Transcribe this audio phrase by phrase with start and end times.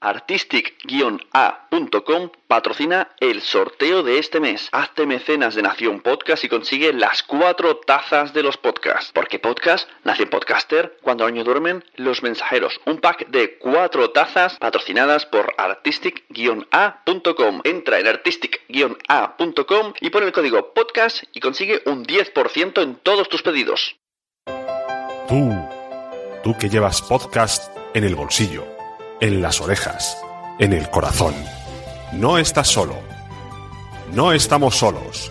[0.00, 4.68] Artistic-A.com patrocina el sorteo de este mes.
[4.72, 9.10] Hazte mecenas de Nación Podcast y consigue las cuatro tazas de los podcasts.
[9.12, 12.80] Porque podcast, Nación Podcaster, cuando año duermen, los mensajeros.
[12.84, 17.60] Un pack de cuatro tazas patrocinadas por Artistic-A.com.
[17.64, 23.42] Entra en Artistic-A.com y pon el código podcast y consigue un 10% en todos tus
[23.42, 23.96] pedidos.
[25.28, 25.52] Tú,
[26.44, 28.64] tú que llevas podcast en el bolsillo,
[29.20, 30.16] en las orejas,
[30.58, 31.34] en el corazón.
[32.12, 32.96] No estás solo.
[34.12, 35.30] No estamos solos.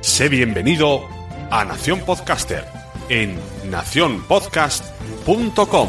[0.00, 1.06] Sé bienvenido
[1.50, 2.66] a Nación Podcaster
[3.08, 3.38] en
[3.70, 5.88] nacionpodcast.com.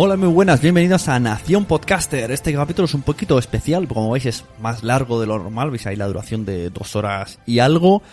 [0.00, 2.30] Hola, muy buenas, bienvenidos a Nación Podcaster.
[2.30, 5.88] Este capítulo es un poquito especial, como veis es más largo de lo normal, veis
[5.88, 8.04] ahí la duración de dos horas y algo.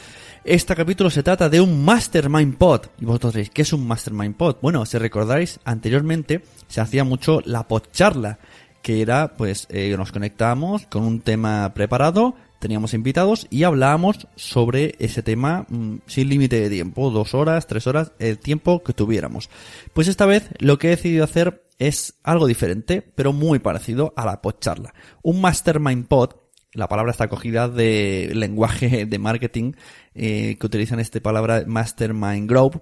[0.43, 2.87] Este capítulo se trata de un Mastermind Pod.
[2.99, 4.55] Y vosotros diréis, ¿qué es un Mastermind Pod?
[4.63, 8.39] Bueno, si recordáis, anteriormente se hacía mucho la podcharla,
[8.81, 14.95] que era, pues, eh, nos conectábamos con un tema preparado, teníamos invitados y hablábamos sobre
[14.97, 19.51] ese tema mm, sin límite de tiempo, dos horas, tres horas, el tiempo que tuviéramos.
[19.93, 24.25] Pues esta vez lo que he decidido hacer es algo diferente, pero muy parecido a
[24.25, 24.93] la podcharla.
[25.23, 26.35] Un Mastermind Pod,
[26.73, 29.73] la palabra está cogida de lenguaje de marketing
[30.13, 32.81] eh, que utilizan esta palabra Mastermind Group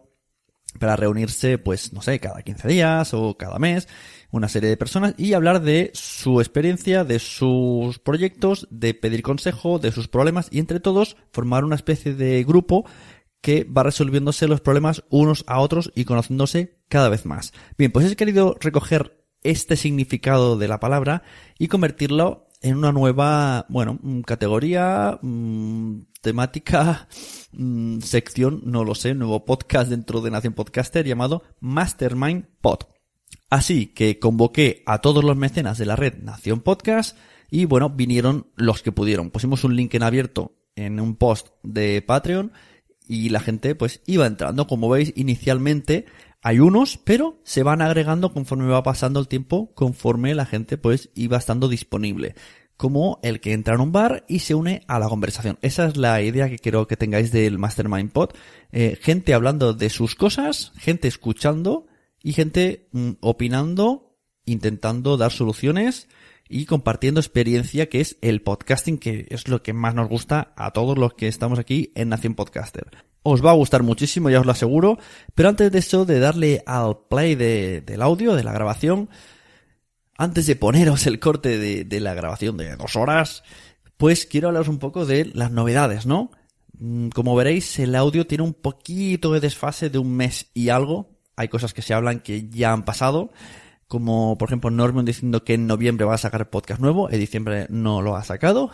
[0.80, 3.88] para reunirse, pues, no sé, cada 15 días o cada mes,
[4.32, 9.78] una serie de personas y hablar de su experiencia, de sus proyectos, de pedir consejo,
[9.78, 12.86] de sus problemas y entre todos formar una especie de grupo
[13.44, 17.52] que va resolviéndose los problemas unos a otros y conociéndose cada vez más.
[17.78, 21.24] Bien, pues he querido recoger este significado de la palabra
[21.60, 27.10] y convertirlo en una nueva, bueno, mm, categoría, mm, temática,
[27.52, 32.86] mm, sección, no lo sé, nuevo podcast dentro de Nación Podcaster llamado Mastermind Pod.
[33.50, 37.18] Así que convoqué a todos los mecenas de la red Nación Podcast
[37.52, 39.32] y bueno, vinieron los que pudieron.
[39.32, 42.54] Pusimos un link en abierto en un post de Patreon
[43.08, 44.68] y la gente pues iba entrando.
[44.68, 46.06] Como veis, inicialmente
[46.42, 51.10] hay unos, pero se van agregando conforme va pasando el tiempo, conforme la gente pues
[51.16, 52.36] iba estando disponible.
[52.76, 55.58] Como el que entra en un bar y se une a la conversación.
[55.62, 58.32] Esa es la idea que quiero que tengáis del Mastermind Pod.
[58.72, 61.86] Eh, gente hablando de sus cosas, gente escuchando
[62.22, 66.08] y gente mm, opinando, intentando dar soluciones
[66.50, 70.72] y compartiendo experiencia que es el podcasting, que es lo que más nos gusta a
[70.72, 72.88] todos los que estamos aquí en Nación Podcaster.
[73.24, 74.98] Os va a gustar muchísimo, ya os lo aseguro,
[75.34, 79.10] pero antes de eso, de darle al play de- del audio, de la grabación,
[80.18, 83.44] antes de poneros el corte de, de la grabación de dos horas,
[83.98, 86.32] pues quiero hablaros un poco de las novedades, ¿no?
[86.78, 91.10] Mm, Como veréis, el audio tiene un poquito de desfase de un mes y algo.
[91.36, 93.32] Hay cosas que se hablan que ya han pasado,
[93.94, 97.68] como por ejemplo Norman diciendo que en noviembre va a sacar podcast nuevo, en diciembre
[97.70, 98.72] no lo ha sacado.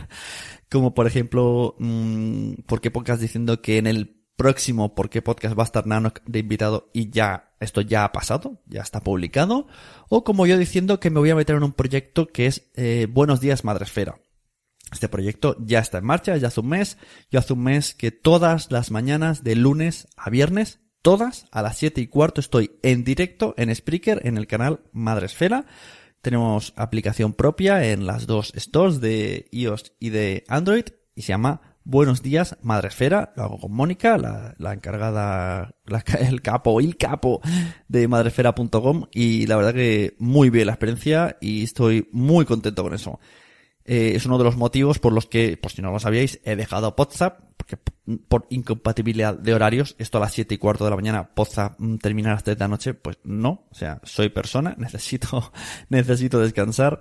[0.70, 5.66] como por ejemplo, mm, porque podcast diciendo que en el próximo porque podcast va a
[5.66, 9.66] estar Nano de invitado y ya esto ya ha pasado, ya está publicado,
[10.08, 13.08] o como yo diciendo que me voy a meter en un proyecto que es eh,
[13.10, 14.22] Buenos días Madresfera.
[14.90, 16.96] Este proyecto ya está en marcha, ya hace un mes,
[17.30, 21.76] yo hace un mes que todas las mañanas de lunes a viernes, todas a las
[21.76, 25.64] 7 y cuarto estoy en directo en Spreaker en el canal Madresfera.
[26.20, 31.60] Tenemos aplicación propia en las dos stores de iOS y de Android y se llama
[31.84, 33.32] Buenos días, Madresfera.
[33.36, 35.76] Lo hago con Mónica, la, encargada,
[36.18, 37.40] el capo, el capo
[37.86, 39.06] de madresfera.com.
[39.12, 43.20] Y la verdad que muy bien la experiencia y estoy muy contento con eso.
[43.84, 46.56] Eh, es uno de los motivos por los que, por si no lo sabíais, he
[46.56, 47.92] dejado WhatsApp, porque
[48.28, 51.96] por incompatibilidad de horarios, esto a las 7 y cuarto de la mañana, WhatsApp mm,
[51.96, 53.66] terminar hasta de la noche, pues no.
[53.70, 55.52] O sea, soy persona, necesito,
[55.88, 57.00] necesito descansar.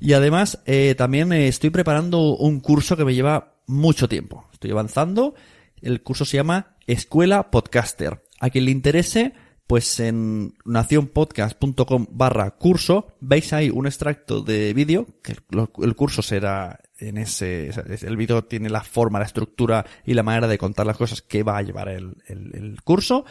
[0.00, 4.48] Y además, eh, también estoy preparando un curso que me lleva mucho tiempo.
[4.52, 5.34] Estoy avanzando.
[5.82, 8.22] El curso se llama Escuela Podcaster.
[8.40, 9.34] A quien le interese,
[9.68, 15.36] pues en nacionpodcast.com barra curso veis ahí un extracto de vídeo, que
[15.82, 17.70] el curso será en ese,
[18.02, 21.42] el vídeo tiene la forma, la estructura y la manera de contar las cosas que
[21.42, 23.26] va a llevar el, el curso.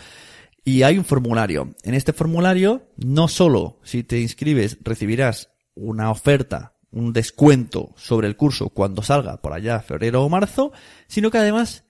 [0.63, 1.73] Y hay un formulario.
[1.81, 8.37] En este formulario, no solo si te inscribes recibirás una oferta un descuento sobre el
[8.37, 10.71] curso cuando salga por allá febrero o marzo,
[11.07, 11.83] sino que además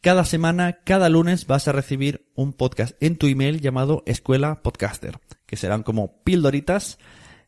[0.00, 5.18] cada semana, cada lunes vas a recibir un podcast en tu email llamado Escuela Podcaster,
[5.46, 6.98] que serán como pildoritas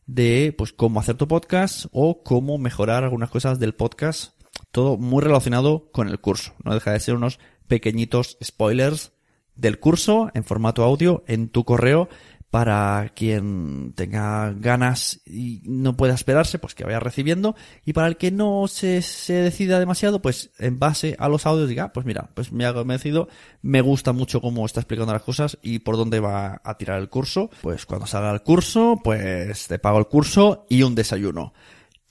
[0.05, 4.33] de pues cómo hacer tu podcast o cómo mejorar algunas cosas del podcast,
[4.71, 6.53] todo muy relacionado con el curso.
[6.63, 9.13] No deja de ser unos pequeñitos spoilers
[9.55, 12.09] del curso en formato audio en tu correo
[12.53, 17.55] para quien tenga ganas y no pueda esperarse, pues que vaya recibiendo.
[17.83, 21.85] Y para el que no se, decida demasiado, pues en base a los audios diga,
[21.85, 23.27] ah, pues mira, pues me ha convencido,
[23.63, 27.09] me gusta mucho cómo está explicando las cosas y por dónde va a tirar el
[27.09, 27.49] curso.
[27.63, 31.55] Pues cuando salga el curso, pues te pago el curso y un desayuno.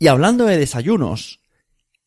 [0.01, 1.39] Y hablando de desayunos,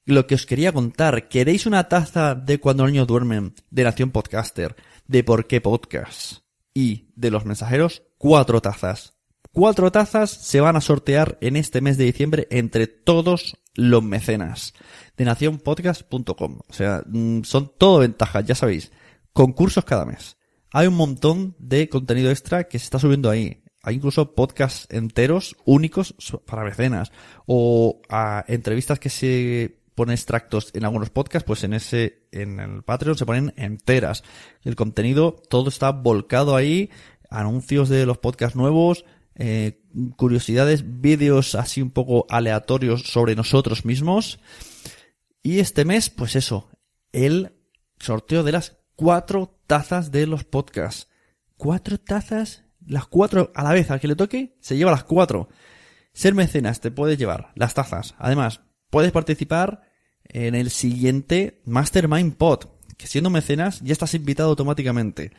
[0.03, 4.11] lo que os quería contar, ¿queréis una taza de cuando los niños duermen de Nación
[4.11, 4.75] Podcaster,
[5.07, 6.44] de por qué podcast
[6.75, 8.03] y de los mensajeros?
[8.25, 9.13] cuatro tazas.
[9.51, 14.73] Cuatro tazas se van a sortear en este mes de diciembre entre todos los mecenas
[15.15, 16.59] de nacionpodcast.com.
[16.67, 18.91] O sea, mm, son todo ventajas, ya sabéis.
[19.31, 20.37] Concursos cada mes.
[20.71, 23.63] Hay un montón de contenido extra que se está subiendo ahí.
[23.81, 27.11] Hay incluso podcasts enteros únicos para mecenas.
[27.45, 32.83] O a entrevistas que se ponen extractos en algunos podcasts, pues en ese, en el
[32.83, 34.23] Patreon se ponen enteras.
[34.63, 36.89] El contenido, todo está volcado ahí
[37.29, 39.05] anuncios de los podcasts nuevos,
[39.35, 39.81] eh,
[40.15, 44.39] curiosidades, vídeos así un poco aleatorios sobre nosotros mismos.
[45.41, 46.69] Y este mes, pues eso,
[47.11, 47.53] el
[47.99, 51.09] sorteo de las cuatro tazas de los podcasts.
[51.57, 55.49] Cuatro tazas, las cuatro a la vez, al que le toque, se lleva las cuatro.
[56.13, 58.15] Ser mecenas te puede llevar las tazas.
[58.17, 58.61] Además,
[58.95, 59.81] puedes participar
[60.23, 65.33] en el siguiente Mastermind Pod que siendo mecenas ya estás invitado automáticamente.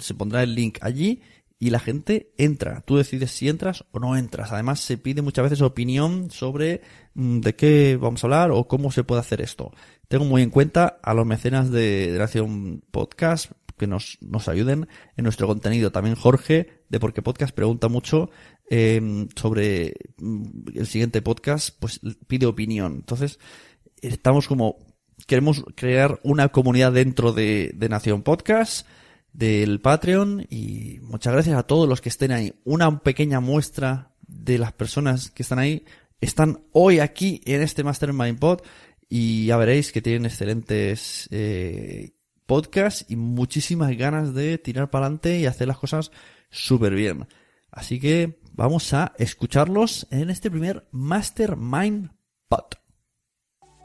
[0.00, 1.22] Se pondrá el link allí
[1.60, 2.80] y la gente entra.
[2.80, 4.50] Tú decides si entras o no entras.
[4.50, 6.80] Además, se pide muchas veces opinión sobre
[7.14, 9.70] mm, de qué vamos a hablar o cómo se puede hacer esto.
[10.08, 14.88] Tengo muy en cuenta a los mecenas de, de Nación Podcast que nos, nos ayuden
[15.16, 15.90] en nuestro contenido.
[15.92, 18.30] También Jorge de Porque Podcast pregunta mucho
[18.68, 20.44] eh, sobre mm,
[20.74, 22.96] el siguiente podcast, pues pide opinión.
[22.96, 23.38] Entonces,
[24.02, 24.76] estamos como
[25.26, 28.86] queremos crear una comunidad dentro de, Nación Podcast,
[29.32, 32.54] del Patreon y muchas gracias a todos los que estén ahí.
[32.64, 35.84] Una pequeña muestra de las personas que están ahí
[36.20, 38.60] están hoy aquí en este Mastermind Pod
[39.08, 42.12] y ya veréis que tienen excelentes eh,
[42.48, 46.10] podcasts y muchísimas ganas de tirar para adelante y hacer las cosas
[46.50, 47.28] súper bien.
[47.70, 52.10] Así que vamos a escucharlos en este primer Mastermind
[52.48, 52.64] Pod.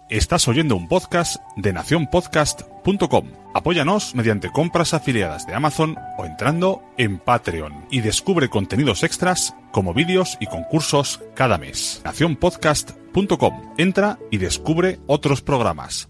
[0.10, 3.32] Estás oyendo un podcast de nacionpodcast.com.
[3.53, 9.93] Apóyanos mediante compras afiliadas de Amazon o entrando en Patreon y descubre contenidos extras como
[9.93, 12.01] vídeos y concursos cada mes.
[12.05, 13.74] nacionpodcast.com.
[13.77, 16.10] Entra y descubre otros programas.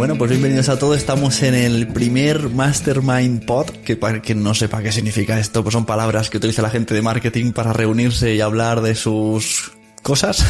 [0.00, 0.96] Bueno, pues bienvenidos a todos.
[0.96, 5.74] Estamos en el primer Mastermind Pod, que para quien no sepa qué significa esto, pues
[5.74, 10.42] son palabras que utiliza la gente de marketing para reunirse y hablar de sus cosas.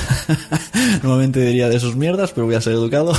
[1.03, 3.13] Normalmente diría de sus mierdas, pero voy a ser educado.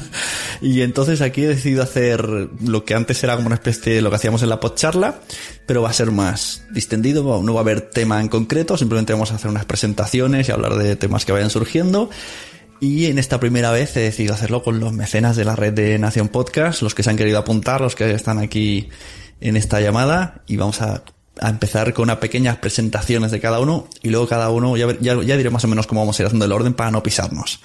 [0.60, 2.22] y entonces aquí he decidido hacer
[2.62, 5.20] lo que antes era como una especie de lo que hacíamos en la podcharla,
[5.64, 9.32] pero va a ser más distendido, no va a haber tema en concreto, simplemente vamos
[9.32, 12.10] a hacer unas presentaciones y hablar de temas que vayan surgiendo.
[12.82, 15.96] Y en esta primera vez he decidido hacerlo con los mecenas de la red de
[16.00, 18.88] Nación Podcast, los que se han querido apuntar, los que están aquí
[19.40, 20.42] en esta llamada.
[20.48, 21.04] Y vamos a,
[21.38, 23.86] a empezar con unas pequeñas presentaciones de cada uno.
[24.02, 26.26] Y luego cada uno, ya, ya, ya diré más o menos cómo vamos a ir
[26.26, 27.60] haciendo el orden para no pisarnos.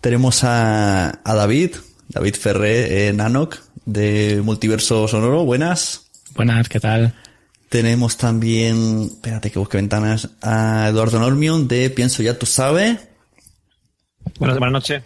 [0.00, 1.76] Tenemos a, a David,
[2.08, 5.44] David Ferré, eh, Nanok, de Multiverso Sonoro.
[5.44, 6.06] Buenas.
[6.34, 7.14] Buenas, ¿qué tal?
[7.68, 12.98] Tenemos también, espérate que busque ventanas, a Eduardo Normion de Pienso Ya Tú Sabes.
[14.38, 15.02] Buenas, buenas noches.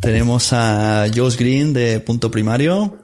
[0.00, 2.98] Tenemos a Josh Green de Punto Primario.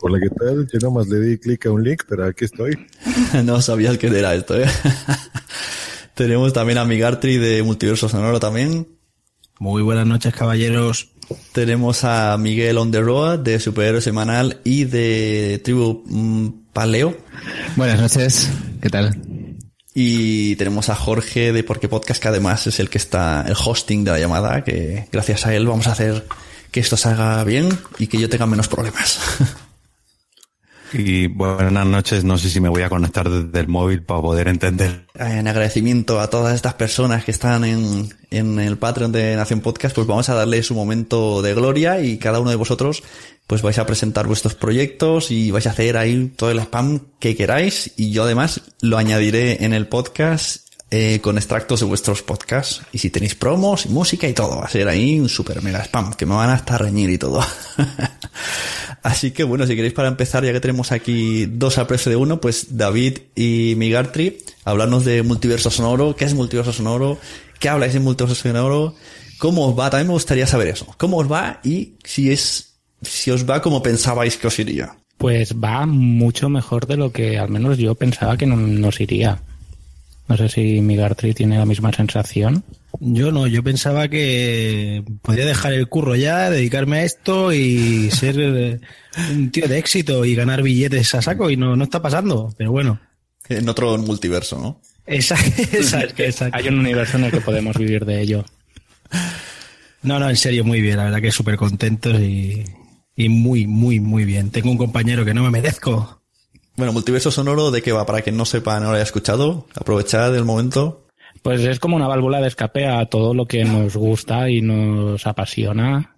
[0.00, 0.66] Hola, ¿qué tal?
[0.72, 2.86] Yo nomás le di clic a un link, pero aquí estoy.
[3.44, 4.66] no sabías que era esto, ¿eh?
[6.14, 8.86] Tenemos también a Migartri de Multiverso Sonoro también.
[9.58, 11.10] Muy buenas noches, caballeros.
[11.52, 17.16] Tenemos a Miguel On The Road de Superhéroe Semanal y de Tribu mm, Paleo.
[17.76, 18.50] Buenas noches,
[18.82, 19.16] ¿qué tal?
[19.94, 24.02] Y tenemos a Jorge de Porque Podcast, que además es el que está, el hosting
[24.02, 26.26] de la llamada, que gracias a él vamos a hacer
[26.72, 29.20] que esto salga bien y que yo tenga menos problemas.
[30.96, 34.46] Y buenas noches, no sé si me voy a conectar desde el móvil para poder
[34.46, 35.06] entender.
[35.14, 39.92] En agradecimiento a todas estas personas que están en, en el Patreon de Nación Podcast,
[39.92, 43.02] pues vamos a darle su momento de gloria y cada uno de vosotros
[43.46, 47.36] pues vais a presentar vuestros proyectos y vais a hacer ahí todo el spam que
[47.36, 52.82] queráis y yo además lo añadiré en el podcast eh, con extractos de vuestros podcasts
[52.92, 55.82] y si tenéis promos y música y todo, va a ser ahí un super mega
[55.82, 57.44] spam que me van a estar reñir y todo.
[59.02, 62.16] Así que bueno, si queréis para empezar, ya que tenemos aquí dos a precio de
[62.16, 67.18] uno, pues David y Migartri, hablarnos de multiverso sonoro, qué es multiverso sonoro,
[67.58, 68.94] qué habláis de multiverso sonoro,
[69.38, 72.73] cómo os va, también me gustaría saber eso, cómo os va y si es,
[73.04, 74.96] si os va como pensabais que os iría.
[75.18, 79.40] Pues va mucho mejor de lo que al menos yo pensaba que no, nos iría.
[80.26, 82.64] No sé si Migartri tiene la misma sensación.
[83.00, 88.36] Yo no, yo pensaba que podía dejar el curro ya, dedicarme a esto y ser
[88.38, 88.80] eh,
[89.30, 92.72] un tío de éxito y ganar billetes a saco y no, no está pasando, pero
[92.72, 93.00] bueno.
[93.48, 94.80] En otro multiverso, ¿no?
[95.06, 96.56] Exacto, exacto, exacto.
[96.56, 98.44] Hay un universo en el que podemos vivir de ello.
[100.02, 102.64] No, no, en serio, muy bien, la verdad que súper contentos y,
[103.16, 104.50] y muy, muy, muy bien.
[104.50, 106.22] Tengo un compañero que no me merezco.
[106.76, 108.04] Bueno, multiverso sonoro, ¿de qué va?
[108.04, 111.06] Para quien no sepa, no lo haya escuchado, aprovechad el momento.
[111.42, 115.26] Pues es como una válvula de escape a todo lo que nos gusta y nos
[115.26, 116.16] apasiona.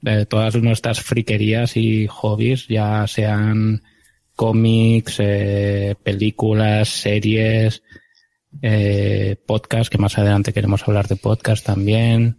[0.00, 3.82] De todas nuestras friquerías y hobbies, ya sean
[4.36, 7.82] cómics, eh, películas, series,
[8.62, 12.38] eh, podcast, que más adelante queremos hablar de podcast también.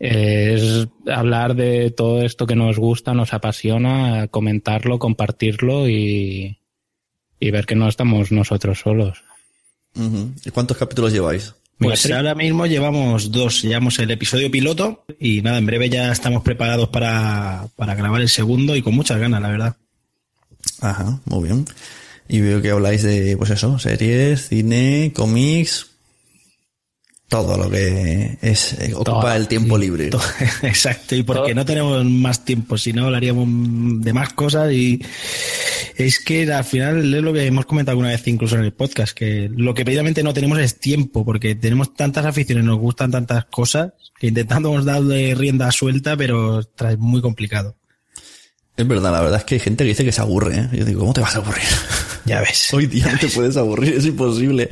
[0.00, 6.58] Es hablar de todo esto que nos gusta, nos apasiona, comentarlo, compartirlo y,
[7.38, 9.22] y ver que no estamos nosotros solos.
[9.94, 10.32] Uh -huh.
[10.46, 11.54] ¿Y cuántos capítulos lleváis?
[11.76, 16.42] Pues ahora mismo llevamos dos, llevamos el episodio piloto y nada, en breve ya estamos
[16.42, 19.76] preparados para, para grabar el segundo y con muchas ganas, la verdad.
[20.80, 21.64] Ajá, muy bien.
[22.28, 25.89] Y veo que habláis de, pues eso, series, cine, cómics,
[27.30, 30.08] todo lo que es eh, ocupa todo, el tiempo libre.
[30.08, 30.20] Todo,
[30.62, 31.54] exacto, y porque todo.
[31.54, 33.46] no tenemos más tiempo, si no hablaríamos
[34.04, 35.00] de más cosas y
[35.96, 39.16] es que al final es lo que hemos comentado alguna vez incluso en el podcast,
[39.16, 43.44] que lo que precisamente no tenemos es tiempo, porque tenemos tantas aficiones, nos gustan tantas
[43.44, 47.76] cosas, que intentamos darle rienda suelta, pero es muy complicado.
[48.76, 50.68] Es verdad, la verdad es que hay gente que dice que se aburre, ¿eh?
[50.72, 51.62] Yo digo, ¿cómo te vas a aburrir?
[52.24, 52.68] Ya ves.
[52.74, 53.34] Hoy día no te ves.
[53.34, 54.68] puedes aburrir, es imposible.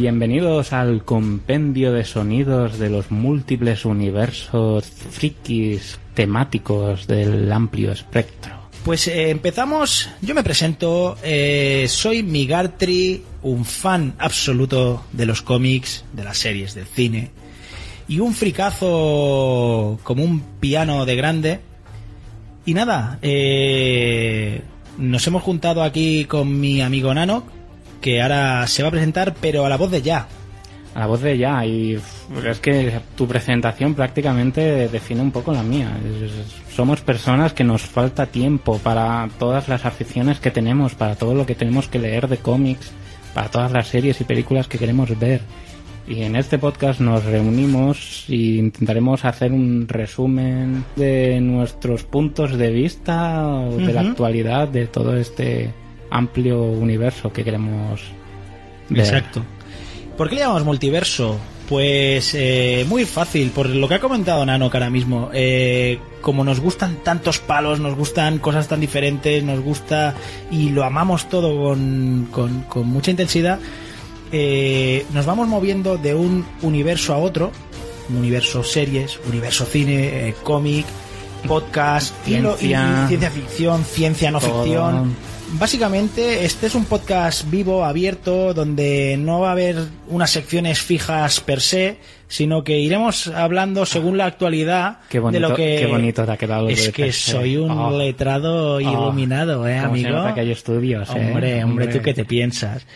[0.00, 8.54] Bienvenidos al compendio de sonidos de los múltiples universos frikis temáticos del amplio espectro.
[8.82, 16.02] Pues eh, empezamos, yo me presento, eh, soy Migartri, un fan absoluto de los cómics,
[16.14, 17.30] de las series, del cine,
[18.08, 21.60] y un fricazo como un piano de grande.
[22.64, 24.62] Y nada, eh,
[24.96, 27.59] nos hemos juntado aquí con mi amigo Nano,
[28.00, 30.26] que ahora se va a presentar, pero a la voz de ya.
[30.94, 31.64] a la voz de ya.
[31.64, 31.98] Y
[32.46, 35.90] es que tu presentación prácticamente define un poco la mía.
[36.74, 41.46] Somos personas que nos falta tiempo para todas las aficiones que tenemos, para todo lo
[41.46, 42.92] que tenemos que leer de cómics,
[43.34, 45.42] para todas las series y películas que queremos ver.
[46.08, 52.70] Y en este podcast nos reunimos e intentaremos hacer un resumen de nuestros puntos de
[52.70, 55.72] vista o de la actualidad de todo este
[56.10, 58.00] amplio universo que queremos
[58.88, 59.00] ver.
[59.04, 59.42] Exacto.
[60.16, 61.38] ¿Por qué le llamamos multiverso?
[61.68, 65.30] Pues eh, muy fácil, por lo que ha comentado Nano que ahora mismo.
[65.32, 70.14] Eh, como nos gustan tantos palos, nos gustan cosas tan diferentes, nos gusta
[70.50, 73.60] y lo amamos todo con, con- con mucha intensidad,
[74.32, 77.52] eh, nos vamos moviendo de un universo a otro,
[78.08, 80.84] un universo series, universo cine, eh, cómic,
[81.46, 83.02] podcast, y lo- y- Ciencia.
[83.04, 84.62] y ciencia ficción, ciencia no Todo.
[84.64, 85.16] ficción.
[85.58, 89.76] Básicamente, este es un podcast vivo, abierto, donde no va a haber
[90.08, 91.96] unas secciones fijas per se,
[92.28, 95.76] sino que iremos hablando según la actualidad Qué bonito, de lo que...
[95.80, 96.62] qué bonito te ha quedado.
[96.64, 97.90] lo Es que soy un Oh.
[97.98, 98.80] letrado Oh.
[98.80, 100.10] iluminado, ¿eh, se amigo?
[100.10, 101.12] nota que hay estudios, ¿eh?
[101.14, 101.86] Hombre, hombre, Hombre.
[101.88, 102.86] ¿tú qué te piensas?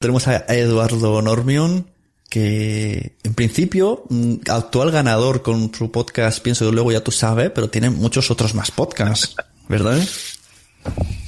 [0.00, 1.86] Tenemos a a Eduardo Normion,
[2.32, 4.04] que en principio,
[4.50, 8.54] actual ganador con su podcast, pienso que luego ya tú sabes, pero tiene muchos otros
[8.54, 9.36] más podcasts,
[9.68, 9.98] ¿verdad?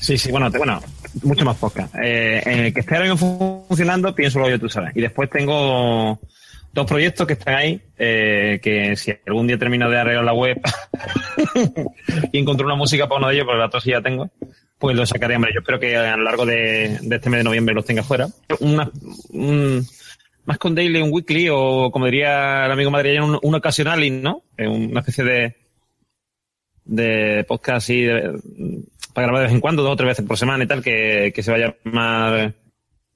[0.01, 0.81] Sí, sí, bueno, bueno,
[1.23, 1.95] mucho más podcast.
[2.03, 4.97] Eh, en el que esté ahora mismo funcionando, pienso lo yo, tú sabes.
[4.97, 6.19] Y después tengo
[6.73, 10.59] dos proyectos que están ahí, eh, que si algún día termino de arreglar la web
[12.33, 14.31] y encuentro una música para uno de ellos, porque la otra sí ya tengo,
[14.79, 15.53] pues lo sacaré, hombre.
[15.53, 18.27] Yo espero que a lo largo de, de este mes de noviembre los tenga fuera.
[18.61, 18.91] Una,
[19.29, 19.87] un-
[20.45, 24.43] más con daily, un weekly, o como diría el amigo madrileño, un, un ocasional, ¿no?
[24.59, 25.57] Una especie de,
[26.85, 28.39] de podcast así de-
[29.13, 31.33] para grabar de vez en cuando, dos o tres veces por semana y tal, que,
[31.35, 32.53] que se va a llamar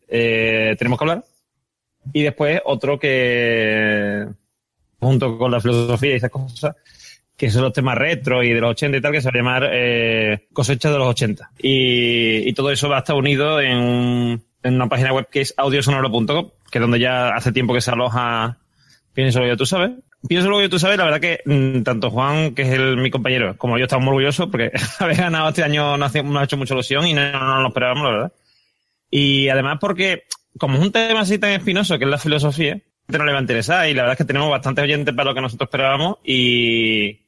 [0.08, 1.24] eh, Tenemos que hablar.
[2.12, 4.26] Y después otro que,
[5.00, 6.76] junto con la filosofía y esas cosas,
[7.36, 9.36] que son los temas retro y de los 80 y tal, que se va a
[9.36, 11.50] llamar eh, Cosecha de los 80.
[11.60, 15.40] Y, y todo eso va a estar unido en, un- en una página web que
[15.42, 18.58] es audiosonoro.com, que es donde ya hace tiempo que se aloja
[19.18, 19.90] Pienso lo que tú sabes.
[20.28, 23.10] Pienso lo que tú sabes, la verdad que mm, tanto Juan, que es el, mi
[23.10, 26.44] compañero, como yo estamos muy orgullosos porque haber ganado este año nos, hace- nos ha
[26.44, 28.32] hecho mucha ilusión y no, no nos lo esperábamos, la verdad.
[29.10, 30.22] Y además porque,
[30.56, 33.40] como es un tema así tan espinoso que es la filosofía, no le va a
[33.40, 37.06] interesar y la verdad es que tenemos bastantes oyentes para lo que nosotros esperábamos y,
[37.08, 37.20] y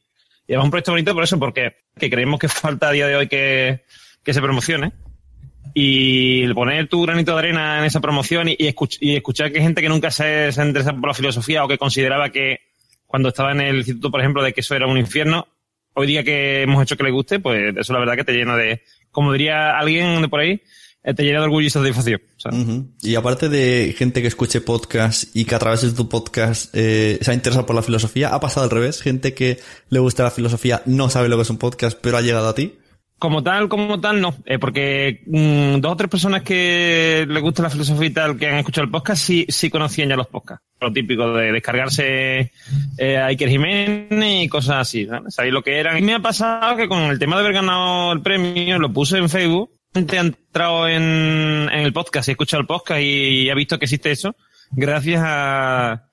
[0.48, 3.26] además un proyecto bonito por eso, porque que creemos que falta a día de hoy
[3.28, 3.84] que,
[4.22, 4.92] que se promocione
[5.74, 9.82] y poner tu granito de arena en esa promoción y, escuch- y escuchar que gente
[9.82, 12.58] que nunca se, ha interesado por la filosofía o que consideraba que
[13.06, 15.46] cuando estaba en el instituto, por ejemplo, de que eso era un infierno,
[15.94, 18.56] hoy día que hemos hecho que le guste, pues eso la verdad que te llena
[18.56, 20.60] de, como diría alguien de por ahí,
[21.02, 22.20] eh, te llena de orgullo y satisfacción.
[23.02, 27.18] Y aparte de gente que escuche podcast y que a través de tu podcast eh,
[27.22, 29.00] se ha interesado por la filosofía, ha pasado al revés.
[29.02, 32.20] Gente que le gusta la filosofía no sabe lo que es un podcast, pero ha
[32.22, 32.74] llegado a ti.
[33.20, 34.34] Como tal, como tal, no.
[34.46, 38.48] Eh, porque mm, dos o tres personas que les gusta la filosofía y tal, que
[38.48, 40.64] han escuchado el podcast, sí, sí conocían ya los podcasts.
[40.80, 42.50] Lo típico de descargarse
[42.96, 45.06] eh, a Iker Jiménez y cosas así.
[45.06, 45.34] ¿sabes?
[45.34, 45.98] Sabéis lo que eran.
[45.98, 49.18] Y me ha pasado que con el tema de haber ganado el premio, lo puse
[49.18, 49.70] en Facebook.
[49.92, 53.78] Gente ha entrado en, en el podcast y ha escuchado el podcast y ha visto
[53.78, 54.34] que existe eso.
[54.70, 56.04] Gracias a,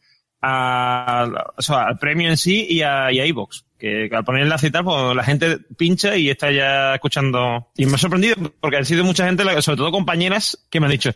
[0.42, 3.62] a- o sea, al premio en sí y a, y a iVoox.
[3.78, 7.68] Que, al poner el enlace y tal, pues la gente pincha y está ya escuchando.
[7.76, 10.94] Y me ha sorprendido porque han sido mucha gente, sobre todo compañeras, que me han
[10.94, 11.12] dicho,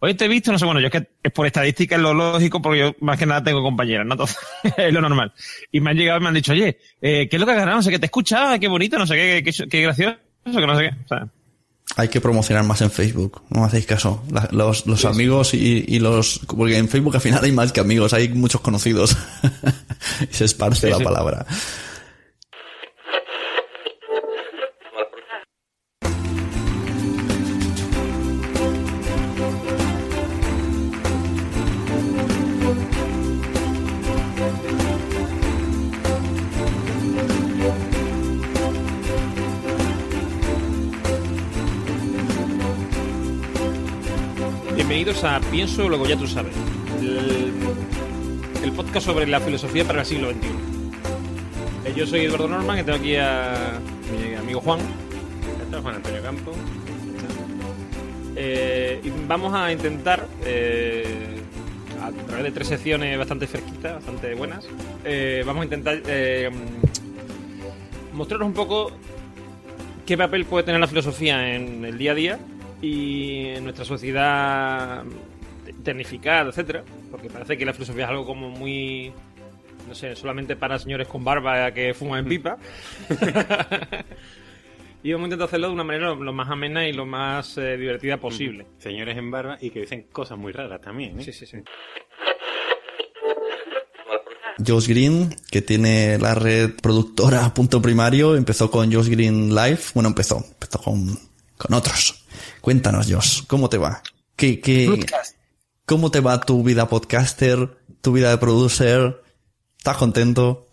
[0.00, 2.14] oye, te he visto, no sé, bueno, yo es que es por estadística, es lo
[2.14, 4.14] lógico, porque yo más que nada tengo compañeras, ¿no?
[4.14, 4.38] Entonces,
[4.76, 5.32] es lo normal.
[5.72, 7.58] Y me han llegado y me han dicho, oye, eh, ¿qué es lo que has
[7.58, 7.78] ganado?
[7.78, 10.66] No sé qué, te he escuchado, qué bonito, no sé qué, qué, qué gracioso, que
[10.66, 10.96] no sé qué.
[11.04, 11.28] O sea,
[11.96, 13.42] Hay que promocionar más en Facebook.
[13.50, 14.22] No me hacéis caso.
[14.30, 16.40] La- los los amigos y, y los...
[16.46, 19.16] Porque en Facebook al final hay más que amigos, hay muchos conocidos.
[20.30, 21.46] y se esparce Sí, la palabra.
[44.94, 46.54] Bienvenidos a Pienso Luego Ya Tú Sabes,
[47.00, 47.50] el,
[48.62, 50.46] el podcast sobre la filosofía para el siglo XXI.
[51.84, 53.80] Eh, Yo soy Eduardo Norman y tengo aquí a
[54.16, 54.78] mi amigo Juan.
[54.78, 56.52] Ya está, Juan Antonio Campo.
[58.36, 61.40] Eh, y vamos a intentar, eh,
[62.00, 64.64] a través de tres secciones bastante cerquitas, bastante buenas,
[65.04, 66.00] eh, vamos a intentar
[68.12, 68.92] mostraros un poco
[70.06, 72.38] qué papel puede tener la filosofía en el día a día
[72.84, 75.02] y en nuestra sociedad
[75.82, 79.10] tecnificada, etcétera, porque parece que la filosofía es algo como muy
[79.88, 82.58] no sé, solamente para señores con barba que fuman en pipa.
[85.02, 87.76] y vamos a intentar hacerlo de una manera lo, más amena y lo más eh,
[87.78, 88.66] divertida posible.
[88.78, 91.20] Señores en barba y que dicen cosas muy raras también.
[91.20, 91.24] ¿eh?
[91.24, 91.58] Sí, sí, sí.
[94.66, 99.80] Josh Green, que tiene la red productora Punto Primario, empezó con Josh Green Live.
[99.94, 101.18] Bueno, empezó, empezó con,
[101.56, 102.23] con otros.
[102.64, 104.02] Cuéntanos, Josh, ¿cómo te va?
[104.36, 105.04] ¿Qué, qué,
[105.84, 109.20] ¿Cómo te va tu vida podcaster, tu vida de producer?
[109.76, 110.66] ¿Estás contento?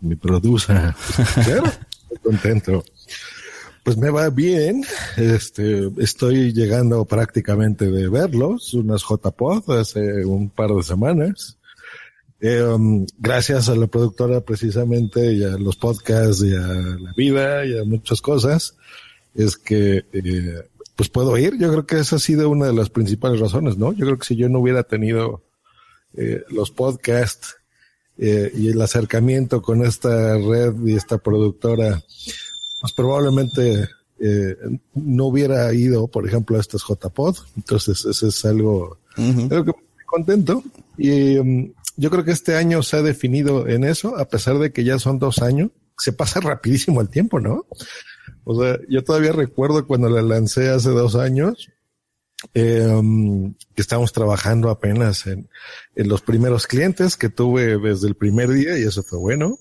[0.00, 0.94] Mi producer.
[1.44, 2.82] Claro, estoy contento.
[3.84, 4.86] Pues me va bien.
[5.18, 11.58] Este, estoy llegando prácticamente de verlos, unas JPod hace un par de semanas.
[12.40, 17.66] Eh, um, gracias a la productora precisamente y a los podcasts y a la vida
[17.66, 18.76] y a muchas cosas,
[19.34, 20.62] es que eh,
[20.96, 21.58] pues puedo ir.
[21.58, 23.92] Yo creo que esa ha sido una de las principales razones, ¿no?
[23.92, 25.44] Yo creo que si yo no hubiera tenido
[26.14, 27.56] eh, los podcasts
[28.16, 32.02] eh, y el acercamiento con esta red y esta productora,
[32.80, 34.56] pues probablemente eh,
[34.94, 37.36] no hubiera ido, por ejemplo, a estas JPod.
[37.56, 40.64] Entonces, eso es algo, creo que estoy contento.
[40.96, 44.72] Y um, yo creo que este año se ha definido en eso, a pesar de
[44.72, 45.70] que ya son dos años.
[45.98, 47.66] Se pasa rapidísimo el tiempo, ¿no?
[48.48, 51.68] O sea, yo todavía recuerdo cuando la lancé hace dos años,
[52.54, 53.02] eh,
[53.74, 55.48] que estábamos trabajando apenas en,
[55.96, 59.58] en, los primeros clientes que tuve desde el primer día y eso fue bueno.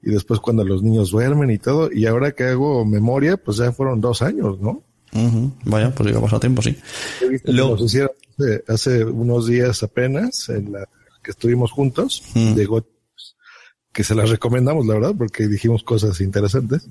[0.00, 1.90] Y después cuando los niños duermen y todo.
[1.92, 4.84] Y ahora que hago memoria, pues ya fueron dos años, ¿no?
[5.64, 6.78] Vaya, pues ya pasado tiempo, sí.
[7.46, 7.76] Lo...
[7.84, 10.88] hicieron hace, hace, unos días apenas, en la
[11.20, 12.86] que estuvimos juntos, llegó
[13.92, 16.88] que se las recomendamos, la verdad, porque dijimos cosas interesantes.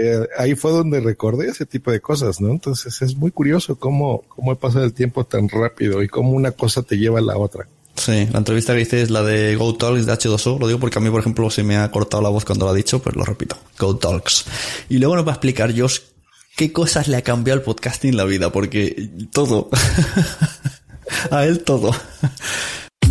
[0.00, 2.50] Eh, ahí fue donde recordé ese tipo de cosas, ¿no?
[2.50, 6.82] Entonces es muy curioso cómo, cómo pasa el tiempo tan rápido y cómo una cosa
[6.82, 7.66] te lleva a la otra.
[7.96, 10.98] Sí, la entrevista que hice es la de Go Talks de H2O, lo digo porque
[10.98, 13.16] a mí, por ejemplo, se me ha cortado la voz cuando lo ha dicho, pues
[13.16, 14.44] lo repito, Go Talks.
[14.88, 15.98] Y luego nos va a explicar Josh
[16.56, 19.68] qué cosas le ha cambiado el podcasting en la vida, porque todo.
[21.32, 21.92] a él todo.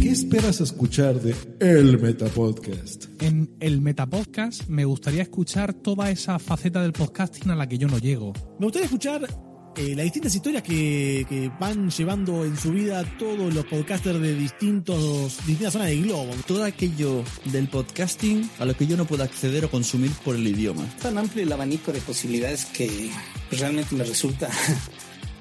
[0.01, 3.05] ¿Qué esperas escuchar de El Metapodcast?
[3.19, 7.87] En el Metapodcast me gustaría escuchar toda esa faceta del podcasting a la que yo
[7.87, 8.33] no llego.
[8.59, 9.27] Me gustaría escuchar
[9.75, 14.35] eh, las distintas historias que, que, van llevando en su vida todos los podcasters de
[14.35, 16.31] distintos, distintas zonas del globo.
[16.45, 20.47] Todo aquello del podcasting a lo que yo no puedo acceder o consumir por el
[20.47, 20.87] idioma.
[21.01, 23.09] Tan amplio el abanico de posibilidades que
[23.51, 24.49] realmente me resulta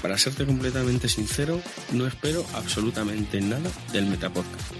[0.00, 1.60] para serte completamente sincero,
[1.92, 4.72] no espero absolutamente nada del Metapodcast.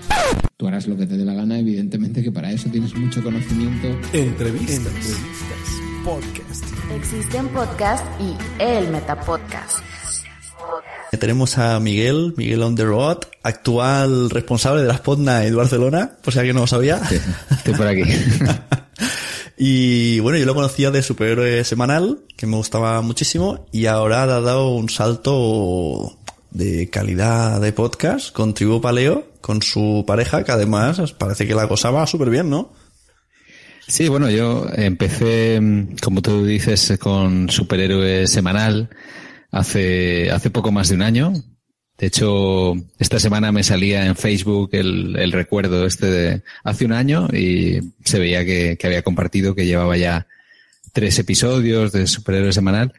[0.57, 3.89] Tú harás lo que te dé la gana, evidentemente que para eso tienes mucho conocimiento.
[4.13, 4.77] Entrevistas.
[4.77, 5.21] Entrevistas.
[6.05, 6.65] Podcast.
[6.97, 9.85] Existen podcast y el Metapodcast.
[11.19, 16.33] Tenemos a Miguel, Miguel on the road, actual responsable de la Spotna de Barcelona, por
[16.33, 17.05] si alguien no lo sabía.
[17.07, 17.17] Sí,
[17.51, 18.03] estoy por aquí.
[19.63, 24.41] Y bueno, yo lo conocía de Superhéroe Semanal, que me gustaba muchísimo, y ahora ha
[24.41, 26.17] dado un salto
[26.51, 31.69] de calidad de podcast con Tribu Paleo, con su pareja, que además parece que la
[31.69, 32.73] cosa va súper bien, ¿no?
[33.87, 35.61] Sí, bueno, yo empecé,
[36.01, 38.89] como tú dices, con Superhéroe Semanal
[39.51, 41.35] hace, hace poco más de un año.
[42.01, 46.93] De hecho, esta semana me salía en Facebook el, el recuerdo este de hace un
[46.93, 50.27] año y se veía que, que, había compartido que llevaba ya
[50.95, 52.95] tres episodios de Superhéroe Semanal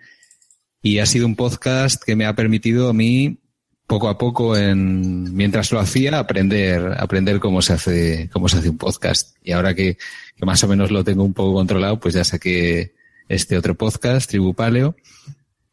[0.84, 3.40] y ha sido un podcast que me ha permitido a mí
[3.88, 8.70] poco a poco en, mientras lo hacía aprender, aprender cómo se hace, cómo se hace
[8.70, 9.36] un podcast.
[9.44, 9.98] Y ahora que,
[10.36, 12.94] que más o menos lo tengo un poco controlado, pues ya saqué
[13.28, 14.96] este otro podcast, Tribu Paleo,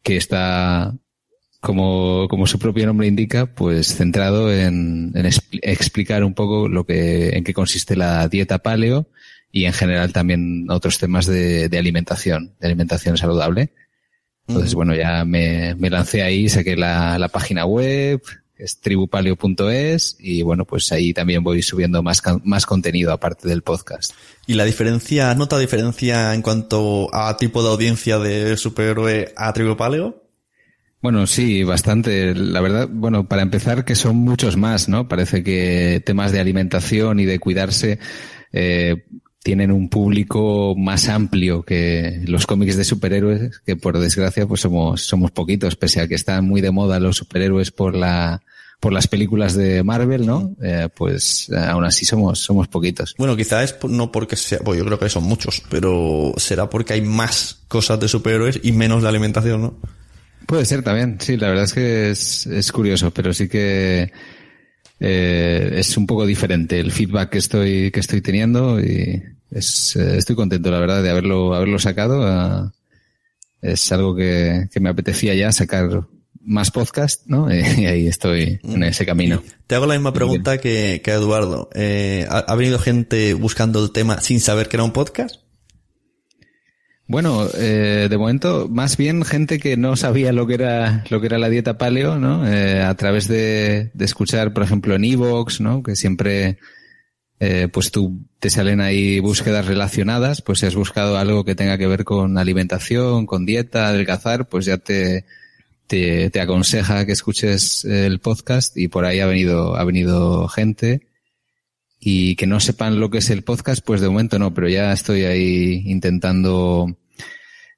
[0.01, 0.95] que está
[1.59, 5.25] como, como su propio nombre indica, pues centrado en, en
[5.61, 9.07] explicar un poco lo que, en qué consiste la dieta paleo
[9.51, 13.73] y en general también otros temas de, de alimentación, de alimentación saludable.
[14.47, 18.19] Entonces, bueno, ya me, me lancé ahí, saqué la, la página web,
[18.57, 24.13] es tribupaleo.es y bueno, pues ahí también voy subiendo más, más contenido aparte del podcast.
[24.47, 30.18] ¿Y la diferencia, nota diferencia en cuanto a tipo de audiencia de superhéroe a Tribupaleo?
[31.01, 32.35] Bueno, sí, bastante.
[32.35, 35.07] La verdad, bueno, para empezar, que son muchos más, ¿no?
[35.07, 37.99] Parece que temas de alimentación y de cuidarse
[38.51, 39.05] eh,
[39.41, 45.01] tienen un público más amplio que los cómics de superhéroes, que por desgracia, pues somos,
[45.01, 48.41] somos poquitos, pese a que están muy de moda los superhéroes por la,
[48.81, 50.53] por las películas de Marvel, ¿no?
[50.61, 53.15] Eh, pues aún así somos, somos poquitos.
[53.17, 56.93] Bueno, quizás es no porque sea, pues yo creo que son muchos, pero será porque
[56.93, 59.79] hay más cosas de superhéroes y menos de alimentación, ¿no?
[60.49, 64.11] Puede ser también, sí, la verdad es que es, es curioso, pero sí que
[64.99, 70.17] eh, es un poco diferente el feedback que estoy, que estoy teniendo y es, eh,
[70.17, 72.25] estoy contento, la verdad, de haberlo, haberlo sacado.
[72.25, 72.73] Ah,
[73.61, 76.07] es algo que, que me apetecía ya sacar
[76.41, 77.47] más podcast, ¿no?
[77.53, 79.43] Y ahí estoy en ese camino.
[79.67, 81.69] Te hago la misma pregunta que, que Eduardo.
[81.75, 85.41] Eh, ¿ha, ha venido gente buscando el tema sin saber que era un podcast?
[87.09, 91.25] Bueno, eh, de momento, más bien gente que no sabía lo que era lo que
[91.25, 92.47] era la dieta paleo, ¿no?
[92.47, 95.81] Eh, a través de, de escuchar, por ejemplo, en Evox, ¿no?
[95.81, 96.59] Que siempre,
[97.39, 101.79] eh, pues tú te salen ahí búsquedas relacionadas, pues si has buscado algo que tenga
[101.79, 105.25] que ver con alimentación, con dieta, adelgazar, pues ya te,
[105.87, 111.08] te, te aconseja que escuches el podcast y por ahí ha venido, ha venido gente
[111.99, 114.93] y que no sepan lo que es el podcast, pues de momento no, pero ya
[114.93, 116.97] estoy ahí intentando.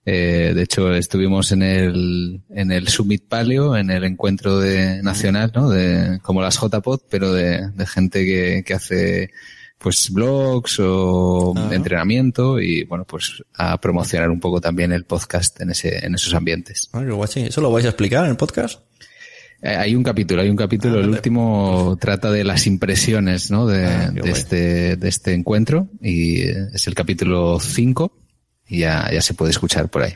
[0.05, 5.51] eh, de hecho, estuvimos en el, en el Summit Paleo, en el encuentro de, nacional,
[5.55, 5.69] ¿no?
[5.69, 9.31] De, como las JPod, pero de, de gente que, que hace,
[9.77, 15.71] pues, blogs o entrenamiento y, bueno, pues, a promocionar un poco también el podcast en
[15.71, 16.89] ese, en esos ambientes.
[16.93, 17.03] Ah.
[17.35, 18.81] ¿Eso lo vais a explicar en el podcast?
[19.61, 23.67] Eh, Hay un capítulo, hay un capítulo, el último trata de las impresiones, ¿no?
[23.67, 28.20] De, Ah, de este, de este encuentro y eh, es el capítulo 5 y
[28.79, 30.13] ya, ya se puede escuchar por ahí.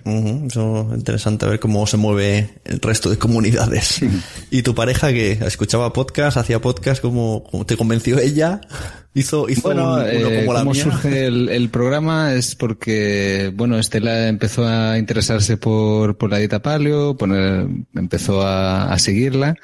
[0.47, 3.99] Eso es interesante ver cómo se mueve el resto de comunidades.
[4.51, 8.61] ¿Y tu pareja que escuchaba podcast, hacía podcast, cómo, cómo te convenció ella?
[9.13, 10.83] Hizo, hizo Bueno, un- uno eh, la cómo mía.
[10.83, 16.61] surge el, el programa es porque, bueno, Estela empezó a interesarse por, por la dieta
[16.61, 19.55] paleo, poner, empezó a, a seguirla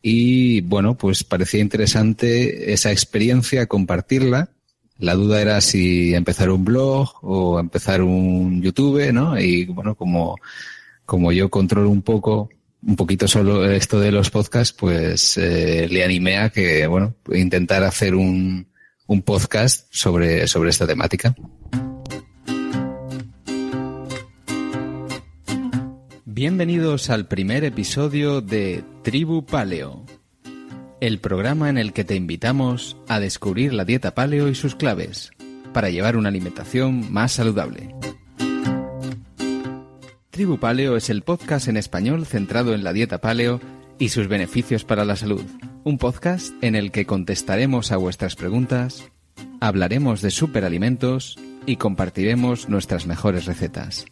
[0.00, 4.50] y, bueno, pues parecía interesante esa experiencia, compartirla.
[4.98, 9.38] La duda era si empezar un blog o empezar un YouTube, ¿no?
[9.38, 10.36] Y, bueno, como,
[11.04, 12.48] como yo controlo un poco,
[12.82, 17.84] un poquito solo esto de los podcasts, pues eh, le animé a que, bueno, intentar
[17.84, 18.68] hacer un,
[19.06, 21.34] un podcast sobre, sobre esta temática.
[26.24, 30.04] Bienvenidos al primer episodio de Tribu Paleo,
[31.00, 35.30] el programa en el que te invitamos a descubrir la dieta paleo y sus claves
[35.72, 37.94] para llevar una alimentación más saludable.
[40.30, 43.60] Tribu Paleo es el podcast en español centrado en la dieta paleo
[43.98, 45.42] y sus beneficios para la salud.
[45.84, 49.04] Un podcast en el que contestaremos a vuestras preguntas,
[49.60, 54.04] hablaremos de superalimentos y compartiremos nuestras mejores recetas.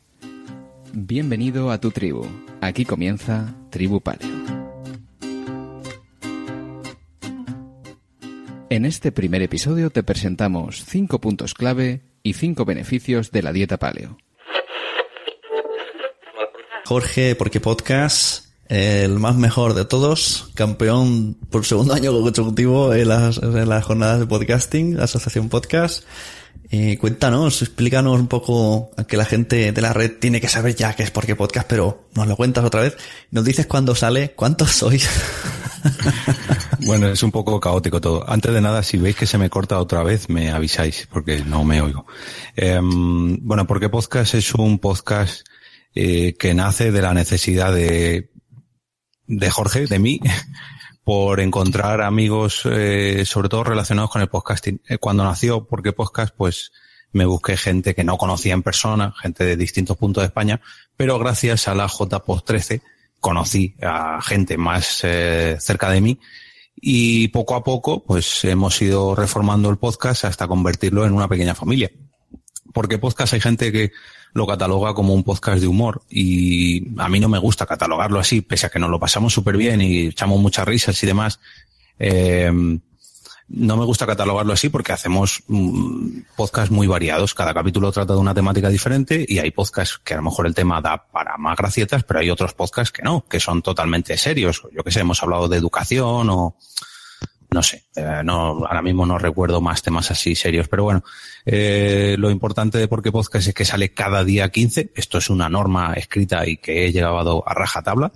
[0.92, 2.26] Bienvenido a tu tribu.
[2.60, 4.53] Aquí comienza Tribu Paleo.
[8.74, 13.76] En este primer episodio te presentamos 5 puntos clave y 5 beneficios de la dieta
[13.76, 14.18] paleo.
[16.84, 23.38] Jorge, porque podcast, el más mejor de todos, campeón por segundo año consecutivo en las,
[23.38, 26.02] en las jornadas de podcasting, la Asociación Podcast.
[26.68, 30.96] Eh, cuéntanos, explícanos un poco que la gente de la red tiene que saber ya
[30.96, 32.96] qué es porque podcast, pero nos lo cuentas otra vez.
[33.30, 35.08] Nos dices cuándo sale, cuántos sois.
[36.86, 38.28] Bueno, es un poco caótico todo.
[38.28, 41.64] Antes de nada, si veis que se me corta otra vez, me avisáis, porque no
[41.64, 42.06] me oigo.
[42.56, 45.46] Em, bueno, porque podcast es un podcast
[45.94, 48.30] eh, que nace de la necesidad de,
[49.26, 50.20] de Jorge, de mí,
[51.04, 54.80] por encontrar amigos, eh, sobre todo relacionados con el podcasting.
[54.88, 56.72] Eh, Cuando nació Porque Podcast, pues
[57.12, 60.60] me busqué gente que no conocía en persona, gente de distintos puntos de España,
[60.96, 62.82] pero gracias a la JPOD 13
[63.24, 66.20] conocí a gente más eh, cerca de mí
[66.76, 71.54] y poco a poco pues hemos ido reformando el podcast hasta convertirlo en una pequeña
[71.54, 71.90] familia.
[72.74, 73.92] Porque podcast hay gente que
[74.34, 78.42] lo cataloga como un podcast de humor y a mí no me gusta catalogarlo así,
[78.42, 81.40] pese a que nos lo pasamos súper bien y echamos muchas risas y demás.
[81.98, 82.52] Eh,
[83.48, 87.34] no me gusta catalogarlo así porque hacemos mm, podcasts muy variados.
[87.34, 90.54] Cada capítulo trata de una temática diferente y hay podcasts que a lo mejor el
[90.54, 94.62] tema da para más gracietas, pero hay otros podcasts que no, que son totalmente serios.
[94.72, 96.56] Yo que sé, hemos hablado de educación o
[97.50, 101.04] no sé, eh, no, ahora mismo no recuerdo más temas así serios, pero bueno,
[101.46, 104.90] eh, lo importante de Porque Podcast es que sale cada día 15.
[104.92, 108.10] Esto es una norma escrita y que he llegado a rajatabla.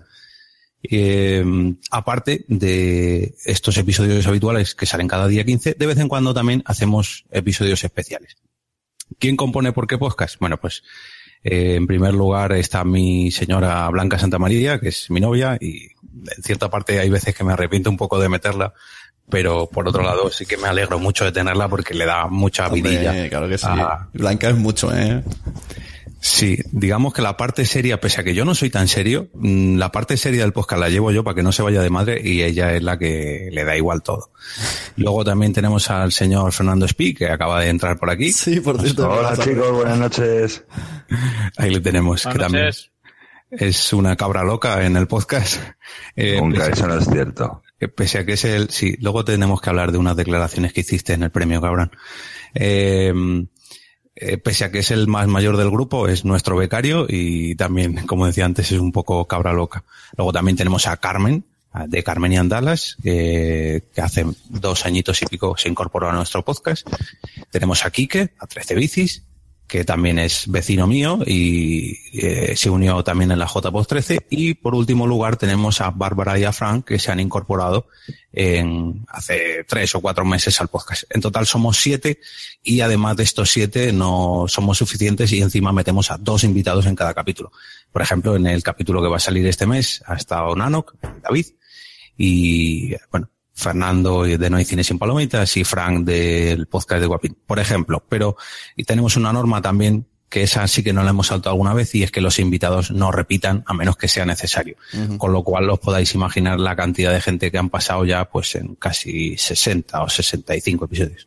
[0.82, 1.44] Eh,
[1.90, 6.62] aparte de estos episodios habituales que salen cada día 15, de vez en cuando también
[6.66, 8.36] hacemos episodios especiales.
[9.18, 10.36] ¿Quién compone por qué podcast?
[10.38, 10.82] Bueno, pues
[11.42, 15.84] eh, en primer lugar está mi señora Blanca Santa María, que es mi novia, y
[16.36, 18.72] en cierta parte hay veces que me arrepiento un poco de meterla,
[19.30, 22.68] pero por otro lado sí que me alegro mucho de tenerla porque le da mucha
[22.68, 23.28] vidilla.
[23.28, 23.66] claro que sí.
[23.68, 25.22] a- Blanca es mucho, ¿eh?
[26.20, 29.76] Sí, digamos que la parte seria, pese a que yo no soy tan serio, mm,
[29.76, 32.20] la parte seria del podcast la llevo yo para que no se vaya de madre
[32.22, 34.32] y ella es la que le da igual todo.
[34.96, 38.32] Luego también tenemos al señor Fernando Espí, que acaba de entrar por aquí.
[38.32, 39.08] Sí, por cierto.
[39.08, 40.64] Hola chicos, buenas noches.
[41.56, 42.90] Ahí le tenemos, que también noches.
[43.50, 45.60] es una cabra loca en el podcast.
[46.16, 47.62] Eh, Nunca, eso no es cierto.
[47.78, 50.80] que pese a que es el, sí, luego tenemos que hablar de unas declaraciones que
[50.80, 51.92] hiciste en el premio, cabrón.
[52.54, 53.14] Eh,
[54.20, 58.06] eh, pese a que es el más mayor del grupo, es nuestro becario y también,
[58.06, 59.84] como decía antes, es un poco cabra loca.
[60.16, 61.44] Luego también tenemos a Carmen,
[61.86, 66.44] de Carmen y Andalas, que, que hace dos añitos y pico se incorporó a nuestro
[66.44, 66.88] podcast.
[67.50, 69.22] Tenemos a Quique, a 13 bicis,
[69.68, 74.26] que también es vecino mío y eh, se unió también en la JPOS 13.
[74.30, 77.86] Y por último lugar tenemos a Bárbara y a Frank que se han incorporado
[78.32, 81.04] en hace tres o cuatro meses al podcast.
[81.10, 82.18] En total somos siete
[82.62, 86.96] y además de estos siete no somos suficientes y encima metemos a dos invitados en
[86.96, 87.52] cada capítulo.
[87.92, 91.46] Por ejemplo, en el capítulo que va a salir este mes ha estado Nanok, David
[92.16, 97.36] y bueno, Fernando de No hay cine sin palomitas y Frank del podcast de Guapín,
[97.44, 98.02] por ejemplo.
[98.08, 98.36] Pero
[98.76, 101.92] y tenemos una norma también que esa sí que no la hemos saltado alguna vez
[101.94, 104.76] y es que los invitados no repitan a menos que sea necesario.
[105.16, 108.54] Con lo cual os podáis imaginar la cantidad de gente que han pasado ya pues
[108.54, 111.26] en casi 60 o 65 episodios.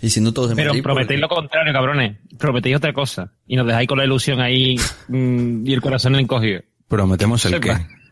[0.00, 2.16] Y si no todos en Pero Madrid, pues, prometéis lo contrario, cabrones.
[2.38, 3.32] Prometéis otra cosa.
[3.46, 4.76] Y nos dejáis con la ilusión ahí
[5.08, 6.62] mm, y el corazón encogido.
[6.88, 7.78] Prometemos el Sepa.
[7.80, 8.03] qué.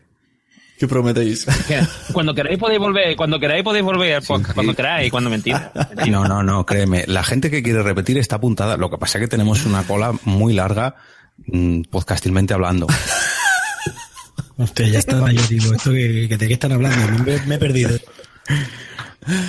[0.83, 1.45] ¿Qué prometéis?
[2.11, 4.21] Cuando queráis podéis volver, cuando queráis podéis volver
[4.53, 5.55] cuando queráis, cuando mentir.
[6.09, 7.05] No, no, no, créeme.
[7.07, 8.75] La gente que quiere repetir está apuntada.
[8.75, 10.95] Lo que pasa es que tenemos una cola muy larga,
[11.47, 12.87] mm, podcastilmente hablando.
[14.57, 17.59] Hostia, ya está mayor, digo, esto que, que de qué están hablando, me, me he
[17.59, 17.97] perdido.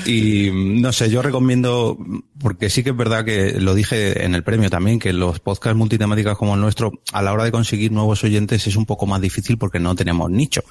[0.07, 1.99] Y mm, no sé, yo recomiendo,
[2.39, 5.77] porque sí que es verdad que lo dije en el premio también, que los podcasts
[5.77, 9.21] multitemáticas como el nuestro, a la hora de conseguir nuevos oyentes es un poco más
[9.21, 10.63] difícil porque no tenemos nicho.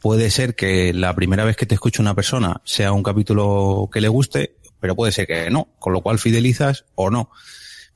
[0.00, 4.00] Puede ser que la primera vez que te escuche una persona sea un capítulo que
[4.00, 7.30] le guste, pero puede ser que no, con lo cual fidelizas o no.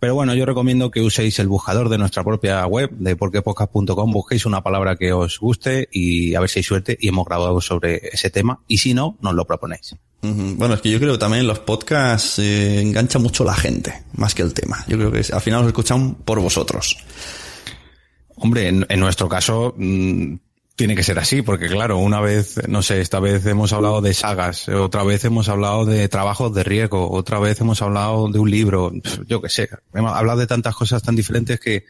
[0.00, 4.44] Pero bueno, yo recomiendo que uséis el buscador de nuestra propia web, de porquepodcast.com, busquéis
[4.44, 8.08] una palabra que os guste y a ver si hay suerte y hemos grabado sobre
[8.12, 8.60] ese tema.
[8.68, 9.96] Y si no, nos lo proponéis.
[10.20, 14.34] Bueno, es que yo creo que también los podcasts eh, enganchan mucho la gente, más
[14.34, 14.84] que el tema.
[14.88, 16.98] Yo creo que al final los escuchan por vosotros.
[18.36, 20.34] Hombre, en, en nuestro caso mm,
[20.76, 24.12] tiene que ser así, porque claro, una vez, no sé, esta vez hemos hablado de
[24.12, 28.50] sagas, otra vez hemos hablado de trabajos de riesgo, otra vez hemos hablado de un
[28.50, 28.92] libro,
[29.26, 31.84] yo qué sé, hemos hablado de tantas cosas tan diferentes que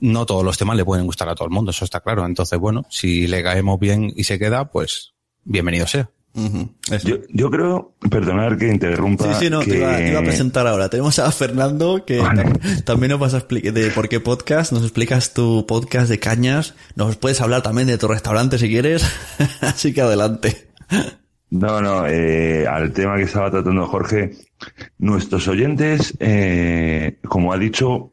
[0.00, 2.24] no todos los temas le pueden gustar a todo el mundo, eso está claro.
[2.24, 6.08] Entonces, bueno, si le caemos bien y se queda, pues bienvenido sea.
[7.04, 9.34] Yo, yo creo, perdonar que interrumpa.
[9.34, 9.72] Sí, sí, no, que...
[9.72, 10.88] te, iba, te iba a presentar ahora.
[10.88, 14.82] Tenemos a Fernando, que tam- también nos vas a explicar de por qué podcast, nos
[14.82, 19.04] explicas tu podcast de cañas, nos puedes hablar también de tu restaurante si quieres,
[19.60, 20.68] así que adelante.
[21.50, 24.32] No, no, eh, al tema que estaba tratando Jorge,
[24.98, 28.12] nuestros oyentes, eh, como ha dicho,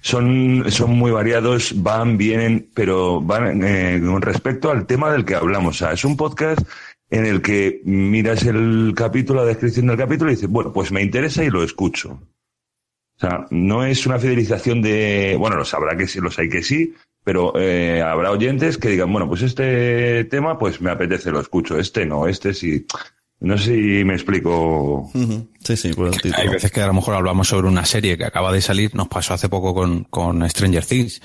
[0.00, 5.34] son, son muy variados, van, vienen, pero van eh, con respecto al tema del que
[5.34, 5.76] hablamos.
[5.76, 6.60] O sea, es un podcast
[7.10, 11.02] en el que miras el capítulo, la descripción del capítulo y dices, bueno, pues me
[11.02, 12.20] interesa y lo escucho.
[13.16, 16.62] O sea, no es una fidelización de, bueno, los habrá que sí, los hay que
[16.62, 21.40] sí, pero eh, habrá oyentes que digan, bueno, pues este tema, pues me apetece, lo
[21.40, 22.86] escucho, este no, este sí.
[23.40, 25.10] No sé si me explico.
[25.64, 26.36] Sí, sí, por el título.
[26.36, 29.08] Hay veces que a lo mejor hablamos sobre una serie que acaba de salir, nos
[29.08, 31.22] pasó hace poco con, con Stranger Things.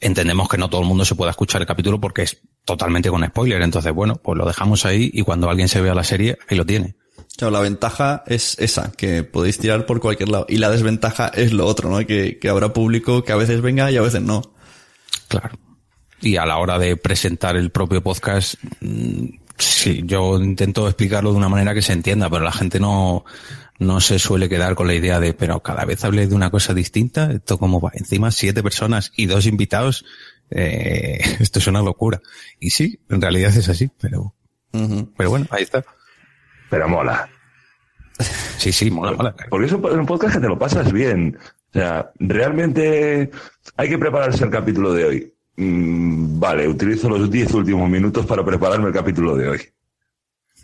[0.00, 3.26] Entendemos que no todo el mundo se pueda escuchar el capítulo porque es totalmente con
[3.26, 3.60] spoiler.
[3.62, 6.64] Entonces, bueno, pues lo dejamos ahí y cuando alguien se vea la serie, ahí lo
[6.64, 6.94] tiene.
[7.36, 10.46] Claro, la ventaja es esa, que podéis tirar por cualquier lado.
[10.48, 12.06] Y la desventaja es lo otro, ¿no?
[12.06, 14.54] Que, que habrá público que a veces venga y a veces no.
[15.26, 15.58] Claro.
[16.20, 19.26] Y a la hora de presentar el propio podcast, mm,
[19.58, 23.24] sí, yo intento explicarlo de una manera que se entienda, pero la gente no,
[23.78, 26.74] no se suele quedar con la idea de, pero cada vez hablé de una cosa
[26.74, 30.04] distinta, esto como va, encima siete personas y dos invitados,
[30.50, 32.20] eh, esto es una locura.
[32.60, 34.34] Y sí, en realidad es así, pero,
[35.16, 35.84] pero bueno, ahí está.
[36.70, 37.28] Pero mola.
[38.56, 39.34] Sí, sí, mola, mola.
[39.50, 41.38] Porque es un, un podcast que te lo pasas bien.
[41.70, 43.30] O sea, realmente
[43.76, 45.35] hay que prepararse el capítulo de hoy.
[45.56, 49.60] Mm, vale, utilizo los 10 últimos minutos para prepararme el capítulo de hoy.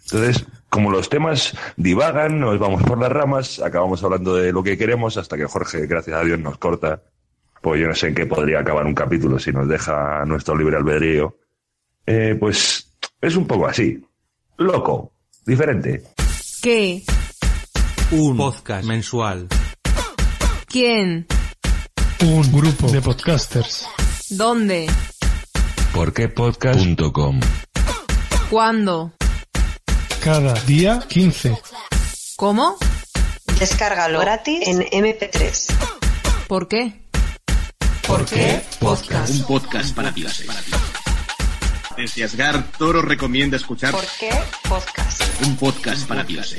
[0.05, 4.77] Entonces, como los temas divagan, nos vamos por las ramas, acabamos hablando de lo que
[4.77, 7.03] queremos hasta que Jorge, gracias a Dios, nos corta.
[7.61, 10.77] Pues yo no sé en qué podría acabar un capítulo si nos deja nuestro libre
[10.77, 11.37] albedrío.
[12.05, 14.05] Eh, pues es un poco así.
[14.59, 15.13] Loco,
[15.47, 16.03] diferente.
[16.61, 17.03] ¿Qué?
[18.11, 19.49] Un podcast mensual.
[20.67, 21.27] ¿Quién?
[22.25, 23.87] Un grupo de podcasters.
[24.37, 24.89] ¿Dónde?
[25.93, 27.41] Porquepodcast.com
[28.49, 29.13] ¿Cuándo?
[30.25, 31.59] Cada día 15.
[32.37, 32.79] ¿Cómo?
[33.59, 35.67] Descárgalo gratis en MP3.
[36.49, 37.03] ¿Por qué?
[38.07, 38.63] ¿Por qué?
[38.81, 39.35] Podcast.
[39.35, 40.47] Un podcast para pilares.
[41.99, 44.31] Desde Asgar, Toro recomienda escuchar ¿Por qué?
[44.67, 45.23] Podcast.
[45.45, 46.57] un podcast para pilares.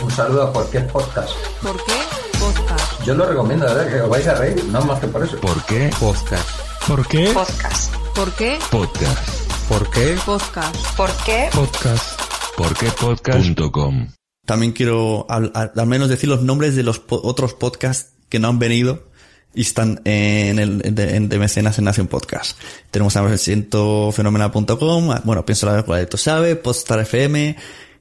[0.00, 1.32] Un saludo a cualquier podcast.
[1.62, 1.92] ¿Por qué?
[2.38, 2.77] Podcast.
[3.08, 3.88] Yo lo recomiendo, ¿verdad?
[3.88, 5.38] Que os vais a reír, no más que por eso.
[5.40, 5.88] ¿Por qué?
[5.98, 6.46] Podcast.
[6.86, 7.30] ¿Por qué?
[7.32, 7.94] Podcast.
[8.14, 8.58] ¿Por qué?
[8.70, 9.28] Podcast.
[9.66, 10.18] ¿Por qué?
[10.26, 10.76] Podcast.
[10.94, 11.48] ¿Por qué?
[11.54, 12.20] Podcast.
[12.54, 14.08] Porquepodcast.com
[14.44, 18.38] También quiero al, al- al menos decir los nombres de los po- otros podcasts que
[18.40, 19.08] no han venido
[19.54, 22.58] y están en el de, en- de mecenas en Nación Podcast.
[22.90, 27.56] Tenemos a cientofenomenal.com, a- bueno, pienso la cual tú sabe, Podstar FM,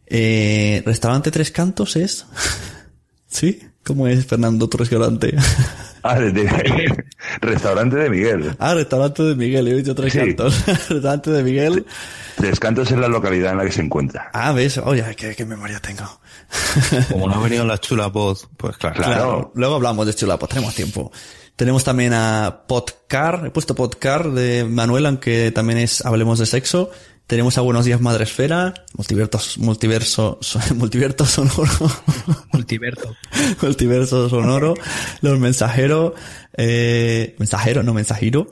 [0.07, 2.25] eh, Restaurante Tres Cantos es.
[3.29, 3.61] ¿Sí?
[3.87, 5.33] ¿Cómo es Fernando tu restaurante?
[6.03, 7.03] Ah, de- de-
[7.41, 8.55] restaurante de Miguel.
[8.59, 10.19] ah, Restaurante de Miguel, he dicho Tres Sí.
[10.19, 10.65] Cantos.
[10.89, 11.85] restaurante de Miguel.
[12.37, 14.29] Descantos en la localidad en la que se encuentra.
[14.31, 16.03] Ah, ves, oye, qué, qué memoria tengo.
[17.11, 18.95] Como no ha venido la chula voz, pues claro.
[18.95, 19.51] Claro.
[19.55, 21.11] Luego hablamos de Chulapos, tenemos tiempo.
[21.57, 26.89] Tenemos también a Podcar, he puesto Podcar de Manuel, aunque también es Hablemos de Sexo.
[27.27, 31.91] Tenemos a Buenos Días Madresfera, Multiversos, Multiverso, so- Multiverso Sonoro,
[32.53, 33.15] Multiverso.
[33.61, 34.75] Multiverso Sonoro,
[35.21, 36.13] Los Mensajeros,
[36.55, 38.49] eh, Mensajero, no Mensajero,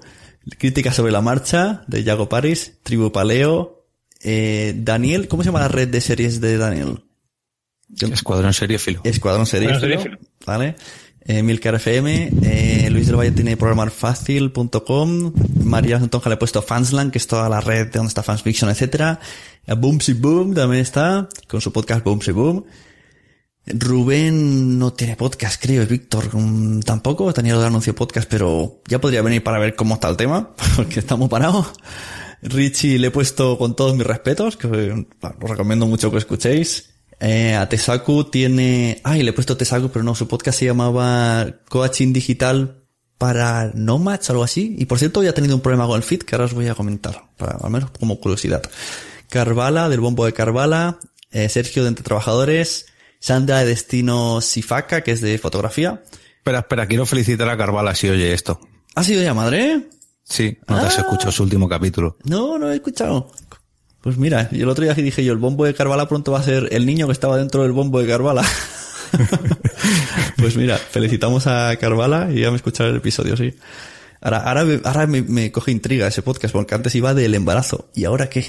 [0.60, 3.86] Crítica sobre la Marcha, de Yago Paris, Tribu Paleo,
[4.22, 7.04] eh, Daniel, ¿cómo se llama la red de series de Daniel?
[8.12, 9.00] Escuadrón seriéfilo.
[9.06, 10.18] Escuadrón Serífilo, Escuadrón Serífilo.
[10.46, 10.76] ¿vale?
[11.28, 17.12] Eh, Milcar FM, eh, Luis del Valle tiene programarfacil.com, María Santonja le he puesto Fansland,
[17.12, 19.20] que es toda la red de donde está Fansfiction, etcétera.
[19.66, 22.66] Eh, Boomsy Boom también está, con su podcast Boomsy Boom.
[23.66, 29.02] Rubén no tiene podcast, creo, Víctor mm, tampoco, tenía lo de anuncio podcast, pero ya
[29.02, 31.74] podría venir para ver cómo está el tema, porque estamos parados.
[32.44, 36.95] Richie le he puesto con todos mis respetos, que os recomiendo mucho que escuchéis.
[37.20, 39.00] Eh, a Tesaku tiene...
[39.04, 42.84] Ay, le he puesto Tesaku, pero no, su podcast se llamaba Coaching Digital
[43.18, 44.76] para Nomads, algo así.
[44.78, 46.68] Y por cierto, ya ha tenido un problema con el feed que ahora os voy
[46.68, 48.62] a comentar, para, al menos como curiosidad.
[49.30, 51.00] Carvala, del bombo de Carvala,
[51.32, 52.88] eh, Sergio de Entre Trabajadores,
[53.20, 56.04] Sandra de Destino Sifaka, que es de fotografía.
[56.38, 58.60] Espera, espera, quiero felicitar a Carvala si oye esto.
[58.94, 59.88] ¿Ha sido ya madre?
[60.24, 61.02] Sí, no te has Ah.
[61.02, 62.18] escuchado su último capítulo.
[62.24, 63.32] No, no he escuchado.
[64.06, 66.44] Pues mira, y el otro día dije yo, el bombo de Carvala pronto va a
[66.44, 68.46] ser el niño que estaba dentro del bombo de Carvala.
[70.38, 73.54] pues mira, felicitamos a Carvala y ya me escuchar el episodio, sí.
[74.22, 77.90] Ahora, ahora, me- ahora me, me coge intriga ese podcast, porque antes iba del embarazo.
[77.96, 78.40] ¿Y ahora qué?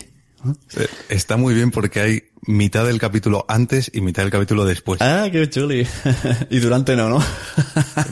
[0.77, 5.01] Eh, Está muy bien porque hay mitad del capítulo antes y mitad del capítulo después.
[5.03, 5.87] Ah, qué chuli.
[6.51, 7.19] y durante no, ¿no?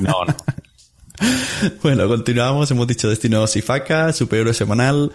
[0.01, 0.37] No, no.
[1.83, 2.71] Bueno, continuamos.
[2.73, 5.13] Hemos dicho Destino Sifaka, Superhéroe Semanal,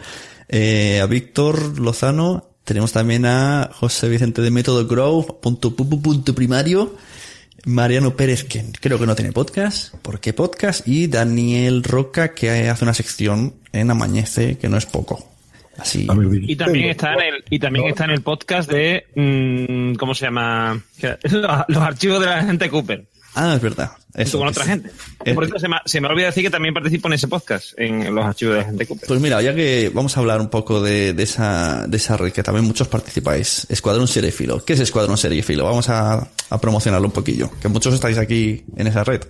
[0.49, 2.45] eh, a Víctor Lozano.
[2.63, 6.95] Tenemos también a José Vicente de Método Grow, punto, pu- pu- punto primario.
[7.65, 9.93] Mariano Pérez, que creo que no tiene podcast.
[9.95, 10.87] ¿Por qué podcast?
[10.87, 15.25] Y Daniel Roca, que hace una sección en Amanece, que no es poco.
[15.77, 16.07] Así.
[16.43, 20.25] Y también está en el, y también está en el podcast de mm, ¿cómo se
[20.25, 20.81] llama?
[21.67, 23.05] Los archivos de la gente Cooper.
[23.35, 23.91] Ah, es verdad.
[24.15, 24.71] Eso, con otra sí.
[24.71, 24.89] gente.
[25.23, 27.73] Eh, Por eso se me, se me olvida decir que también participo en ese podcast,
[27.77, 29.07] en los archivos de la gente Cooper.
[29.07, 32.31] Pues mira, ya que vamos a hablar un poco de, de esa, de esa red
[32.33, 33.67] que también muchos participáis.
[33.69, 34.65] Escuadrón Seriefilo.
[34.65, 35.63] ¿Qué es Escuadrón Seriefilo?
[35.63, 37.51] Vamos a, a promocionarlo un poquillo.
[37.61, 39.21] Que muchos estáis aquí en esa red.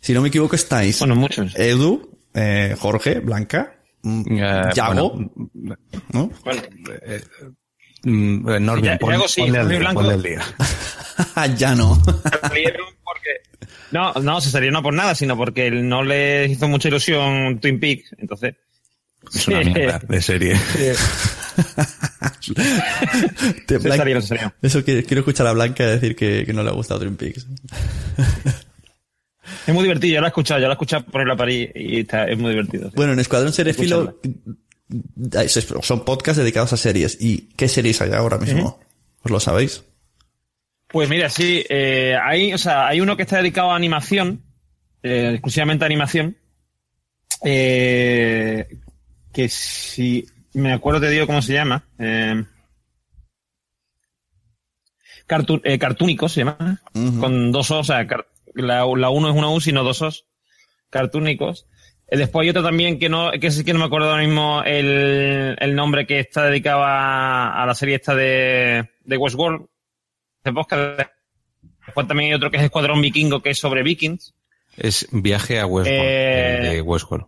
[0.00, 0.98] Si no me equivoco, estáis.
[0.98, 1.54] Bueno, muchos.
[1.56, 4.36] Edu, eh, Jorge, Blanca, mm,
[4.74, 4.94] Yago.
[6.12, 6.24] ¿no?
[6.24, 6.30] Mm,
[7.06, 7.22] eh,
[8.04, 12.02] Norbin, Ya- pon- Yago sí, ponle al Jorge día, ponle ya no.
[12.40, 13.30] salieron porque...
[13.92, 17.78] No, no, se salió no por nada, sino porque no le hizo mucha ilusión Twin
[17.78, 18.54] Peaks, entonces...
[19.32, 20.56] Es una mierda de serie.
[23.66, 24.52] Te- Se Blanca- salieron, se salieron.
[24.62, 27.46] Eso quiero, quiero escuchar a Blanca decir que, que no le ha gustado Twin Peaks.
[29.66, 32.00] Es muy divertido, yo lo he escuchado, yo lo he escuchado por la París y
[32.00, 32.88] está, es muy divertido.
[32.88, 32.94] sí.
[32.96, 34.30] Bueno, en Escuadrón Seriefilo eh,
[35.82, 37.18] son podcasts dedicados a series.
[37.20, 38.80] ¿Y qué series hay ahora mismo?
[39.22, 39.84] ¿Os lo sabéis?
[40.88, 44.42] Pues mira, sí, eh, hay, o sea, hay uno que está dedicado a animación,
[45.02, 46.36] eh, exclusivamente a animación,
[47.44, 48.68] eh,
[49.32, 51.88] que si me acuerdo te digo cómo se llama.
[51.98, 52.44] Eh,
[55.26, 56.82] Cartu- eh, Cartúnicos se llama.
[56.92, 58.06] Con dos os, o sea,
[58.54, 60.26] la, la uno es una U, sino dos os.
[60.90, 61.66] Cartúnicos.
[62.12, 64.62] Eh, después hay otro también que no, que sí que no me acuerdo ahora mismo
[64.66, 69.66] el, el nombre que está dedicado a, a la serie esta de, de Westworld.
[70.44, 71.06] De.
[71.86, 74.34] Después también hay otro que es Escuadrón Vikingo, que es sobre vikings.
[74.76, 77.26] Es viaje a Westworld, Eh, eh, de Westworld.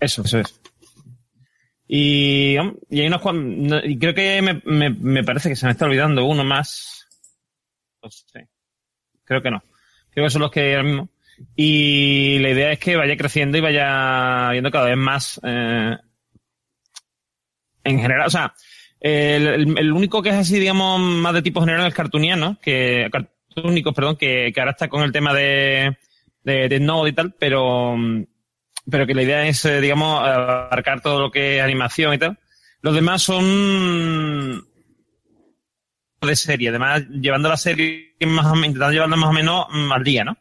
[0.00, 0.58] Eso, eso es.
[1.86, 2.56] Y,
[2.88, 3.22] y hay unos
[3.84, 7.06] y creo que me, me, me parece que se me está olvidando uno más.
[8.02, 8.48] No sé.
[9.24, 9.62] Creo que no.
[10.10, 11.10] Creo que son los que ahora mismo.
[11.56, 15.96] Y la idea es que vaya creciendo y vaya viendo cada vez más eh,
[17.84, 18.26] en general.
[18.26, 18.54] O sea,
[19.00, 24.16] el, único que es así, digamos, más de tipo general es cartuniano, que cartúnicos, perdón,
[24.16, 25.96] que, ahora está con el tema de,
[26.42, 27.96] de, de Node y tal, pero
[28.90, 32.38] pero que la idea es, eh, digamos, abarcar todo lo que es animación y tal.
[32.80, 34.64] Los demás son
[36.20, 39.92] de serie, además llevando la serie más o menos, intentando llevarla más o menos mm,
[39.92, 40.36] al día, ¿no?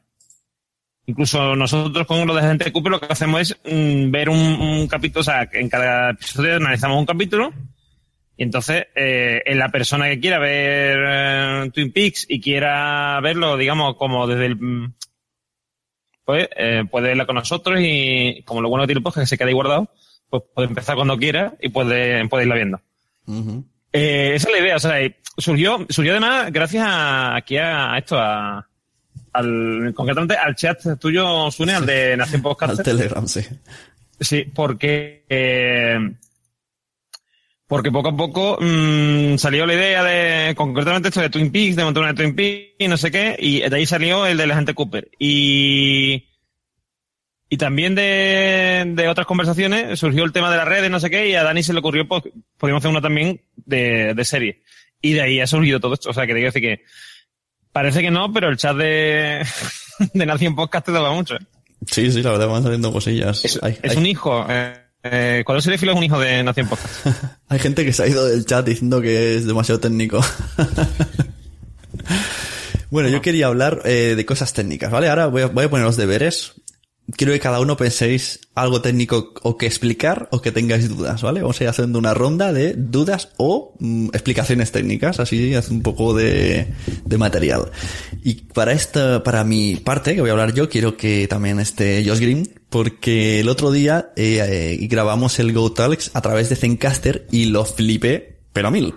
[1.08, 4.88] Incluso nosotros con lo de Gente Cooper lo que hacemos es mm, ver un, un
[4.89, 7.53] capítulo, o sea, en cada episodio analizamos un capítulo
[8.36, 13.55] y entonces eh, en la persona que quiera ver eh, Twin Peaks y quiera verlo,
[13.55, 14.58] digamos, como desde el...
[14.58, 14.93] mm,
[16.26, 19.30] pues eh, puede verla con nosotros y como lo bueno que tiene el podcast es
[19.30, 19.89] que se queda ahí guardado,
[20.30, 22.82] pues puede empezar cuando quiera y puede, puede irla viendo.
[23.93, 24.99] Eh, esa es la idea, o sea,
[25.38, 28.68] surgió, surgió además gracias a, aquí a, a esto, a,
[29.38, 32.80] al, concretamente al chat tuyo, Sune, al de Nación Podcast.
[32.80, 33.42] Al Telegram, sí.
[34.20, 35.98] Sí, porque eh,
[37.68, 41.84] porque poco a poco mm, salió la idea de concretamente esto de Twin Peaks, de
[41.84, 44.48] montar una de Twin Peaks y no sé qué, y de ahí salió el de
[44.48, 45.10] la gente Cooper.
[45.20, 46.28] Y
[47.50, 51.30] y también de, de otras conversaciones surgió el tema de las redes, no sé qué,
[51.30, 52.24] y a Dani se le ocurrió, pues,
[52.58, 54.64] podíamos hacer uno también de, de serie.
[55.02, 56.10] Y de ahí ha surgido todo esto.
[56.10, 56.84] O sea, que te quiero decir que
[57.78, 59.45] parece que no, pero el chat de,
[60.13, 61.36] de Nación Podcast te da mucho.
[61.36, 61.45] ¿eh?
[61.86, 63.45] Sí, sí, la verdad van saliendo cosillas.
[63.45, 64.43] Es, hay, es hay- un hijo.
[64.49, 64.73] Eh,
[65.03, 67.05] eh, Serifilo es un hijo de Nación Podcast.
[67.49, 70.19] hay gente que se ha ido del chat diciendo que es demasiado técnico.
[72.89, 75.09] bueno, yo quería hablar eh, de cosas técnicas, ¿vale?
[75.09, 76.53] Ahora voy a, voy a poner los deberes.
[77.16, 81.41] Quiero que cada uno penséis algo técnico o que explicar o que tengáis dudas, ¿vale?
[81.41, 85.82] Vamos a ir haciendo una ronda de dudas o mm, explicaciones técnicas, así hace un
[85.82, 86.68] poco de,
[87.05, 87.72] de material.
[88.24, 92.03] Y para esta, para mi parte, que voy a hablar yo, quiero que también esté
[92.05, 96.58] Josh Green, porque el otro día eh, eh, grabamos el Go Talks a través de
[96.58, 98.95] Zencaster y lo flipé, pero a mil.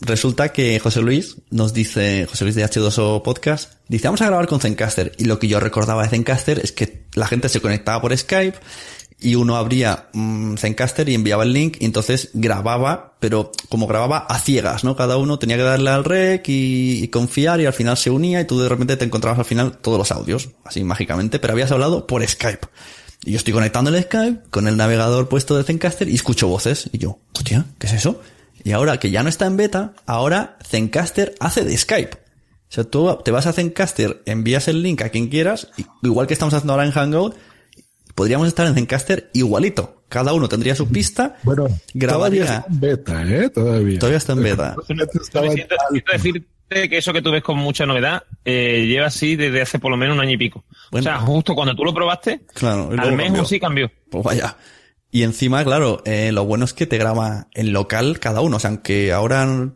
[0.00, 4.46] Resulta que José Luis nos dice, José Luis de H2O Podcast, dice, vamos a grabar
[4.46, 5.12] con Zencaster.
[5.18, 8.58] Y lo que yo recordaba de Zencaster es que la gente se conectaba por Skype
[9.20, 14.18] y uno abría mm, Zencaster y enviaba el link y entonces grababa, pero como grababa
[14.18, 14.94] a ciegas, ¿no?
[14.94, 18.40] Cada uno tenía que darle al rec y, y confiar y al final se unía
[18.40, 21.72] y tú de repente te encontrabas al final todos los audios, así mágicamente, pero habías
[21.72, 22.68] hablado por Skype.
[23.24, 26.88] Y yo estoy conectando el Skype con el navegador puesto de Zencaster y escucho voces.
[26.92, 28.20] Y yo, hostia, ¿qué es eso?
[28.68, 32.16] Y ahora que ya no está en beta, ahora Zencaster hace de Skype.
[32.18, 35.68] O sea, tú te vas a Zencaster, envías el link a quien quieras,
[36.02, 37.34] igual que estamos haciendo ahora en Hangout,
[38.14, 40.02] podríamos estar en Zencaster igualito.
[40.10, 42.44] Cada uno tendría su pista, Bueno, Todavía grabaría.
[42.44, 43.48] está en beta, ¿eh?
[43.48, 43.98] Todavía.
[43.98, 44.76] Todavía está en beta.
[44.86, 49.78] Siento, decirte que eso que tú ves con mucha novedad eh, lleva así desde hace
[49.78, 50.62] por lo menos un año y pico.
[50.92, 53.44] O sea, justo cuando tú lo probaste, Claro, al mes cambió.
[53.46, 53.90] sí cambió.
[54.10, 54.54] Pues vaya.
[55.10, 58.56] Y encima, claro, eh, lo bueno es que te graba en local cada uno.
[58.58, 59.72] O sea, aunque ahora,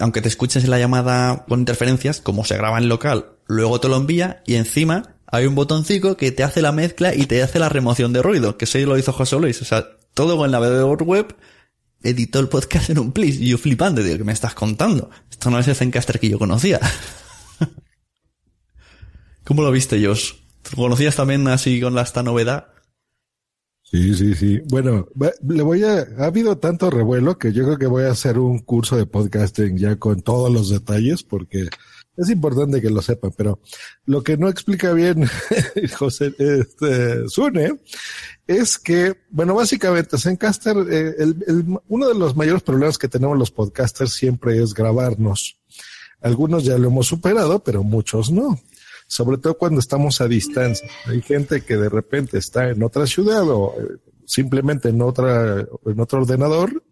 [0.00, 3.96] aunque te escuches la llamada con interferencias, como se graba en local, luego te lo
[3.96, 7.68] envía y encima hay un botoncito que te hace la mezcla y te hace la
[7.68, 9.62] remoción de ruido, que eso lo hizo José Luis.
[9.62, 11.36] O sea, todo con navegador web
[12.02, 13.40] editó el podcast en un plis.
[13.40, 15.10] Y yo flipando, digo, ¿qué me estás contando?
[15.30, 16.80] Esto no es el Zencaster que yo conocía.
[19.44, 20.32] ¿Cómo lo viste, Josh?
[20.62, 22.69] ¿Tú conocías también así con la, esta novedad?
[23.90, 24.60] Sí, sí, sí.
[24.68, 25.08] Bueno,
[25.48, 28.60] le voy a, ha habido tanto revuelo que yo creo que voy a hacer un
[28.60, 31.68] curso de podcasting ya con todos los detalles porque
[32.16, 33.58] es importante que lo sepan, pero
[34.04, 35.24] lo que no explica bien
[35.98, 37.80] José, este, Sune,
[38.46, 43.36] es que, bueno, básicamente Zencaster, eh, el, el- uno de los mayores problemas que tenemos
[43.36, 45.56] los podcasters siempre es grabarnos.
[46.20, 48.60] Algunos ya lo hemos superado, pero muchos no
[49.10, 50.88] sobre todo cuando estamos a distancia.
[51.06, 56.00] Hay gente que de repente está en otra ciudad o eh, simplemente en otra, en
[56.00, 56.84] otro ordenador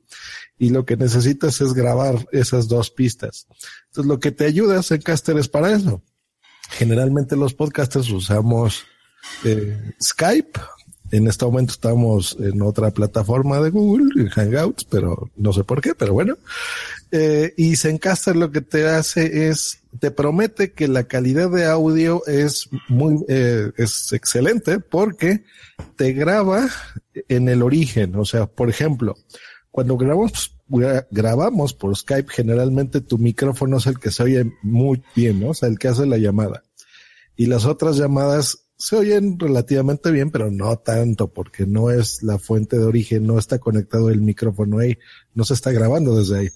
[0.59, 3.47] y lo que necesitas es grabar esas dos pistas.
[3.87, 6.03] Entonces lo que te ayuda a Zencaster es para eso.
[6.71, 8.85] Generalmente los podcasters usamos
[9.45, 10.61] eh, Skype
[11.13, 15.81] En este momento estamos en otra plataforma de Google, en Hangouts, pero no sé por
[15.81, 16.37] qué, pero bueno.
[17.11, 22.23] Eh, y Zencaster lo que te hace es, te promete que la calidad de audio
[22.27, 25.45] es muy, eh, es excelente porque
[25.97, 26.69] te graba
[27.29, 28.15] en el origen.
[28.17, 29.17] O sea, por ejemplo,
[29.71, 35.03] cuando grabamos, gra- grabamos por Skype, generalmente tu micrófono es el que se oye muy
[35.17, 35.51] bien, ¿no?
[35.51, 36.63] O sea, el que hace la llamada.
[37.37, 42.39] Y las otras llamadas se oyen relativamente bien, pero no tanto, porque no es la
[42.39, 44.99] fuente de origen, no está conectado el micrófono ahí,
[45.35, 46.49] no se está grabando desde ahí.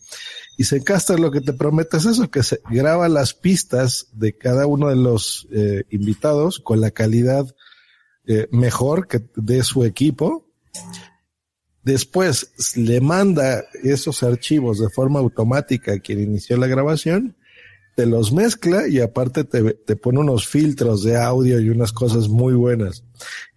[0.56, 4.66] Y Zencaster lo que te promete es eso, que se graba las pistas de cada
[4.66, 7.46] uno de los eh, invitados con la calidad
[8.26, 10.46] eh, mejor que de su equipo.
[11.82, 17.36] Después le manda esos archivos de forma automática a quien inició la grabación,
[17.96, 22.28] te los mezcla y aparte te, te pone unos filtros de audio y unas cosas
[22.28, 23.04] muy buenas.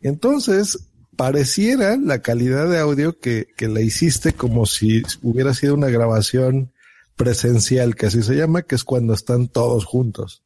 [0.02, 5.89] Entonces, pareciera la calidad de audio que, que la hiciste como si hubiera sido una
[5.89, 6.74] grabación
[7.16, 10.43] presencial, que así se llama, que es cuando están todos juntos.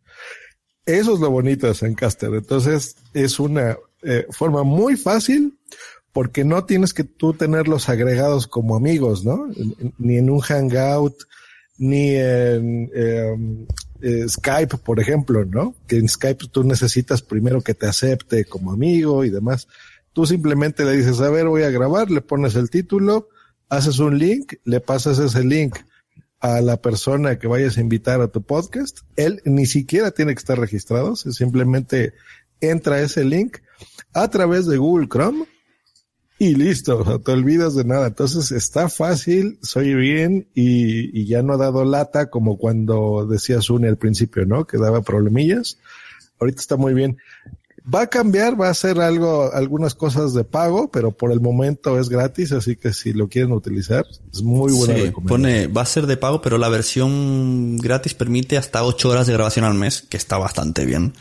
[0.85, 2.33] Eso es lo bonito de Zencaster.
[2.33, 5.57] Entonces, es una eh, forma muy fácil
[6.11, 9.47] porque no tienes que tú tenerlos agregados como amigos, ¿no?
[9.97, 11.15] Ni en un hangout,
[11.77, 13.65] ni en eh,
[14.01, 15.75] eh, Skype, por ejemplo, ¿no?
[15.87, 19.67] Que en Skype tú necesitas primero que te acepte como amigo y demás.
[20.13, 23.29] Tú simplemente le dices, a ver, voy a grabar, le pones el título,
[23.69, 25.77] haces un link, le pasas ese link
[26.39, 28.99] a la persona que vayas a invitar a tu podcast.
[29.15, 32.13] Él ni siquiera tiene que estar registrado, simplemente
[32.61, 33.57] entra ese link
[34.13, 35.45] a través de Google Chrome
[36.41, 38.07] y listo, o sea, te olvidas de nada.
[38.07, 43.87] Entonces está fácil, soy bien y, ya no ha dado lata como cuando decías Uni
[43.87, 44.65] al principio, ¿no?
[44.65, 45.77] Que daba problemillas.
[46.39, 47.17] Ahorita está muy bien.
[47.93, 51.99] Va a cambiar, va a hacer algo, algunas cosas de pago, pero por el momento
[51.99, 55.27] es gratis, así que si lo quieren utilizar, es muy buena Sí, recomendación.
[55.27, 59.33] pone, va a ser de pago, pero la versión gratis permite hasta 8 horas de
[59.33, 61.13] grabación al mes, que está bastante bien.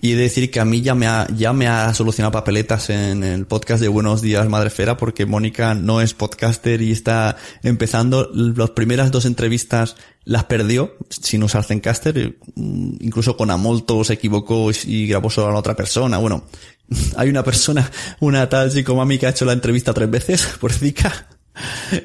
[0.00, 3.46] Y decir que a mí ya me ha, ya me ha solucionado papeletas en el
[3.46, 8.30] podcast de Buenos Días Madrefera, porque Mónica no es podcaster y está empezando.
[8.32, 12.36] Las primeras dos entrevistas las perdió sin usar Zencaster.
[12.54, 16.18] Mm, Incluso con Amolto se equivocó y grabó solo a la otra persona.
[16.18, 16.44] Bueno,
[17.16, 17.90] hay una persona,
[18.20, 21.28] una tal psicomami que ha hecho la entrevista tres veces por Zika.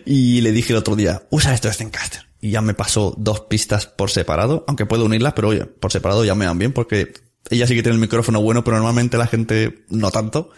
[0.05, 2.21] Y le dije el otro día, usa esto de Zencaster.
[2.41, 6.25] Y ya me pasó dos pistas por separado, aunque puedo unirlas, pero oye, por separado
[6.25, 7.13] ya me van bien porque
[7.49, 10.51] ella sí que tiene el micrófono bueno, pero normalmente la gente no tanto.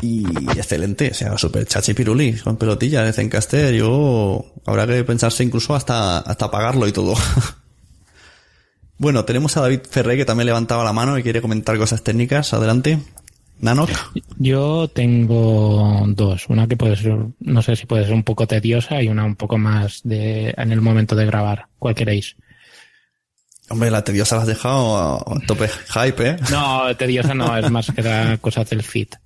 [0.00, 0.24] Y
[0.56, 3.74] excelente, o sea, super chachi piruli, con pelotilla de Zencaster.
[3.74, 7.14] Yo, habrá que pensarse incluso hasta, hasta pagarlo y todo.
[8.98, 12.54] bueno, tenemos a David Ferré que también levantaba la mano y quiere comentar cosas técnicas.
[12.54, 13.00] Adelante.
[13.60, 13.90] Nanok.
[14.38, 16.46] Yo tengo dos.
[16.48, 19.36] Una que puede ser, no sé si puede ser un poco tediosa y una un
[19.36, 21.66] poco más de, en el momento de grabar.
[21.78, 22.34] ¿Cuál queréis?
[23.72, 26.36] Hombre, la tediosa la has dejado a tope hype, ¿eh?
[26.50, 29.16] No, tediosa no, es más que la cosa del fit.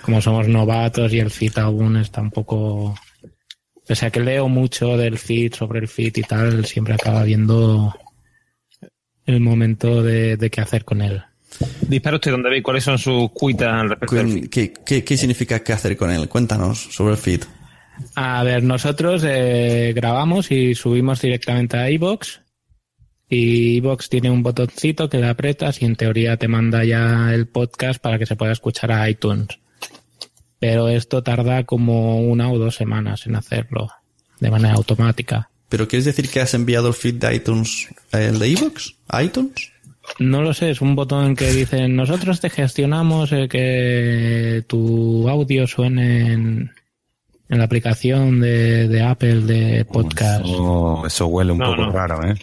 [0.00, 2.98] Como somos novatos y el fit aún está un poco...
[3.86, 7.94] Pese a que leo mucho del fit, sobre el fit y tal, siempre acaba viendo
[9.26, 11.22] el momento de, de qué hacer con él.
[11.82, 14.48] Dispara usted, don David, ¿cuáles son sus cuitas al respecto del?
[14.48, 16.26] ¿Qué, qué, qué significa qué hacer con él?
[16.26, 17.42] Cuéntanos sobre el feed.
[18.14, 22.40] A ver, nosotros eh, grabamos y subimos directamente a iBox
[23.34, 27.46] y iBox tiene un botoncito que le apretas y en teoría te manda ya el
[27.46, 29.48] podcast para que se pueda escuchar a iTunes.
[30.58, 33.90] Pero esto tarda como una o dos semanas en hacerlo
[34.40, 35.50] de manera automática.
[35.68, 38.92] ¿Pero quieres decir que has enviado el feed de iTunes, eh, el de iVoox?
[39.08, 39.70] ¿A iTunes?
[40.18, 45.66] No lo sé, es un botón que dice nosotros te gestionamos eh, que tu audio
[45.66, 46.70] suene en,
[47.48, 50.44] en la aplicación de, de Apple de podcast.
[50.44, 51.90] Eso, eso huele un No, poco no.
[51.92, 52.34] raro, ¿eh?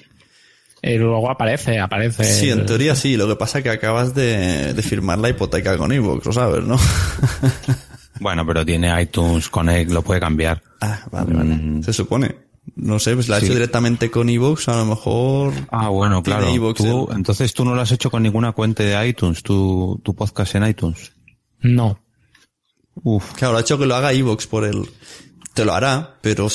[0.83, 2.23] Y luego aparece, aparece.
[2.23, 3.15] Sí, en teoría sí.
[3.17, 6.63] Lo que pasa es que acabas de, de firmar la hipoteca con iVoox, lo sabes,
[6.65, 6.77] ¿no?
[8.19, 10.61] Bueno, pero tiene iTunes Connect, lo puede cambiar.
[10.79, 11.83] Ah, vale, vale.
[11.83, 12.35] Se supone.
[12.75, 13.45] No sé, pues la ha Sí.
[13.45, 15.53] hecho directamente con iVoox, a lo mejor...
[15.71, 16.73] Ah, bueno, tiene claro.
[16.75, 20.53] Tú- entonces tú no lo has hecho con ninguna cuenta de iTunes, tu, tu podcast
[20.53, 21.13] en iTunes.
[21.61, 21.99] No.
[23.03, 23.33] Uf.
[23.33, 24.83] Claro, ha hecho que lo haga iVoox por el...
[25.53, 26.47] Te lo hará, pero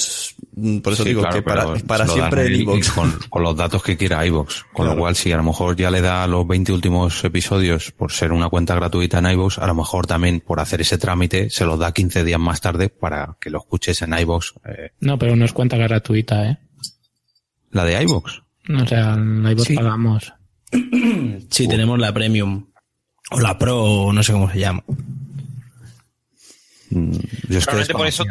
[0.54, 1.42] mm, por eso Sí, digo claro, que
[1.84, 2.90] para, siempre el él iVoox.
[2.92, 4.62] Con, con los datos que quiera iVoox.
[4.72, 4.92] Con Claro.
[4.94, 8.32] lo cual, si a lo mejor ya le da los 20 últimos episodios por ser
[8.32, 11.78] una cuenta gratuita en iVoox, a lo mejor también por hacer ese trámite se los
[11.78, 14.52] da 15 días más tarde para que lo escuches en iVoox.
[14.64, 16.58] eh, No, pero no es cuenta gratuita, ¿eh?
[17.72, 18.32] la de iVoox.
[18.82, 19.74] O sea, en iVoox Sí.
[19.76, 20.32] pagamos.
[21.50, 22.66] Sí, tenemos la Premium.
[23.30, 24.82] O la Pro, o no sé cómo se llama.
[26.90, 27.12] Mm,
[27.48, 28.24] Yo es que por eso.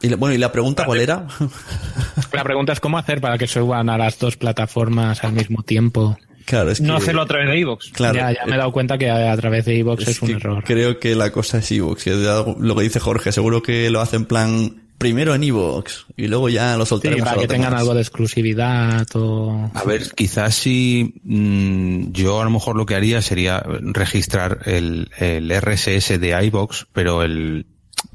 [0.00, 1.26] Y la- bueno, ¿y la pregunta cuál era?
[2.32, 6.16] La pregunta es cómo hacer para que suban a las dos plataformas al mismo tiempo.
[6.44, 6.86] Claro, es que...
[6.86, 7.90] No hacerlo a través de iVoox.
[7.92, 8.14] Claro.
[8.16, 10.62] ya, ya me he dado cuenta que a, a través de iVoox es, un error.
[10.64, 12.06] Creo que la cosa es Evox.
[12.06, 16.48] Lo que dice Jorge, seguro que lo hace en plan primero en Evox y luego
[16.48, 17.80] ya lo Sí, soltaremos para a que tengan demás.
[17.82, 19.70] algo de exclusividad o...
[19.72, 25.10] A ver, quizás si mm, yo a lo mejor lo que haría sería registrar el,
[25.18, 27.66] el RSS de iBox, pero el,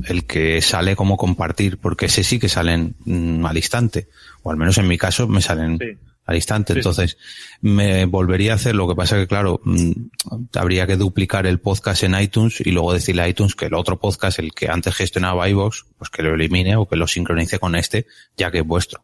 [0.06, 4.08] el que sale como compartir, porque ese sí que salen mm, al instante,
[4.44, 5.98] o al menos en mi caso me salen Sí.
[6.26, 6.74] Al instante.
[6.74, 6.80] Sí.
[6.80, 7.18] Entonces,
[7.62, 9.92] me volvería a hacer, lo que pasa que claro, mm,
[10.56, 14.00] habría que duplicar el podcast en iTunes y luego decirle a iTunes que el otro
[14.00, 17.76] podcast, el que antes gestionaba iBox, pues que lo elimine o que lo sincronice con
[17.76, 18.08] este,
[18.38, 19.02] ya que es vuestro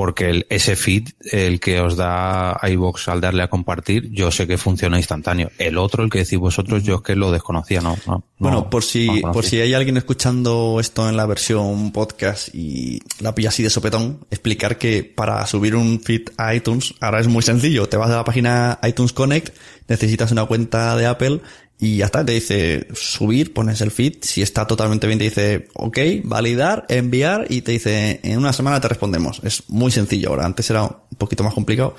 [0.00, 4.46] porque el, ese feed, el que os da iVox al darle a compartir, yo sé
[4.46, 5.50] que funciona instantáneo.
[5.58, 7.98] El otro, el que decís vosotros, yo es que lo desconocía, no.
[8.06, 11.92] no Bueno, no, por si, no por si hay alguien escuchando esto en la versión
[11.92, 16.94] podcast y la pilla así de sopetón, explicar que para subir un feed a iTunes
[17.00, 17.86] ahora es muy sencillo.
[17.86, 19.54] Te vas a la página iTunes Connect,
[19.86, 21.42] necesitas una cuenta de Apple
[21.80, 25.68] y ya está, te dice subir, pones el feed, si está totalmente bien te dice
[25.72, 29.40] ok, validar, enviar y te dice en una semana te respondemos.
[29.42, 31.96] Es muy sencillo ahora, antes era un poquito más complicado.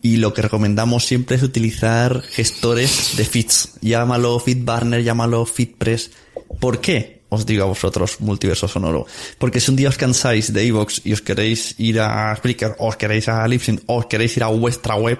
[0.00, 3.70] Y lo que recomendamos siempre es utilizar gestores de feeds.
[3.80, 6.12] Llámalo FeedBurner, llámalo FeedPress.
[6.60, 7.22] ¿Por qué?
[7.30, 9.06] Os digo a vosotros, multiverso sonoro.
[9.38, 12.96] Porque si un día os cansáis de Evox y os queréis ir a Spreaker, os
[12.96, 15.18] queréis a Libsyn, os queréis ir a vuestra web,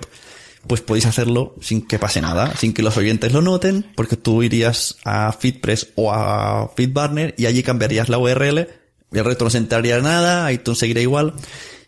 [0.66, 4.42] pues podéis hacerlo sin que pase nada, sin que los oyentes lo noten, porque tú
[4.42, 8.68] irías a FeedPress o a FeedBurner y allí cambiarías la URL,
[9.12, 11.34] y el resto no se enteraría de nada, iTunes seguirá igual.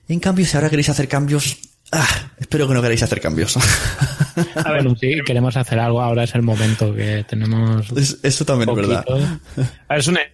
[0.08, 1.58] En cambio, si ahora queréis hacer cambios,
[1.92, 2.06] ah,
[2.38, 3.56] espero que no queréis hacer cambios.
[4.64, 7.90] A ver, si queremos hacer algo, ahora es el momento que tenemos.
[7.92, 9.04] Es- eso también es verdad.
[9.88, 10.32] A ver, Sune, eh,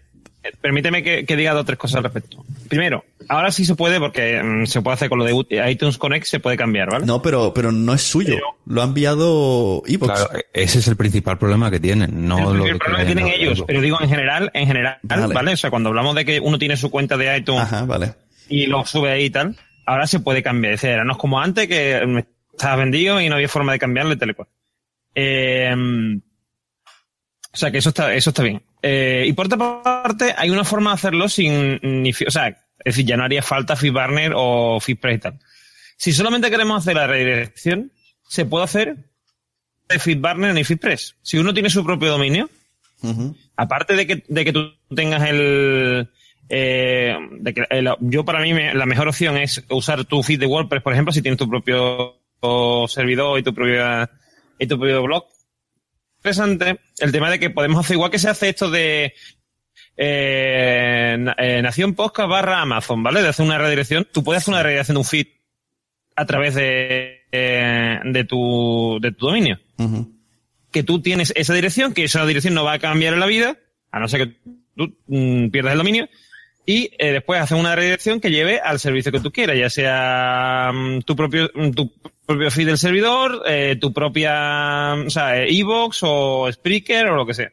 [0.60, 2.44] permíteme que, que diga dos o tres cosas al respecto.
[2.68, 6.26] Primero, ahora sí se puede porque mm, se puede hacer con lo de iTunes Connect,
[6.26, 7.06] se puede cambiar, ¿vale?
[7.06, 8.36] No, pero, pero no es suyo.
[8.66, 10.12] Lo ha enviado Evox.
[10.12, 13.28] Claro, ese es el principal problema que tienen, no el, lo el problema que tienen
[13.28, 15.34] ellos, pero digo en general, en general, Vale.
[15.34, 15.52] ¿vale?
[15.52, 18.14] O sea, cuando hablamos de que uno tiene su cuenta de iTunes Ajá, vale.
[18.48, 20.74] y lo sube ahí y tal, ahora se puede cambiar.
[20.74, 24.16] Es decir, no es como antes que estaba vendido y no había forma de cambiarle
[24.16, 24.48] tal y cual.
[25.14, 25.74] Eh,
[27.56, 28.60] o sea, que eso está, eso está bien.
[28.82, 32.56] Eh, y por otra parte, hay una forma de hacerlo sin ni, o sea, es
[32.84, 35.38] decir, ya no haría falta FeedBurner o FeedPress y tal.
[35.96, 37.90] Si solamente queremos hacer la redirección,
[38.28, 38.96] se puede hacer
[39.88, 41.16] de FeedBurner ni FeedPress.
[41.22, 42.50] Si uno tiene su propio dominio,
[43.56, 46.10] aparte de que, de que tú tengas el,
[46.50, 50.40] eh, de que el- yo para mí me- la mejor opción es usar tu feed
[50.40, 52.16] de WordPress, por ejemplo, si tienes tu propio
[52.88, 54.10] servidor y tu propia,
[54.58, 55.24] y tu propio blog.
[56.26, 59.14] Interesante el tema de que podemos hacer igual que se hace esto de
[59.96, 63.22] eh, eh, Nación Podcast barra Amazon, ¿vale?
[63.22, 64.08] De hacer una redirección.
[64.10, 65.28] Tú puedes hacer una redirección de un feed
[66.16, 69.60] a través de, eh, de tu, de tu dominio
[70.72, 73.56] que tú tienes esa dirección, que esa dirección no va a cambiar en la vida,
[73.92, 74.36] a no ser que
[74.74, 76.08] tú mm, pierdas el dominio,
[76.66, 80.72] y eh, después haces una redirección que lleve al servicio que tú quieras, ya sea
[80.74, 81.92] mm, tu propio mm, tu
[82.26, 87.16] propio feed del servidor, eh, tu propia, mm, o sea, eh, Evox o Spreaker o
[87.16, 87.52] lo que sea.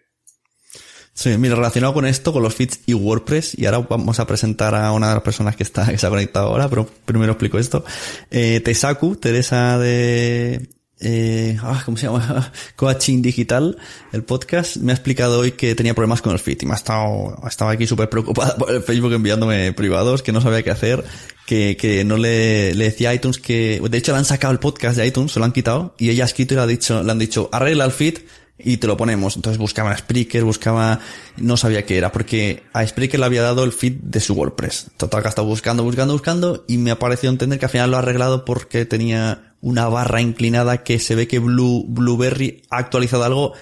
[1.13, 4.73] Sí, mira, relacionado con esto, con los feeds y WordPress, y ahora vamos a presentar
[4.73, 7.59] a una de las personas que está, que se ha conectado ahora, pero primero explico
[7.59, 7.85] esto.
[8.31, 10.69] Eh, Tesaku, Teresa de,
[11.03, 12.51] eh, ah, ¿cómo se llama?
[12.75, 13.77] Coaching Digital,
[14.11, 16.77] el podcast, me ha explicado hoy que tenía problemas con el feed y me ha
[16.77, 21.03] estado, estaba aquí súper preocupada por el Facebook enviándome privados, que no sabía qué hacer,
[21.45, 24.59] que, que no le, le decía a iTunes que, de hecho le han sacado el
[24.59, 27.03] podcast de iTunes, se lo han quitado, y ella ha escrito y le ha dicho,
[27.03, 28.19] le han dicho, arregla el feed,
[28.57, 29.35] y te lo ponemos.
[29.35, 30.99] Entonces buscaba en Spreaker, buscaba,
[31.37, 34.91] no sabía qué era, porque a Spreaker le había dado el feed de su WordPress.
[34.97, 37.91] Total que ha estado buscando, buscando, buscando, y me ha parecido entender que al final
[37.91, 42.77] lo ha arreglado porque tenía una barra inclinada que se ve que Blue, Blueberry ha
[42.77, 43.53] actualizado algo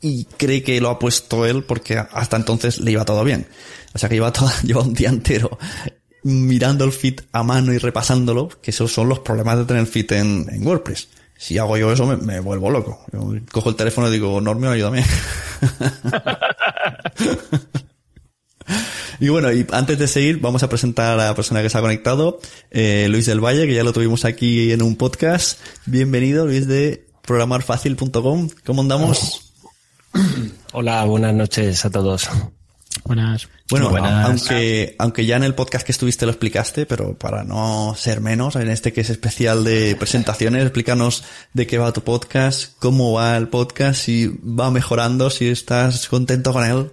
[0.00, 3.46] y cree que lo ha puesto él porque hasta entonces le iba todo bien.
[3.94, 5.56] O sea que lleva todo, lleva un día entero
[6.24, 10.10] mirando el feed a mano y repasándolo, que esos son los problemas de tener feed
[10.12, 11.08] en, en WordPress.
[11.36, 13.04] Si hago yo eso, me, vuelvo loco.
[13.52, 15.04] Cojo el teléfono y digo, Normio, ayúdame.
[19.20, 21.80] y bueno, y antes de seguir, vamos a presentar a la persona que se ha
[21.80, 22.40] conectado,
[22.70, 25.60] eh, Luis del Valle, que ya lo tuvimos aquí en un podcast.
[25.86, 28.50] Bienvenido, Luis de programarfacil.com.
[28.64, 29.52] ¿Cómo andamos?
[30.72, 32.28] Hola, buenas noches a todos.
[33.04, 33.48] Buenas.
[33.70, 34.26] Bueno, Buenas.
[34.26, 38.56] aunque, aunque ya en el podcast que estuviste lo explicaste, pero para no ser menos,
[38.56, 43.36] en este que es especial de presentaciones, explícanos de qué va tu podcast, cómo va
[43.36, 46.92] el podcast, si va mejorando, si estás contento con él.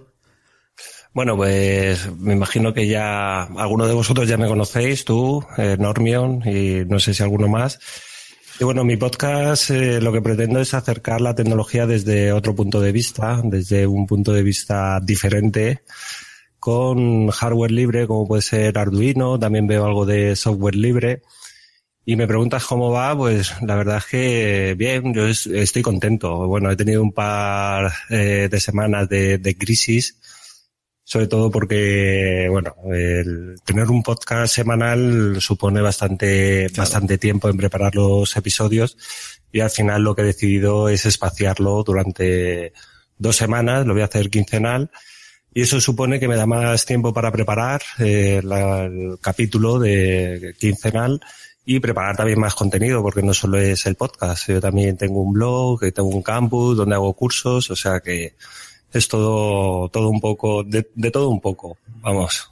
[1.14, 6.42] Bueno, pues me imagino que ya algunos de vosotros ya me conocéis, tú, eh, Normion
[6.46, 7.78] y no sé si alguno más.
[8.58, 12.80] Y bueno, mi podcast eh, lo que pretendo es acercar la tecnología desde otro punto
[12.80, 15.82] de vista, desde un punto de vista diferente,
[16.58, 21.22] con hardware libre como puede ser Arduino, también veo algo de software libre.
[22.04, 26.46] Y me preguntas cómo va, pues la verdad es que bien, yo es- estoy contento.
[26.48, 30.18] Bueno, he tenido un par eh, de semanas de, de crisis,
[31.04, 37.94] sobre todo porque, bueno, el tener un podcast semanal supone bastante, bastante tiempo en preparar
[37.94, 38.96] los episodios
[39.50, 42.72] y al final lo que he decidido es espaciarlo durante
[43.18, 44.90] dos semanas, lo voy a hacer quincenal
[45.52, 50.54] y eso supone que me da más tiempo para preparar eh, la- el capítulo de
[50.58, 51.20] quincenal
[51.64, 55.32] y preparar también más contenido, porque no solo es el podcast, yo también tengo un
[55.32, 58.34] blog, que tengo un campus donde hago cursos, o sea que
[58.92, 62.50] es todo, todo un poco, de, de todo un poco, vamos.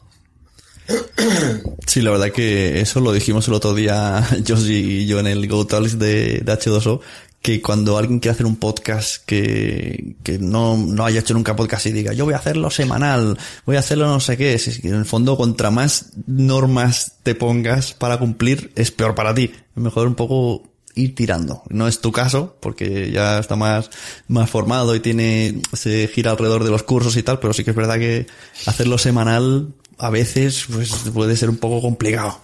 [1.86, 5.46] Sí, la verdad que eso lo dijimos el otro día, Josie y yo en el
[5.48, 7.00] Go Talks de, de H2O,
[7.42, 11.86] que cuando alguien quiere hacer un podcast que, que no, no haya hecho nunca podcast
[11.86, 14.94] y diga, yo voy a hacerlo semanal, voy a hacerlo no sé qué, si en
[14.94, 19.52] el fondo contra más normas te pongas para cumplir, es peor para ti.
[19.74, 20.62] Mejor un poco
[21.00, 21.62] ir tirando.
[21.68, 23.90] No es tu caso, porque ya está más,
[24.28, 27.70] más formado y tiene, se gira alrededor de los cursos y tal, pero sí que
[27.70, 28.26] es verdad que
[28.66, 32.40] hacerlo semanal a veces pues puede ser un poco complicado.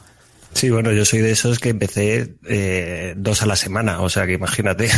[0.52, 4.26] Sí, bueno, yo soy de esos que empecé eh, dos a la semana, o sea
[4.26, 4.88] que imagínate.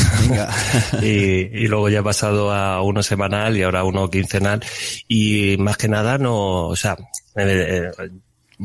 [1.03, 4.65] y, y luego ya he pasado a uno semanal y ahora uno quincenal.
[5.09, 6.97] Y más que nada no, o sea,
[7.35, 8.11] eh, eh,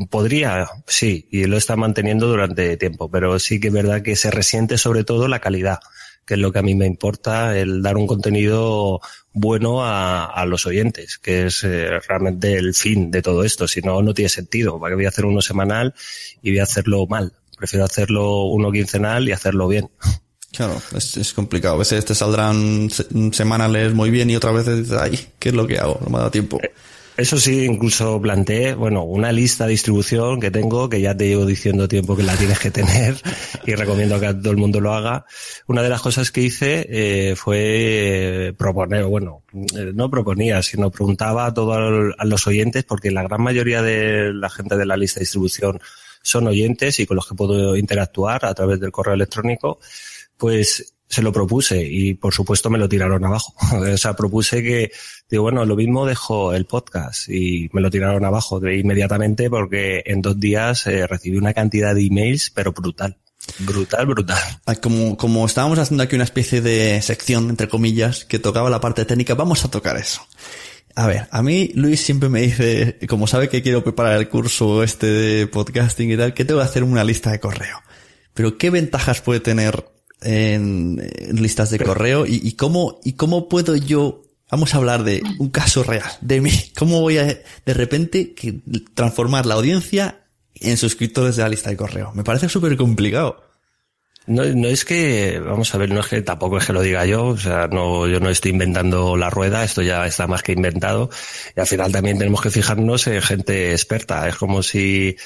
[0.10, 4.32] podría, sí, y lo está manteniendo durante tiempo, pero sí que es verdad que se
[4.32, 5.80] resiente sobre todo la calidad,
[6.26, 9.02] que es lo que a mí me importa, el dar un contenido
[9.34, 13.68] bueno a, a los oyentes, que es eh, realmente el fin de todo esto.
[13.68, 14.80] Si no, no tiene sentido.
[14.80, 15.94] ¿Para qué voy a hacer uno semanal
[16.41, 17.34] y voy a hacerlo mal?
[17.58, 19.89] Prefiero hacerlo uno quincenal y hacerlo bien.
[20.52, 21.76] Claro, es, es complicado.
[21.76, 25.56] A veces te saldrán se- semanales muy bien y otras veces dices, ay, ¿qué es
[25.56, 26.00] lo que hago?
[26.04, 26.60] No me dado tiempo.
[27.16, 31.45] Eso sí, incluso planteé, bueno, una lista de distribución que tengo, que ya te llevo
[31.45, 33.22] diciendo tiempo que la tienes que tener
[33.68, 35.26] y recomiendo que todo el mundo lo haga.
[35.68, 40.89] Una de las cosas que hice eh, fue eh, proponer, bueno, eh, no proponía, sino
[40.89, 44.97] preguntaba a todos a los oyentes, porque la gran mayoría de la gente de la
[44.97, 45.80] lista de distribución
[46.24, 49.80] son oyentes y con los que puedo interactuar a través del correo electrónico,
[50.36, 53.54] pues se lo propuse y por supuesto me lo tiraron abajo.
[53.93, 54.91] o sea, propuse que,
[55.30, 60.04] digo, bueno, lo mismo dejo el podcast y me lo tiraron abajo de inmediatamente porque
[60.06, 63.18] en dos días eh, recibí una cantidad de emails, pero brutal.
[63.60, 64.39] Brutal, brutal.
[64.66, 68.80] Ah, Como, como estábamos haciendo aquí una especie de sección, entre comillas, que tocaba la
[68.80, 70.26] parte técnica, vamos a tocar eso.
[70.95, 74.84] A ver, a mí Luis siempre me dice, como sabe que quiero preparar el curso
[74.84, 77.82] este de podcasting y tal, que tengo que hacer una lista de correo.
[78.34, 79.86] Pero ¿qué ventajas puede tener
[80.24, 80.97] en,
[81.32, 85.49] listas de correo y, y cómo, y cómo puedo yo, vamos a hablar de un
[85.49, 88.59] caso real, de mí, cómo voy a de repente que,
[88.93, 90.19] transformar la audiencia
[90.55, 92.11] en suscriptores de la lista de correo?
[92.13, 93.43] Me parece súper complicado.
[94.26, 97.05] No, no es que, vamos a ver, no es que tampoco es que lo diga
[97.05, 100.53] yo, o sea, no, yo no estoy inventando la rueda, esto ya está más que
[100.53, 101.09] inventado.
[101.57, 104.30] Y al final también tenemos que fijarnos en gente experta.
[104.30, 105.17] Es como si,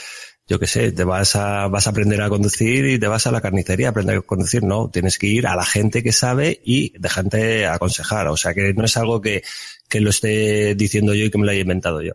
[0.48, 3.32] yo qué sé, te vas a, vas a aprender a conducir y te vas a
[3.32, 4.64] la carnicería a aprender a conducir.
[4.64, 8.28] No, tienes que ir a la gente que sabe y dejarte aconsejar.
[8.28, 9.44] O sea, que no es algo que,
[9.90, 12.14] que lo esté diciendo yo y que me lo haya inventado yo.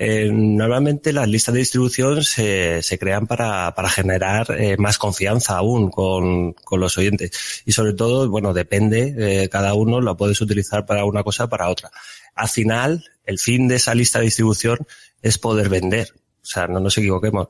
[0.00, 5.56] Eh, normalmente las listas de distribución se, se crean para, para generar eh, más confianza
[5.56, 7.62] aún con, con los oyentes.
[7.64, 11.68] Y sobre todo, bueno, depende, eh, cada uno lo puedes utilizar para una cosa para
[11.68, 11.90] otra.
[12.34, 14.86] Al final, el fin de esa lista de distribución
[15.22, 16.12] es poder vender.
[16.48, 17.48] O sea, no nos equivoquemos.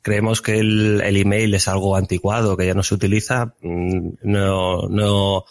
[0.00, 3.54] Creemos que el, el email es algo anticuado, que ya no se utiliza.
[3.60, 5.44] Mm, No, no,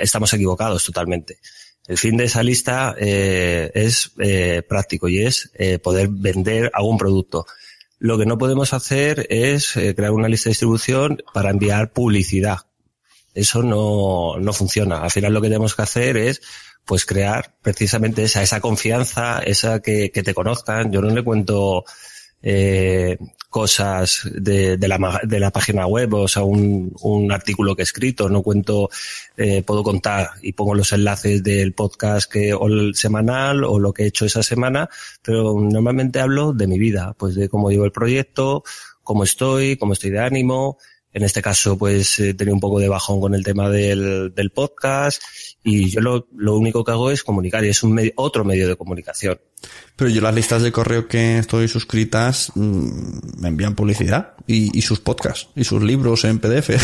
[0.00, 1.38] estamos equivocados totalmente.
[1.86, 6.98] El fin de esa lista eh, es eh, práctico y es eh, poder vender algún
[6.98, 7.46] producto.
[7.98, 12.60] Lo que no podemos hacer es eh, crear una lista de distribución para enviar publicidad.
[13.34, 15.02] Eso no, no funciona.
[15.02, 16.40] Al final lo que tenemos que hacer es
[16.84, 20.90] pues crear precisamente esa, esa confianza, esa que, que te conozcan.
[20.92, 21.84] Yo no le cuento
[22.42, 23.18] eh,
[23.50, 27.84] cosas de, de, la, de la página web, o sea, un, un artículo que he
[27.84, 28.88] escrito, no cuento,
[29.36, 33.92] eh, puedo contar y pongo los enlaces del podcast que, o el semanal o lo
[33.92, 34.88] que he hecho esa semana,
[35.20, 38.62] pero normalmente hablo de mi vida, pues de cómo llevo el proyecto,
[39.02, 40.78] cómo estoy, cómo estoy de ánimo,
[41.12, 44.50] En este caso, pues he tenido un poco de bajón con el tema del, del
[44.50, 45.20] podcast
[45.62, 48.66] y yo lo, lo único que hago es comunicar y es un medio, otro medio
[48.66, 49.38] de comunicación.
[49.94, 54.82] Pero yo las listas de correo que estoy suscritas mm, me envían publicidad y, y
[54.82, 56.70] sus podcasts y sus libros en PDF.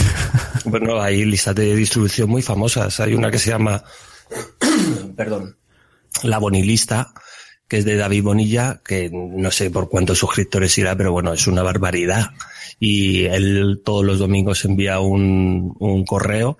[0.68, 2.98] Bueno, hay listas de distribución muy famosas.
[2.98, 3.84] Hay una que se llama,
[5.16, 5.56] perdón,
[6.24, 7.14] La Bonilista,
[7.68, 11.46] que es de David Bonilla, que no sé por cuántos suscriptores irá, pero bueno, es
[11.46, 12.30] una barbaridad.
[12.80, 16.58] Y él todos los domingos envía un, un correo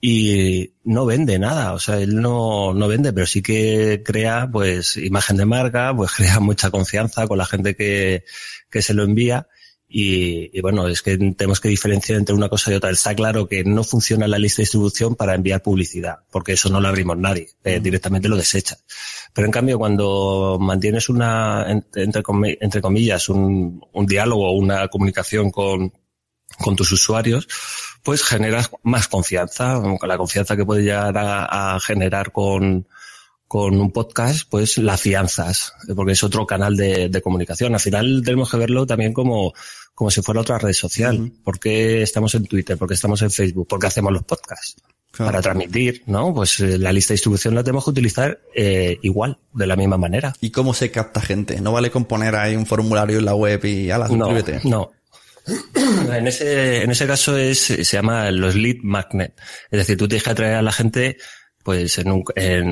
[0.00, 4.96] y no vende nada, o sea, él no, no vende, pero sí que crea pues
[4.96, 8.24] imagen de marca, pues crea mucha confianza con la gente que,
[8.70, 9.48] que se lo envía.
[9.92, 12.90] Y, y, bueno, es que tenemos que diferenciar entre una cosa y otra.
[12.90, 16.80] Está claro que no funciona la lista de distribución para enviar publicidad, porque eso no
[16.80, 18.78] lo abrimos nadie, eh, directamente lo desecha.
[19.34, 25.92] Pero en cambio, cuando mantienes una, entre, entre comillas, un, un diálogo, una comunicación con,
[26.58, 27.48] con tus usuarios,
[28.02, 32.86] pues generas más confianza, la confianza que puedes llegar a, a generar con,
[33.50, 37.74] con un podcast, pues la fianzas, porque es otro canal de, de, comunicación.
[37.74, 39.52] Al final tenemos que verlo también como,
[39.92, 41.20] como si fuera otra red social.
[41.20, 41.42] Uh -huh.
[41.42, 42.78] ¿Por qué estamos en Twitter?
[42.78, 43.66] ¿Por qué estamos en Facebook?
[43.66, 44.76] ¿Por qué hacemos los podcasts?
[45.10, 45.32] Claro.
[45.32, 46.32] Para transmitir, ¿no?
[46.32, 49.98] Pues eh, la lista de distribución la tenemos que utilizar eh, igual, de la misma
[49.98, 50.32] manera.
[50.40, 51.60] ¿Y cómo se capta gente?
[51.60, 54.60] ¿No vale con poner ahí un formulario en la web y ala, suscríbete?
[54.62, 54.92] No, no.
[56.12, 59.34] En ese, en ese caso es, se llama los lead magnet.
[59.70, 61.16] Es decir, tú tienes que atraer a la gente
[61.62, 62.62] pues eh,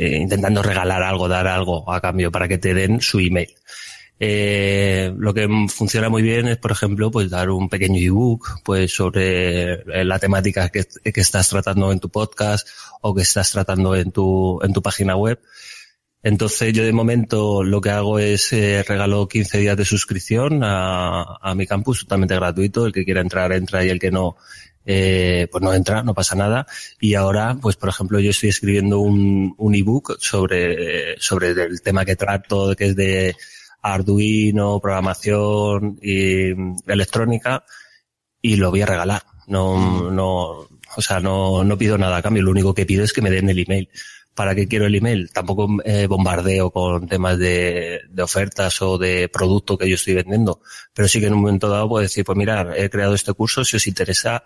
[0.00, 3.54] intentando regalar algo, dar algo a cambio para que te den su email.
[4.20, 8.94] Eh, lo que funciona muy bien es, por ejemplo, pues dar un pequeño ebook, pues
[8.94, 12.68] sobre la temática que, que, estás tratando en tu podcast
[13.00, 15.40] o que estás tratando en tu, en tu página web.
[16.24, 21.36] Entonces yo de momento lo que hago es eh, regalo 15 días de suscripción a,
[21.40, 22.86] a mi campus totalmente gratuito.
[22.86, 24.36] El que quiera entrar entra y el que no
[24.86, 26.66] eh, pues no entra, no pasa nada.
[26.98, 32.04] Y ahora, pues por ejemplo, yo estoy escribiendo un, un ebook sobre, sobre el tema
[32.06, 33.36] que trato, que es de
[33.82, 36.52] Arduino, programación y
[36.90, 37.64] electrónica,
[38.40, 39.22] y lo voy a regalar.
[39.46, 42.42] No, no, o sea, no, no pido nada a cambio.
[42.42, 43.90] Lo único que pido es que me den el email.
[44.34, 45.30] ¿Para qué quiero el email?
[45.30, 50.60] Tampoco eh, bombardeo con temas de, de, ofertas o de producto que yo estoy vendiendo,
[50.92, 53.64] pero sí que en un momento dado puedo decir, pues mirar, he creado este curso,
[53.64, 54.42] si os interesa,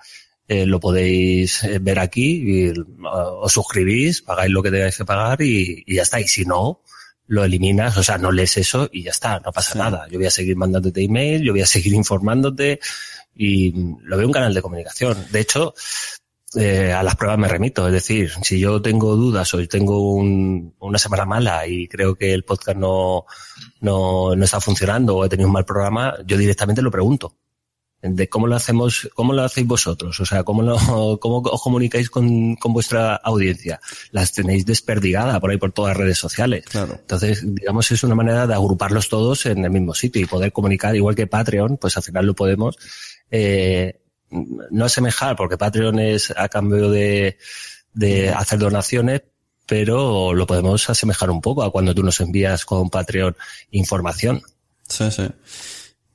[0.46, 5.04] eh, lo podéis eh, ver aquí, y, uh, os suscribís, pagáis lo que tengáis que
[5.04, 6.20] pagar y, y, ya está.
[6.20, 6.82] Y si no,
[7.26, 9.78] lo eliminas, o sea, no lees eso y ya está, no pasa sí.
[9.78, 10.08] nada.
[10.10, 12.80] Yo voy a seguir mandándote email, yo voy a seguir informándote
[13.36, 13.72] y
[14.02, 15.26] lo veo un canal de comunicación.
[15.30, 15.74] De hecho,
[16.56, 17.86] eh, a las pruebas me remito.
[17.86, 22.32] Es decir, si yo tengo dudas o tengo un, una semana mala y creo que
[22.32, 23.26] el podcast no,
[23.80, 27.36] no, no está funcionando o he tenido un mal programa, yo directamente lo pregunto.
[28.00, 32.08] De cómo lo hacemos, cómo lo hacéis vosotros, o sea, cómo lo, cómo os comunicáis
[32.08, 33.80] con, con vuestra audiencia.
[34.12, 36.64] Las tenéis desperdigada por ahí por todas las redes sociales.
[36.66, 36.94] Claro.
[36.94, 40.94] Entonces, digamos, es una manera de agruparlos todos en el mismo sitio y poder comunicar,
[40.94, 42.78] igual que Patreon, pues al final lo podemos,
[43.32, 44.00] eh,
[44.30, 47.38] no asemejar, porque Patreon es a cambio de,
[47.94, 49.22] de hacer donaciones,
[49.66, 53.36] pero lo podemos asemejar un poco a cuando tú nos envías con Patreon
[53.70, 54.42] información.
[54.88, 55.28] Sí, sí.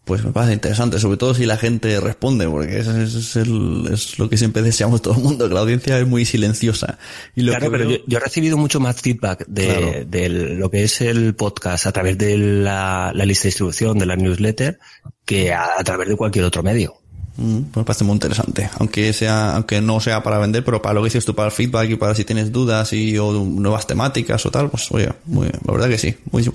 [0.05, 3.87] Pues me parece interesante, sobre todo si la gente responde, porque eso es, es, el,
[3.89, 6.97] es lo que siempre deseamos todo el mundo, que la audiencia es muy silenciosa.
[7.35, 7.99] Y lo claro, pero veo...
[7.99, 10.05] yo, yo, he recibido mucho más feedback de, claro.
[10.05, 14.05] de, lo que es el podcast a través de la, la lista de distribución, de
[14.05, 14.77] la newsletter,
[15.23, 17.02] que a, a través de cualquier otro medio.
[17.35, 18.69] Mm, pues me parece muy interesante.
[18.79, 21.51] Aunque sea, aunque no sea para vender, pero para lo que dices tú, para el
[21.51, 25.47] feedback y para si tienes dudas y o nuevas temáticas o tal, pues oye, muy,
[25.47, 26.15] la verdad que sí.
[26.31, 26.49] Muy,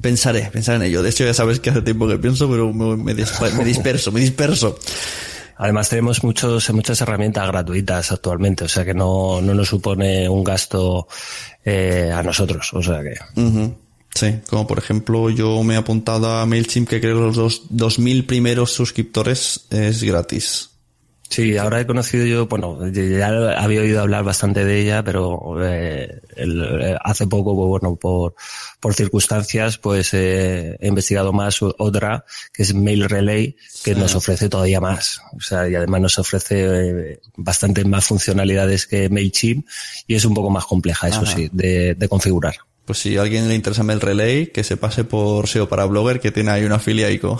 [0.00, 1.02] pensaré, pensaré en ello.
[1.02, 4.20] De hecho ya sabes que hace tiempo que pienso, pero me, me, me disperso, me
[4.20, 4.78] disperso.
[5.56, 10.42] Además tenemos muchos, muchas herramientas gratuitas actualmente, o sea que no, no nos supone un
[10.42, 11.06] gasto
[11.64, 13.14] eh, a nosotros, o sea que.
[13.40, 13.74] Uh -huh.
[14.14, 18.26] Sí, como por ejemplo yo me he apuntado a MailChimp que creo los dos, 2000
[18.26, 20.72] primeros suscriptores es gratis.
[21.32, 26.20] Sí, ahora he conocido yo, bueno, ya había oído hablar bastante de ella, pero eh,
[26.36, 28.34] el, hace poco, pues, bueno, por,
[28.78, 33.98] por circunstancias, pues eh, he investigado más otra, que es Mail Relay, que sí.
[33.98, 35.22] nos ofrece todavía más.
[35.34, 39.66] O sea, y además nos ofrece eh, bastante más funcionalidades que MailChimp
[40.06, 41.34] y es un poco más compleja, eso Ajá.
[41.34, 42.56] sí, de, de configurar.
[42.84, 46.18] Pues si a alguien le interesa el relay, que se pase por SEO para Blogger,
[46.18, 47.38] que tiene ahí una filia ICO.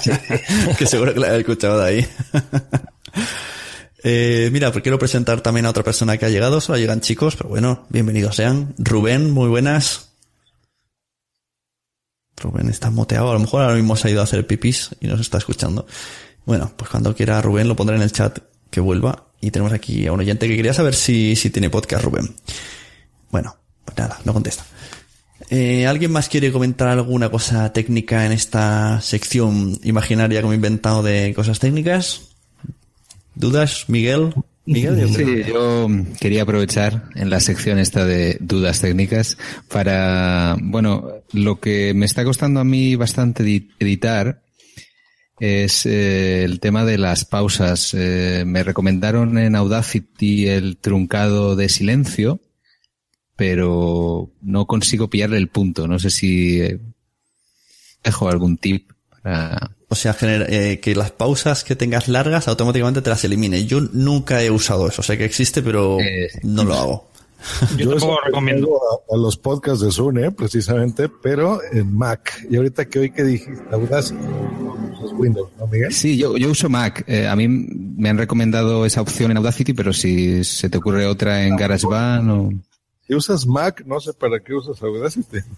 [0.00, 0.10] Sí.
[0.78, 2.06] que seguro que la he escuchado de ahí.
[4.04, 6.60] eh, mira, pues quiero presentar también a otra persona que ha llegado.
[6.60, 8.74] Solo llegan chicos, pero bueno, bienvenidos sean.
[8.76, 10.10] Rubén, muy buenas.
[12.36, 13.30] Rubén está moteado.
[13.30, 15.86] A lo mejor ahora mismo se ha ido a hacer pipis y nos está escuchando.
[16.44, 18.38] Bueno, pues cuando quiera Rubén lo pondré en el chat
[18.70, 19.24] que vuelva.
[19.40, 22.34] Y tenemos aquí a un oyente que quería saber si, si tiene podcast, Rubén.
[23.30, 23.56] Bueno,
[23.94, 24.64] pues nada, no contesta.
[25.50, 31.02] Eh, ¿Alguien más quiere comentar alguna cosa técnica en esta sección imaginaria como he inventado
[31.02, 32.22] de cosas técnicas?
[33.34, 34.34] ¿Dudas, Miguel?
[34.66, 35.08] Miguel.
[35.14, 35.88] Sí, yo
[36.20, 42.24] quería aprovechar en la sección esta de dudas técnicas para, bueno, lo que me está
[42.24, 44.42] costando a mí bastante edi- editar
[45.40, 47.94] es eh, el tema de las pausas.
[47.94, 52.40] Eh, me recomendaron en Audacity el truncado de silencio,
[53.38, 55.86] pero no consigo pillarle el punto.
[55.86, 56.80] No sé si eh,
[58.02, 58.90] dejo algún tip
[59.22, 59.70] para...
[59.88, 63.64] O sea, eh, que las pausas que tengas largas automáticamente te las elimine.
[63.64, 65.04] Yo nunca he usado eso.
[65.04, 65.98] Sé que existe, pero
[66.42, 67.10] no lo hago.
[67.78, 72.44] Yo, eso recomiendo a, a los podcasts de Zune, precisamente, pero en Mac.
[72.50, 74.18] Y ahorita que hoy que dijiste Audacity,
[75.04, 75.92] es Windows, ¿no, Miguel?
[75.92, 77.04] Sí, yo, yo uso Mac.
[77.06, 81.06] Eh, a mí me han recomendado esa opción en Audacity, pero si se te ocurre
[81.06, 82.50] otra en GarageBand o...
[83.08, 85.38] Si usas Mac, no sé para qué usas Audacity.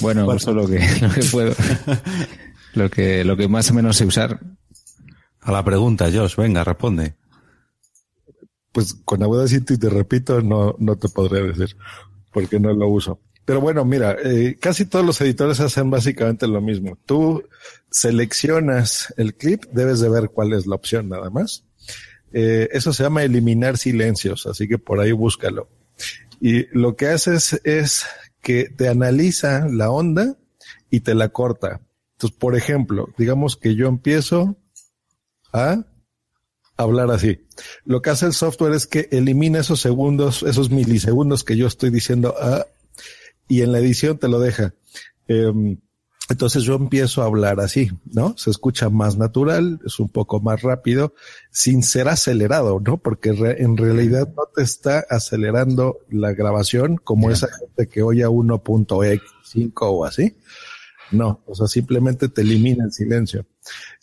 [0.00, 1.54] Bueno, uso lo que, lo que puedo.
[2.74, 4.40] lo que, lo que más o menos sé usar.
[5.40, 7.14] A la pregunta, Josh, venga, responde.
[8.72, 11.76] Pues con Audacity, te repito, no, no te podré decir,
[12.32, 13.20] porque no lo uso.
[13.46, 16.98] Pero bueno, mira, eh, casi todos los editores hacen básicamente lo mismo.
[17.06, 17.44] Tú
[17.90, 21.64] seleccionas el clip, debes de ver cuál es la opción nada más.
[22.32, 25.68] Eh, eso se llama eliminar silencios, así que por ahí búscalo.
[26.40, 28.06] Y lo que haces es
[28.42, 30.36] que te analiza la onda
[30.90, 31.80] y te la corta.
[32.12, 34.56] Entonces, por ejemplo, digamos que yo empiezo
[35.52, 35.84] a
[36.76, 37.46] hablar así.
[37.84, 41.90] Lo que hace el software es que elimina esos segundos, esos milisegundos que yo estoy
[41.90, 42.66] diciendo ah,
[43.48, 44.74] y en la edición te lo deja.
[45.28, 45.78] Em,
[46.28, 48.36] entonces yo empiezo a hablar así, ¿no?
[48.36, 51.14] Se escucha más natural, es un poco más rápido,
[51.50, 52.96] sin ser acelerado, ¿no?
[52.98, 58.24] Porque re- en realidad no te está acelerando la grabación como esa gente que oye
[58.24, 60.36] a 1.x5 o así.
[61.12, 63.46] No, o sea, simplemente te elimina el silencio.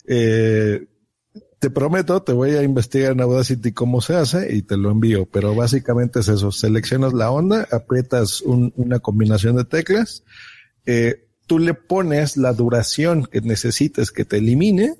[0.06, 0.86] Eh,
[1.58, 5.26] te prometo, te voy a investigar en Audacity cómo se hace y te lo envío,
[5.26, 6.52] pero básicamente es eso.
[6.52, 10.24] Seleccionas la onda, aprietas un- una combinación de teclas,
[10.86, 14.94] eh, tú le pones la duración que necesites que te elimine.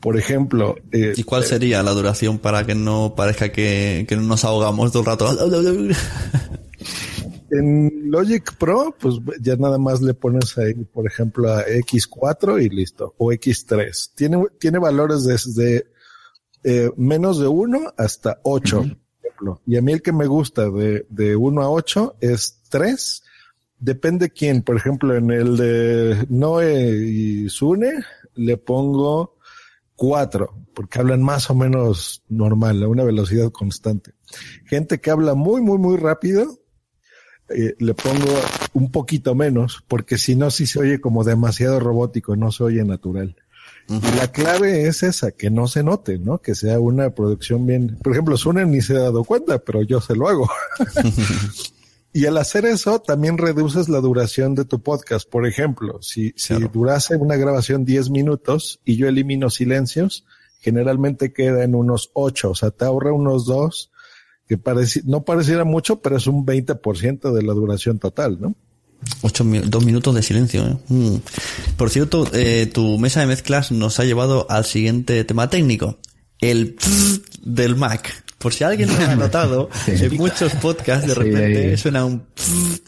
[0.00, 4.44] Por ejemplo, eh, ¿Y cuál sería la duración para que no parezca que, que nos
[4.44, 5.36] ahogamos todo el rato?
[7.50, 12.68] En Logic Pro, pues ya nada más le pones ahí, por ejemplo, a X4 y
[12.68, 14.10] listo, o X3.
[14.14, 15.86] Tiene, tiene valores desde
[16.64, 18.88] eh, menos de 1 hasta 8, por
[19.22, 19.60] ejemplo.
[19.64, 23.22] Y a mí el que me gusta de, de 1 a 8 es 3.
[23.78, 24.62] Depende quién.
[24.62, 27.92] Por ejemplo, en el de Noe y Sune
[28.34, 29.36] le pongo
[29.96, 34.12] 4, porque hablan más o menos normal, a una velocidad constante.
[34.66, 36.60] Gente que habla muy, muy, muy rápido,
[37.48, 38.26] eh, le pongo
[38.74, 42.84] un poquito menos, porque si no, sí se oye como demasiado robótico, no se oye
[42.84, 43.36] natural.
[43.88, 46.38] Y la clave es esa, que no se note, ¿no?
[46.38, 47.98] Que sea una producción bien.
[48.02, 50.50] Por ejemplo, Sune ni se ha dado cuenta, pero yo se lo hago.
[52.16, 55.28] y al hacer eso, también reduces la duración de tu podcast.
[55.28, 60.24] Por ejemplo, si, si durase una grabación 10 minutos y yo elimino silencios,
[60.60, 63.90] generalmente queda en unos 8, o sea, te ahorra unos 2
[64.48, 68.54] que pareci no pareciera mucho, pero es un 20% de la duración total, ¿no?
[69.20, 70.66] Ocho dos minutos de silencio.
[70.66, 70.76] ¿eh?
[70.88, 71.16] Mm.
[71.76, 75.98] Por cierto, eh, tu mesa de mezclas nos ha llevado al siguiente tema técnico,
[76.40, 76.76] el
[77.42, 78.24] del Mac.
[78.46, 82.22] Por si alguien no lo ha notado, en muchos podcasts de repente suena un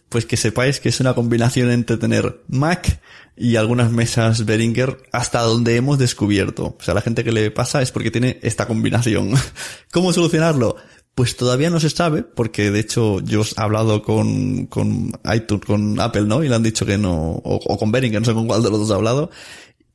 [0.09, 3.01] pues que sepáis que es una combinación entre tener Mac
[3.36, 6.76] y algunas mesas Behringer hasta donde hemos descubierto.
[6.78, 9.32] O sea, la gente que le pasa es porque tiene esta combinación.
[9.90, 10.76] ¿Cómo solucionarlo?
[11.16, 15.98] Pues todavía no se sabe, porque de hecho yo he hablado con, con iTunes, con
[15.98, 16.44] Apple, ¿no?
[16.44, 18.70] Y le han dicho que no, o, o con Behringer, no sé con cuál de
[18.70, 19.28] los dos he hablado.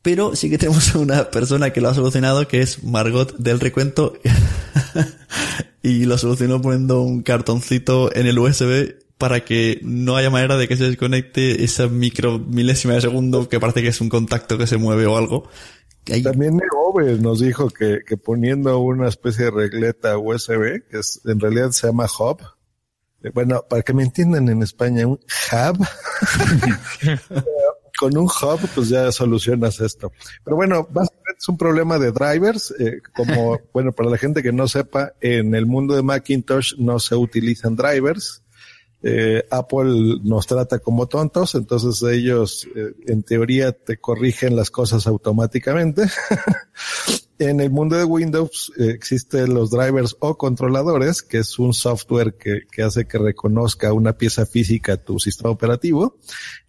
[0.03, 3.59] Pero sí que tenemos a una persona que lo ha solucionado, que es Margot del
[3.59, 4.13] Recuento.
[5.81, 10.67] y lo solucionó poniendo un cartoncito en el USB para que no haya manera de
[10.67, 14.67] que se desconecte esa micro milésima de segundo que parece que es un contacto que
[14.67, 15.47] se mueve o algo.
[16.21, 21.39] También Ove nos dijo que, que poniendo una especie de regleta USB, que es, en
[21.39, 22.41] realidad se llama hub,
[23.23, 25.17] eh, bueno, para que me entiendan en España, un
[25.51, 25.87] hub,
[27.97, 30.11] con un hub pues ya solucionas esto.
[30.43, 34.51] Pero bueno, básicamente es un problema de drivers, eh, como, bueno, para la gente que
[34.51, 38.42] no sepa, en el mundo de Macintosh no se utilizan drivers.
[39.05, 45.07] Eh, Apple nos trata como tontos, entonces ellos eh, en teoría te corrigen las cosas
[45.07, 46.03] automáticamente.
[47.37, 52.35] en el mundo de Windows eh, existen los drivers o controladores, que es un software
[52.35, 56.17] que, que hace que reconozca una pieza física tu sistema operativo.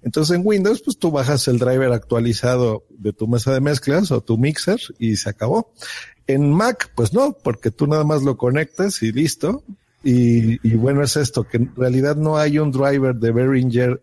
[0.03, 4.21] Entonces en Windows, pues tú bajas el driver actualizado de tu mesa de mezclas o
[4.21, 5.73] tu mixer y se acabó.
[6.27, 9.63] En Mac, pues no, porque tú nada más lo conectas y listo.
[10.05, 14.03] Y, y bueno, es esto, que en realidad no hay un driver de Behringer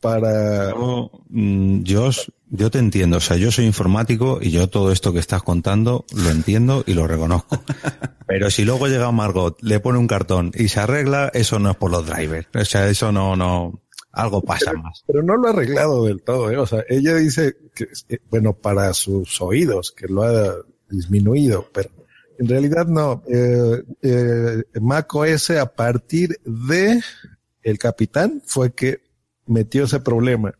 [0.00, 0.70] para...
[0.70, 2.10] Yo, mm, yo,
[2.50, 6.04] yo te entiendo, o sea, yo soy informático y yo todo esto que estás contando
[6.14, 7.62] lo entiendo y lo reconozco.
[8.26, 11.76] Pero si luego llega Margot, le pone un cartón y se arregla, eso no es
[11.76, 12.48] por los drivers.
[12.54, 13.80] O sea, eso no, no,
[14.12, 15.04] algo pasa pero, más.
[15.06, 16.58] Pero no lo ha arreglado del todo, ¿eh?
[16.58, 17.86] O sea, ella dice que,
[18.30, 20.56] bueno, para sus oídos, que lo ha
[20.90, 21.90] disminuido, pero
[22.38, 23.22] en realidad no.
[23.28, 27.00] Eh, eh, Mac OS a partir de
[27.62, 29.02] el capitán fue que
[29.46, 30.54] metió ese problema.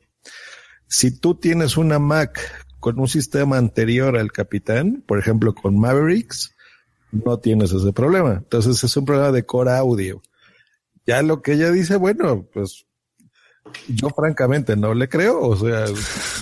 [0.88, 2.40] Si tú tienes una Mac
[2.80, 6.54] con un sistema anterior al capitán, por ejemplo con Mavericks,
[7.12, 8.34] no tienes ese problema.
[8.34, 10.20] Entonces es un problema de core audio.
[11.06, 12.86] Ya lo que ella dice, bueno, pues
[13.88, 15.86] yo francamente no le creo, o sea,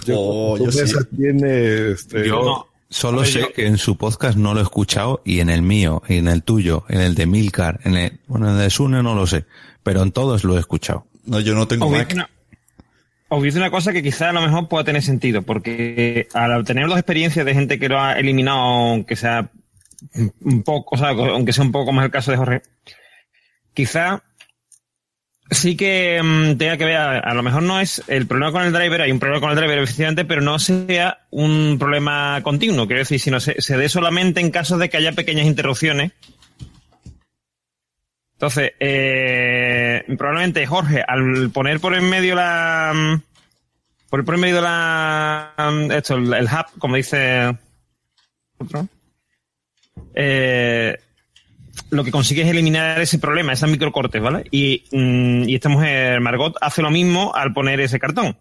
[0.04, 0.92] yo, Oh, yo sí.
[1.16, 2.66] tiene este, Yo
[2.96, 6.16] solo sé que en su podcast no lo he escuchado y en el mío, y
[6.16, 9.14] en el tuyo, en el de Milcar, en el, bueno, en el de Sune no
[9.14, 9.44] lo sé,
[9.82, 11.06] pero en todos lo he escuchado.
[11.24, 12.30] No, yo no decir una-
[13.28, 16.26] os voy a decir una cosa que quizá a lo mejor pueda tener sentido, porque
[16.32, 19.50] al tener dos experiencias de gente que lo ha eliminado, aunque sea
[20.40, 22.62] un poco, o sea, aunque sea un poco más el caso de Jorge,
[23.74, 24.22] quizá
[25.50, 28.72] sí que mm, tenga que ver, a, lo mejor no es el problema con el
[28.72, 33.00] driver, hay un problema con el driver efectivamente, pero no sea un problema continuo, quiero
[33.00, 36.12] decir, sino se, se dé solamente en caso de que haya pequeñas interrupciones.
[38.36, 42.92] Entonces, eh, probablemente Jorge, al poner por en medio la.
[42.94, 43.22] mm,
[44.10, 45.54] Por por en medio la.
[45.56, 47.56] mm, Esto, el, el hub, como dice.
[48.58, 48.88] Otro.
[50.14, 50.98] Eh,
[51.90, 54.44] lo que consigue es eliminar ese problema, esas microcortes, ¿vale?
[54.50, 58.36] Y, mm, y esta mujer, Margot, hace lo mismo al poner ese cartón.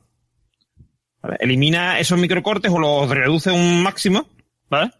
[1.21, 1.37] ¿vale?
[1.39, 4.27] Elimina esos microcortes o los reduce un máximo,
[4.69, 4.91] ¿vale?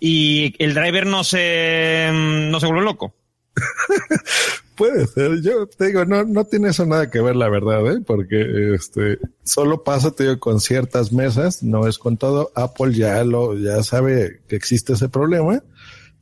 [0.00, 3.14] Y el driver no se, mm, no se vuelve loco.
[4.76, 8.00] Puede ser, yo te digo, no, no tiene eso nada que ver, la verdad, ¿eh?
[8.04, 12.50] porque este solo pasa, te digo, con ciertas mesas, no es con todo.
[12.56, 15.62] Apple ya lo, ya sabe que existe ese problema,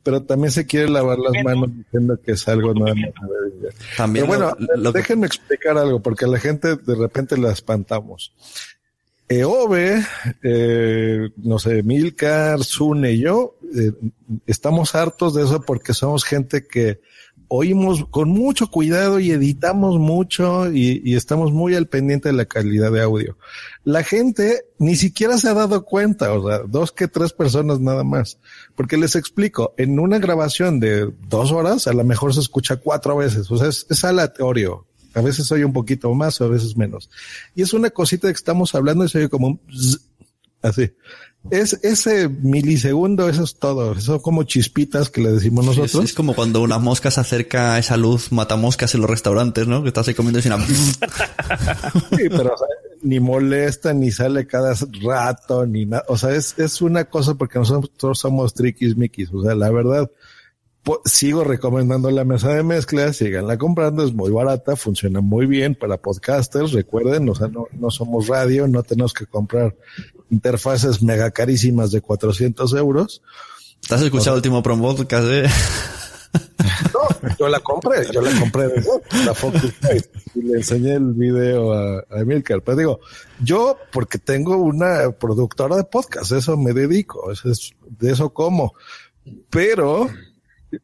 [0.03, 2.99] pero también se quiere lavar las manos diciendo que es algo nuevo.
[3.97, 7.37] También Pero bueno, lo- lo que- déjenme explicar algo, porque a la gente de repente
[7.37, 8.33] la espantamos.
[9.29, 10.03] EOBE,
[10.43, 13.91] eh, no sé, Milcar, Sune y yo, eh,
[14.45, 16.99] estamos hartos de eso porque somos gente que
[17.55, 22.91] oímos con mucho cuidado y editamos mucho y, estamos muy al pendiente de la calidad
[22.91, 23.37] de audio.
[23.83, 28.03] La gente ni siquiera se ha dado cuenta, o sea, dos que tres personas nada
[28.03, 28.39] más.
[28.73, 33.17] Porque les explico, en una grabación de dos horas, a lo mejor se escucha cuatro
[33.17, 34.87] veces, o sea, es, es aleatorio.
[35.13, 37.07] A veces oye un poquito más o a veces menos.
[37.53, 40.09] Y es una cosita que estamos hablando y se oye como un zzz,
[40.63, 40.91] así.
[41.51, 43.99] Es ese milisegundo, eso es todo.
[43.99, 46.05] Son como chispitas que le decimos nosotros.
[46.05, 49.83] es como cuando una mosca se acerca a esa luz matamoscas en los restaurantes, ¿no?
[49.83, 52.67] Que estás ahí comiendo y sin Sí, pero o sea,
[53.01, 56.05] ni molesta, ni sale cada rato, ni nada.
[56.07, 59.29] O sea, es, es una cosa porque nosotros somos triquis miquis.
[59.33, 60.09] O sea, la verdad,
[61.05, 65.97] sigo recomendando la mesa de mezclas, síganla comprando, es muy barata, funciona muy bien para
[65.97, 69.75] podcasters, recuerden, o sea, no, no somos radio, no tenemos que comprar
[70.33, 73.21] interfaces mega carísimas de 400 euros.
[73.87, 75.49] ¿Te has escuchado el último promo eh?
[76.93, 78.83] No, yo la compré, yo la compré de
[79.23, 82.63] la Focusrite y le enseñé el video a, a Emilcar.
[82.63, 82.99] Pero digo,
[83.43, 88.73] yo porque tengo una productora de podcast, eso me dedico, eso es, de eso como.
[89.51, 90.09] Pero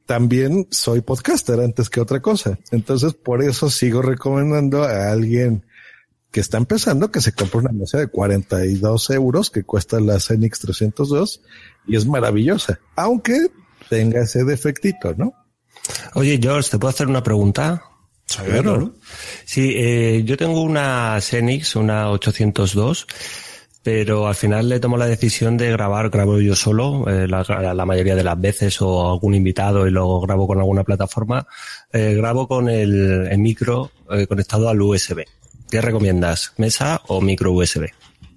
[0.06, 2.60] también soy podcaster antes que otra cosa.
[2.70, 5.66] Entonces, por eso sigo recomendando a alguien
[6.32, 10.60] que está empezando que se compre una mesa de 42 euros que cuesta la Zenix
[10.60, 11.42] 302
[11.88, 13.48] y es maravillosa, aunque
[13.90, 15.34] tenga ese defectito, ¿no?
[16.14, 17.84] Oye, George, ¿te puedo hacer una pregunta?
[18.46, 18.94] Claro.
[19.46, 23.08] Sí, eh, yo tengo una Xenix, una 802,
[23.82, 27.44] pero al final le tomo la decisión de grabar, grabo yo solo, eh, la,
[27.74, 31.48] la mayoría de las veces, o algún invitado y luego grabo con alguna plataforma,
[31.92, 35.24] eh, grabo con el, el micro eh, conectado al USB.
[35.70, 36.54] ¿Qué recomiendas?
[36.58, 37.90] ¿Mesa o micro USB?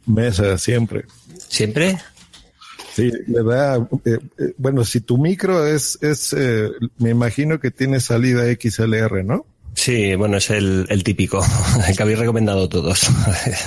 [0.06, 1.04] Mesa, siempre.
[1.48, 1.98] ¿Siempre?
[2.94, 6.68] Sí, le da, eh, eh, bueno, si tu micro es, es, eh,
[6.98, 9.46] me imagino que tiene salida XLR, ¿no?
[9.74, 11.42] Sí, bueno, es el, el típico,
[11.88, 13.08] el que habéis recomendado todos.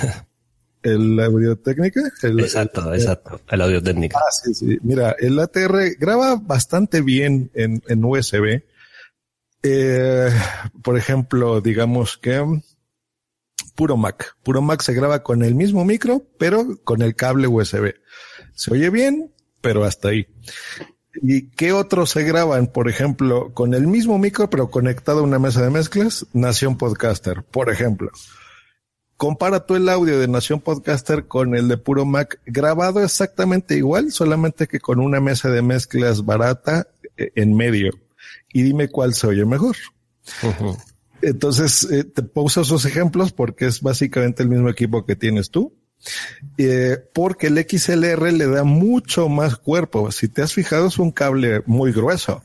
[0.82, 2.00] ¿El audio técnica?
[2.22, 4.18] El, exacto, exacto, el audio técnica.
[4.20, 4.78] Ah, sí, sí.
[4.82, 8.62] Mira, el ATR graba bastante bien en, en USB.
[9.64, 10.30] Eh,
[10.82, 12.60] por ejemplo, digamos que
[13.76, 14.36] puro Mac.
[14.42, 17.94] Puro Mac se graba con el mismo micro, pero con el cable USB.
[18.54, 20.26] Se oye bien, pero hasta ahí.
[21.22, 22.66] ¿Y qué otros se graban?
[22.66, 27.44] Por ejemplo, con el mismo micro, pero conectado a una mesa de mezclas, Nación Podcaster,
[27.44, 28.10] por ejemplo.
[29.16, 34.12] Compara tú el audio de Nación Podcaster con el de Puro Mac, grabado exactamente igual,
[34.12, 37.92] solamente que con una mesa de mezclas barata eh, en medio.
[38.52, 39.76] Y dime cuál se oye mejor.
[41.22, 45.74] Entonces, eh, te puse esos ejemplos porque es básicamente el mismo equipo que tienes tú.
[46.58, 50.12] Eh, porque el XLR le da mucho más cuerpo.
[50.12, 52.42] Si te has fijado, es un cable muy grueso.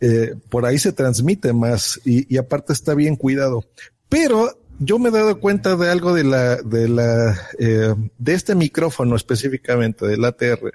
[0.00, 3.64] Eh, por ahí se transmite más y, y, aparte está bien cuidado.
[4.08, 9.14] Pero yo me he dado cuenta de algo de la, de la, de este micrófono
[9.14, 10.72] específicamente, del ATR.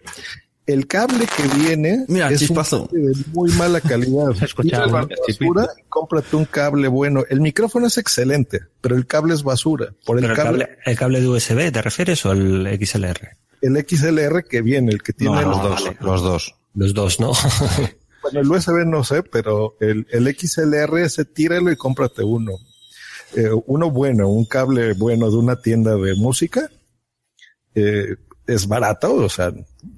[0.68, 2.81] El cable que viene Mira, es chispazo.
[2.81, 4.31] un cable de muy mala calidad.
[4.44, 7.23] Escuchaba, basura y cómprate un cable bueno.
[7.30, 9.94] El micrófono es excelente, pero el cable es basura.
[10.06, 13.30] Por el Pero el cable, cable, el cable de USB, ¿te refieres o el XLR?
[13.60, 15.84] el XLR que viene, el que tiene No, los no, dos.
[15.84, 15.98] vale.
[16.02, 16.56] Los dos.
[16.76, 17.31] Los dos, ¿no?
[18.22, 22.52] Bueno, el USB no sé, pero el, el XLR ese tíralo y cómprate uno.
[23.35, 26.69] Eh, uno bueno, un cable bueno de una tienda de música.
[27.73, 28.15] Eh,
[28.45, 29.53] es barato, o sea,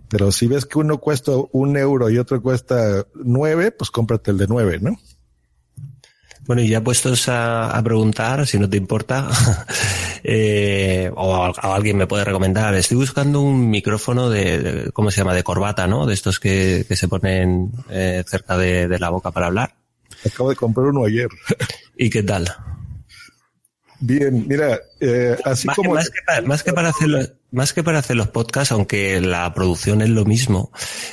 [0.10, 4.38] pero si ves que uno cuesta un euro y otro cuesta nueve, pues cómprate el
[4.38, 4.98] de nueve, ¿no?
[6.45, 9.30] Bueno, y ya puestos a, a preguntar, si no te importa,
[10.23, 15.18] eh, o, a- alguien me puede recomendar, estoy buscando un micrófono de, de- ¿cómo se
[15.18, 15.36] llama?
[15.36, 16.07] De corbata, ¿no?
[16.07, 19.76] De estos que, que se ponen eh, cerca de, de la boca para hablar.
[20.26, 21.27] Acabo de comprar uno ayer.
[21.95, 22.48] ¿Y qué tal?
[23.99, 25.94] Bien, mira, eh, así Más, como...
[25.94, 29.20] más que para, más que para hacer los, más que para hacer los podcasts, aunque
[29.22, 30.72] la producción es lo mismo,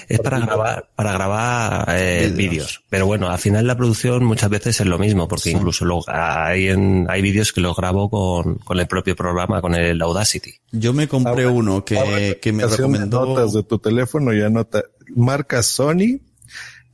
[0.08, 2.82] es para grabar, para grabar eh, Vídeos.
[2.90, 6.68] Pero bueno, al final la producción muchas veces es lo mismo, porque incluso lo- hay
[6.68, 10.54] en, hay vídeos que los grabo con, con el propio programa, con el Audacity.
[10.72, 13.24] Yo me compré Abre- uno que, abre que me recomendó.
[13.26, 14.82] notas de tu teléfono y anota
[15.14, 16.18] marca Sony,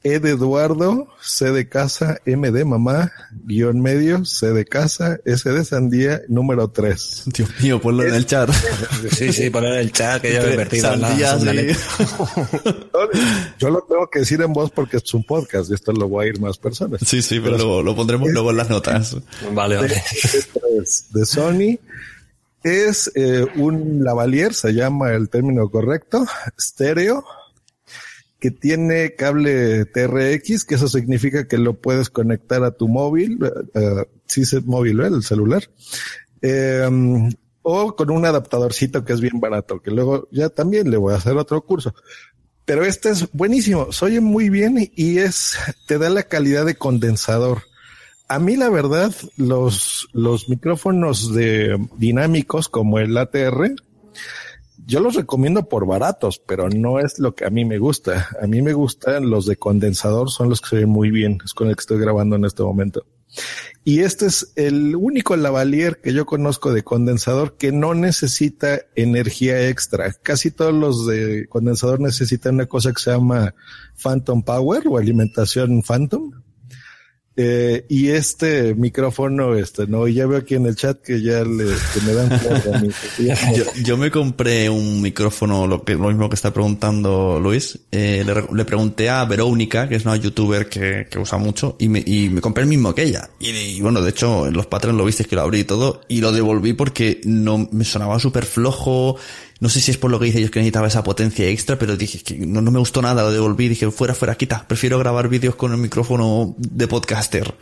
[0.05, 3.13] E de Eduardo, C de casa, M de mamá,
[3.45, 7.25] guion medio, C de casa, S de sandía, número 3.
[7.27, 8.51] Dios mío, ponlo en el chat.
[9.11, 11.79] Sí, sí, poner el chat que yo me he perdido en la Sandía, sí.
[13.59, 16.27] Yo lo tengo que decir en voz porque es un podcast y esto lo voy
[16.27, 17.01] a ir más personas.
[17.07, 19.17] Sí, sí, pero lo, lo pondremos luego en las notas.
[19.53, 20.03] Vale, vale.
[20.81, 21.79] es de Sony.
[22.65, 26.25] Es eh, un lavalier, se llama el término correcto,
[26.57, 27.25] estéreo,
[28.43, 33.39] que tiene cable TRX, que eso significa que lo puedes conectar a tu móvil,
[33.73, 35.07] eh, sí es móvil, ¿eh?
[35.07, 35.63] el celular,
[36.41, 37.31] eh,
[37.63, 41.19] o con un adaptadorcito que es bien barato, que luego ya también le voy a
[41.19, 41.95] hacer otro curso.
[42.65, 45.57] Pero este es buenísimo, se oye muy bien y es,
[45.87, 47.63] te da la calidad de condensador.
[48.27, 53.77] A mí la verdad, los, los micrófonos de dinámicos como el ATR,
[54.87, 58.29] yo los recomiendo por baratos, pero no es lo que a mí me gusta.
[58.41, 61.55] A mí me gustan los de condensador, son los que se ven muy bien, es
[61.55, 63.07] con el que estoy grabando en este momento.
[63.85, 69.69] Y este es el único lavalier que yo conozco de condensador que no necesita energía
[69.69, 70.13] extra.
[70.23, 73.55] Casi todos los de condensador necesitan una cosa que se llama
[74.01, 76.42] Phantom Power o alimentación Phantom.
[77.45, 81.43] Eh, y este micrófono, este, no, y ya veo aquí en el chat que ya
[81.43, 81.65] le,
[82.15, 82.89] dan
[83.57, 87.81] Yo, yo me compré un micrófono, lo que lo mismo que está preguntando Luis.
[87.91, 91.89] Eh, le, le pregunté a Verónica, que es una youtuber que, que usa mucho, y
[91.89, 93.29] me, y me compré el mismo que ella.
[93.41, 96.03] Y, y bueno, de hecho, en los patrones lo visteis que lo abrí y todo,
[96.07, 99.17] y lo devolví porque no me sonaba súper flojo.
[99.63, 101.97] No sé si es por lo que dice ellos que necesitaba esa potencia extra, pero
[101.97, 105.29] dije que no, no me gustó nada, lo devolví, dije fuera, fuera, quita, prefiero grabar
[105.29, 107.55] vídeos con el micrófono de podcaster.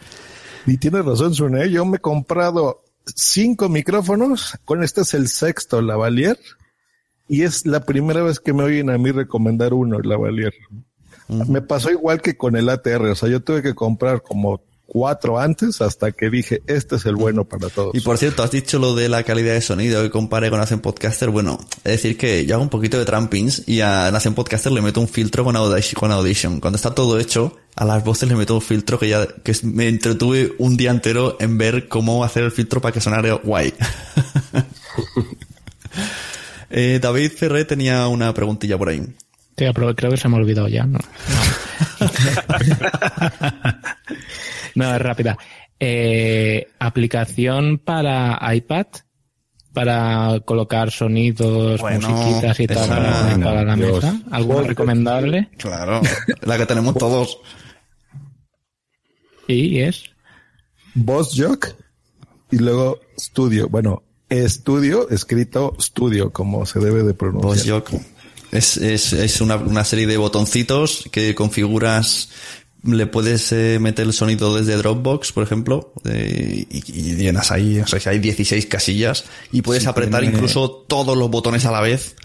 [0.66, 1.70] Y tienes razón, Sune.
[1.70, 4.58] Yo me he comprado cinco micrófonos.
[4.64, 6.38] Con este es el sexto Lavalier.
[7.28, 10.54] Y es la primera vez que me oyen a mí recomendar uno, Lavalier.
[11.28, 13.08] Me pasó igual que con el ATR.
[13.08, 17.14] O sea, yo tuve que comprar como cuatro antes hasta que dije, este es el
[17.14, 17.94] bueno para todos.
[17.94, 20.80] Y por cierto, has dicho lo de la calidad de sonido que compare con Hacen
[20.80, 21.30] Podcaster.
[21.30, 24.82] Bueno, es decir que yo hago un poquito de trampings y a Hacen Podcaster le
[24.82, 26.58] meto un filtro con Audition, con Audition.
[26.58, 29.86] Cuando está todo hecho, a las voces le meto un filtro que ya que me
[29.86, 33.72] entretuve un día entero en ver cómo hacer el filtro para que sonara guay.
[36.72, 39.02] Eh, David Ferré tenía una preguntilla por ahí.
[39.56, 40.98] Tío, pero creo que se me ha olvidado ya, ¿no?
[40.98, 41.99] No,
[44.74, 45.36] No, es rápida.
[45.78, 48.86] Eh, aplicación para iPad
[49.72, 54.02] para colocar sonidos, Bueno, musiquitas y tal para, para la Dios.
[54.04, 54.20] mesa.
[54.30, 55.48] ¿Algo recomendable?
[55.58, 56.00] Claro,
[56.42, 57.38] la que tenemos todos.
[59.46, 60.04] Sí, es.
[60.94, 61.68] Boss Jock
[62.50, 63.68] y luego Studio.
[63.68, 67.80] Bueno, estudio escrito Studio, como se debe de pronunciar.
[67.80, 67.90] VoiceJock.
[68.52, 72.30] Es, es, es una, una serie de botoncitos que configuras,
[72.82, 77.78] le puedes eh, meter el sonido desde Dropbox, por ejemplo, eh, y, y llenas ahí,
[77.78, 81.70] o sea, hay 16 casillas y puedes Sí, apretar tiene- incluso todos los botones a
[81.72, 82.14] la vez.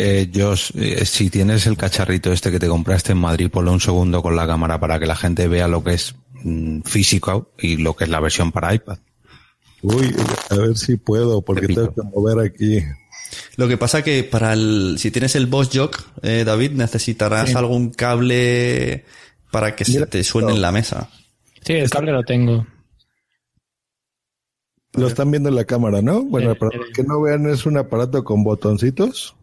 [0.00, 3.80] Eh, Josh, eh, si tienes el cacharrito este que te compraste en Madrid, ponlo un
[3.80, 6.14] segundo con la cámara para que la gente vea lo que es
[6.44, 8.98] mm, físico y lo que es la versión para iPad.
[9.82, 10.14] Uy,
[10.50, 12.78] a ver si puedo, porque tengo que mover aquí.
[13.56, 17.56] Lo que pasa que para el, si tienes el Boss Jock, eh, David, necesitarás Sí.
[17.56, 19.04] algún cable
[19.50, 21.10] para que se te suene en la mesa.
[21.64, 22.66] Sí, el cable lo tengo.
[24.94, 26.22] Lo están viendo en la cámara, ¿no?
[26.22, 29.34] Bueno, para los que no vean, es un aparato con botoncitos.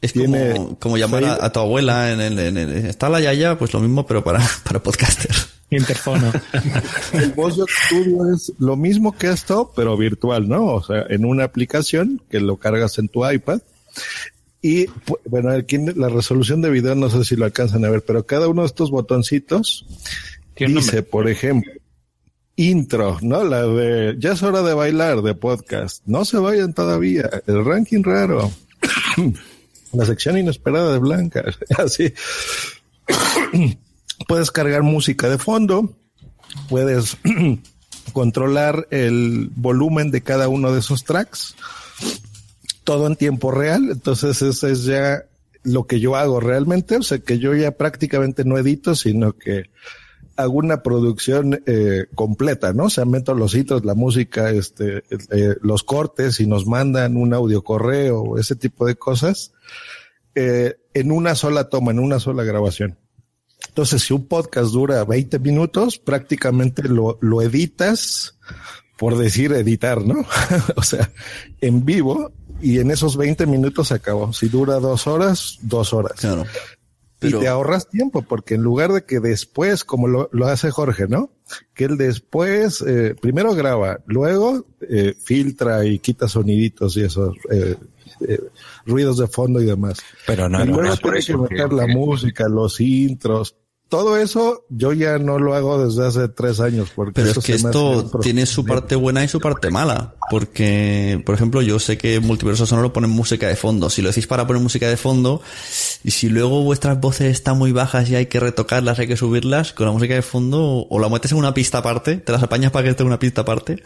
[0.00, 3.58] Es como, como llamar a, a tu abuela en el, en el- está la yaya,
[3.58, 5.34] pues lo mismo, pero para, para podcaster.
[5.70, 6.32] Interfono.
[7.12, 10.66] El VoiceJock Studio es lo mismo que esto, pero virtual, ¿no?
[10.66, 13.60] O sea, en una aplicación que lo cargas en tu iPad.
[14.62, 14.86] Y
[15.26, 18.48] bueno, aquí la resolución de video no sé si lo alcanzan a ver, pero cada
[18.48, 19.86] uno de estos botoncitos
[20.56, 21.72] dice, por ejemplo,
[22.56, 23.44] intro, ¿no?
[23.44, 26.02] La de ya es hora de bailar de podcast.
[26.06, 27.30] No se vayan todavía.
[27.46, 28.50] El ranking raro.
[29.92, 31.44] la sección inesperada de Blanca.
[31.78, 32.12] Así.
[34.26, 35.96] puedes cargar música de fondo,
[36.68, 37.16] puedes
[38.12, 41.54] controlar el volumen de cada uno de esos tracks,
[42.84, 43.90] todo en tiempo real.
[43.90, 45.24] Entonces, eso es ya
[45.62, 46.96] lo que yo hago realmente.
[46.96, 49.70] O sea, que yo ya prácticamente no edito, sino que
[50.36, 52.84] hago una producción eh, completa, ¿no?
[52.84, 57.34] O sea, meto los hitos, la música, este, eh, los cortes y nos mandan un
[57.34, 59.52] audio correo, ese tipo de cosas,
[60.36, 62.96] eh, en una sola toma, en una sola grabación.
[63.78, 68.36] Entonces, si un podcast dura 20 minutos, prácticamente lo, lo editas,
[68.96, 70.16] por decir editar, ¿no?
[70.76, 71.12] o sea,
[71.60, 74.32] en vivo, y en esos 20 minutos se acabó.
[74.32, 76.18] Si dura dos horas, dos horas.
[76.18, 76.44] Claro.
[77.20, 81.06] Y te ahorras tiempo, porque en lugar de que después, como lo, lo hace Jorge,
[81.06, 81.30] ¿no?
[81.72, 87.76] Que él después, eh, primero graba, luego eh, filtra y quita soniditos y esos eh,
[88.26, 88.40] eh,
[88.86, 90.00] ruidos de fondo y demás.
[90.26, 92.80] Pero no, y no, luego no es por tiene que eso, meter la música, los
[92.80, 93.54] intros.
[93.88, 96.90] Todo eso yo ya no lo hago desde hace tres años.
[96.94, 100.14] Porque Pero es que esto tiene su parte buena y su parte mala.
[100.30, 103.88] Porque, por ejemplo, yo sé que Multiverso Sonoro ponen música de fondo.
[103.88, 105.40] Si lo decís para poner música de fondo,
[106.04, 109.72] y si luego vuestras voces están muy bajas y hay que retocarlas, hay que subirlas,
[109.72, 112.70] con la música de fondo, o la metes en una pista aparte, te las apañas
[112.70, 113.82] para que esté en una pista aparte,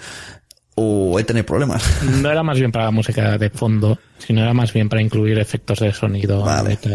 [0.75, 1.83] o hay que tener problemas.
[2.23, 5.39] No era más bien para la música de fondo, sino era más bien para incluir
[5.39, 6.45] efectos de sonido,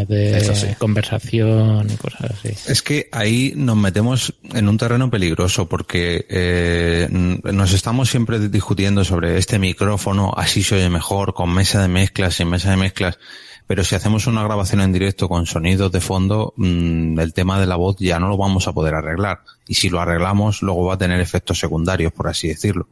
[0.07, 0.67] de sí.
[0.77, 2.49] conversación y cosas así.
[2.71, 9.03] Es que ahí nos metemos en un terreno peligroso porque eh, nos estamos siempre discutiendo
[9.03, 13.19] sobre este micrófono, así se oye mejor, con mesa de mezclas, sin mesa de mezclas.
[13.67, 17.65] Pero si hacemos una grabación en directo con sonidos de fondo, mm, el tema de
[17.65, 19.41] la voz ya no lo vamos a poder arreglar.
[19.67, 22.87] Y si lo arreglamos, luego va a tener efectos secundarios, por así decirlo.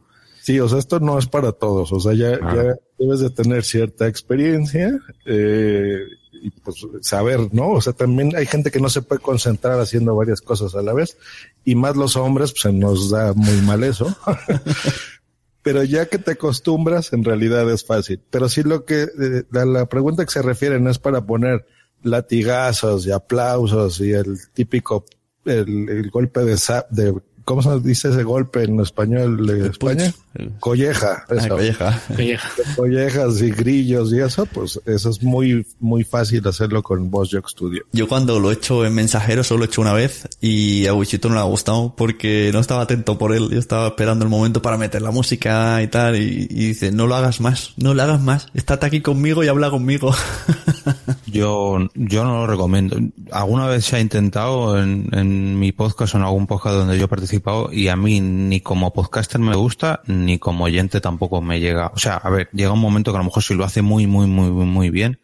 [0.46, 1.92] Sí, o sea, esto no es para todos.
[1.92, 5.98] O sea, ya, ya debes de tener cierta experiencia eh,
[6.30, 7.70] y pues saber, ¿no?
[7.70, 10.92] O sea, también hay gente que no se puede concentrar haciendo varias cosas a la
[10.92, 11.18] vez
[11.64, 14.16] y más los hombres, pues se nos da muy mal eso.
[15.62, 18.20] Pero ya que te acostumbras, en realidad es fácil.
[18.30, 21.66] Pero sí lo que, eh, la, la pregunta que se refiere no es para poner
[22.04, 25.06] latigazos y aplausos y el típico,
[25.44, 26.56] el, el golpe de,
[26.90, 30.14] de, ¿cómo se dice ese golpe en español de España?
[30.60, 31.24] Colleja.
[31.28, 31.48] Ah, eso.
[31.48, 32.02] colleja.
[32.08, 32.38] De
[32.76, 37.82] collejas y grillos y eso, pues eso es muy, muy fácil hacerlo con VoiceJock Studio.
[37.92, 40.94] Yo cuando lo he hecho en mensajero solo lo he hecho una vez y a
[40.94, 43.48] Wichito no le ha gustado porque no estaba atento por él.
[43.50, 47.06] Yo estaba esperando el momento para meter la música y tal y, y dice, no
[47.06, 48.48] lo hagas más, no lo hagas más.
[48.54, 50.14] Estate aquí conmigo y habla conmigo.
[51.26, 52.96] Yo, yo no lo recomiendo.
[53.30, 57.04] Alguna vez se ha intentado en, en mi podcast o en algún podcast donde yo
[57.04, 61.60] he participado y a mí ni como podcaster me gusta ni como oyente tampoco me
[61.60, 61.92] llega.
[61.94, 64.06] O sea, a ver, llega un momento que a lo mejor si lo hace muy,
[64.06, 65.20] muy, muy, muy, bien,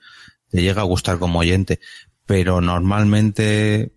[0.48, 1.80] te llega a gustar como oyente.
[2.26, 3.92] Pero normalmente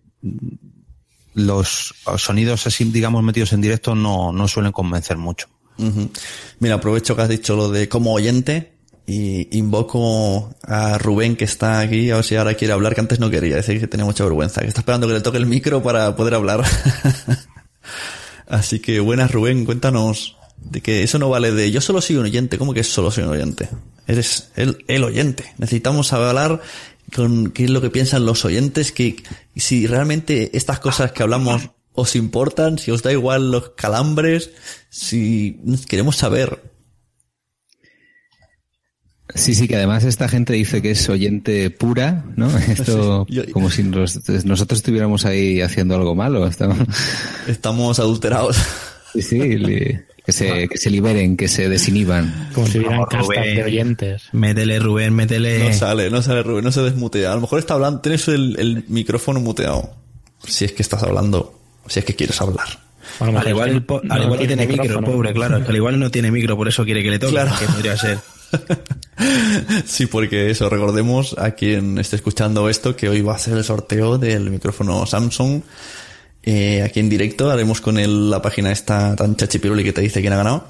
[1.34, 5.48] los sonidos así, digamos, metidos en directo no, no suelen convencer mucho.
[6.58, 8.76] Mira, aprovecho que has dicho lo de como oyente
[9.06, 13.20] y invoco a Rubén que está aquí, a ver si ahora quiere hablar, que antes
[13.20, 15.82] no quería, decir que tenía mucha vergüenza, que está esperando que le toque el micro
[15.82, 16.64] para poder hablar.
[18.48, 22.24] Así que buenas Rubén, cuéntanos de que eso no vale de yo solo soy un
[22.24, 23.68] oyente, ¿cómo que solo soy un oyente?
[24.06, 25.44] Eres el, el oyente.
[25.58, 26.60] Necesitamos hablar
[27.14, 29.22] con qué es lo que piensan los oyentes, que
[29.54, 34.50] si realmente estas cosas que hablamos os importan, si os da igual los calambres,
[34.90, 36.60] si queremos saber.
[39.34, 42.48] Sí, sí, que además esta gente dice que es oyente pura, ¿no?
[42.68, 46.46] Esto Sí, yo- como si nos- nosotros estuviéramos ahí haciendo algo malo.
[46.46, 46.78] Estamos,
[47.48, 48.56] Estamos adulterados.
[49.12, 49.38] Sí, sí,
[50.26, 52.50] que se, que se liberen, que se desinhiban.
[52.52, 54.22] Como si hubieran castas de oyentes.
[54.32, 55.68] Métele, Rubén, métele.
[55.68, 57.30] No sale, no sale Rubén, no se desmutea.
[57.30, 59.94] A lo mejor está hablando, tienes el, el micrófono muteado.
[60.44, 62.66] Si es que estás hablando, si es que quieres hablar.
[63.20, 65.56] Al igual, el al igual no tiene micro, pobre, claro.
[65.66, 67.32] Al igual no tiene micro, por eso quiere que le toque.
[67.32, 67.52] Claro.
[67.58, 68.18] Que podría ser.
[69.86, 73.64] Sí, porque eso, recordemos a quien esté escuchando esto que hoy va a ser el
[73.64, 75.62] sorteo del micrófono Samsung.
[76.46, 80.20] Eh, aquí en directo haremos con él la página esta tan chachipiruli que te dice
[80.20, 80.68] quién ha ganado.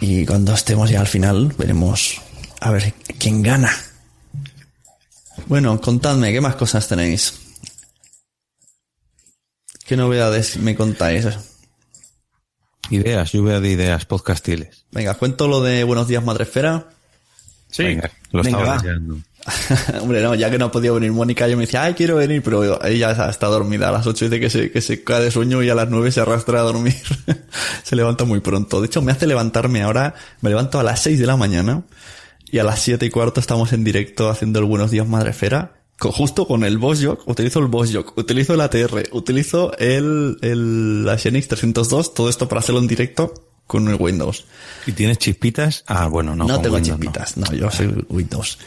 [0.00, 2.20] Y cuando estemos ya al final, veremos
[2.60, 3.72] a ver quién gana.
[5.46, 7.34] Bueno, contadme, ¿qué más cosas tenéis?
[9.84, 11.26] ¿Qué novedades me contáis?
[12.90, 14.84] Ideas, lluvia de ideas podcastiles.
[14.92, 16.88] Venga, cuento lo de Buenos Días Madresfera.
[17.70, 17.82] Sí.
[17.82, 19.22] Venga, lo Venga, estaba va.
[20.00, 22.42] Hombre, no, ya que no ha podido venir Mónica, yo me decía, ay, quiero venir,
[22.42, 25.62] pero ella está dormida a las 8 dice que se, que se cae de sueño
[25.62, 26.96] y a las 9 se arrastra a dormir.
[27.82, 28.80] se levanta muy pronto.
[28.80, 31.82] De hecho, me hace levantarme ahora, me levanto a las 6 de la mañana
[32.50, 35.74] y a las 7 y cuarto estamos en directo haciendo el Buenos Días Madrefera.
[36.00, 41.04] Justo con el Boss Jock, utilizo el Boss Jock, utilizo el ATR, utilizo el, el,
[41.04, 43.34] la Xenix 302, todo esto para hacerlo en directo
[43.66, 44.46] con el Windows.
[44.86, 45.84] ¿Y tienes chispitas?
[45.88, 46.46] Ah, bueno, no.
[46.46, 47.52] No, tengo Windows, chispitas, no.
[47.52, 48.58] yo soy Windows.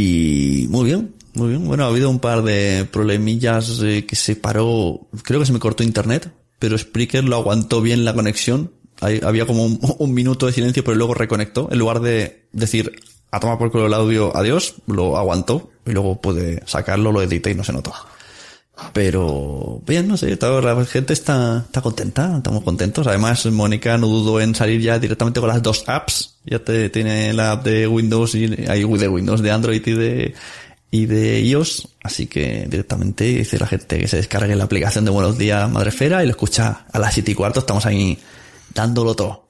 [0.00, 1.66] Y muy bien, muy bien.
[1.66, 5.58] Bueno, ha habido un par de problemillas eh, que se paró, creo que se me
[5.58, 8.72] cortó internet, pero Spreaker lo aguantó bien la conexión.
[9.00, 11.68] Había como un, un minuto de silencio, pero luego reconectó.
[11.70, 12.92] En lugar de decir,
[13.30, 17.50] a tomar por culo el audio, adiós, lo aguantó y luego pude sacarlo, lo edité
[17.50, 17.92] y no se notó.
[18.92, 23.06] Pero bien, no sé, toda la gente está, está contenta, estamos contentos.
[23.06, 26.36] Además, Mónica no dudó en salir ya directamente con las dos apps.
[26.44, 30.34] Ya te, tiene la app de Windows y hay de Windows, de Android y de,
[30.90, 31.88] y de iOS.
[32.02, 36.22] Así que directamente dice la gente que se descargue la aplicación de Buenos Días Madrefera
[36.22, 37.60] y lo escucha a las siete y cuarto.
[37.60, 38.18] Estamos ahí
[38.74, 39.48] dándolo todo.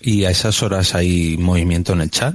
[0.00, 2.34] ¿Y a esas horas hay movimiento en el chat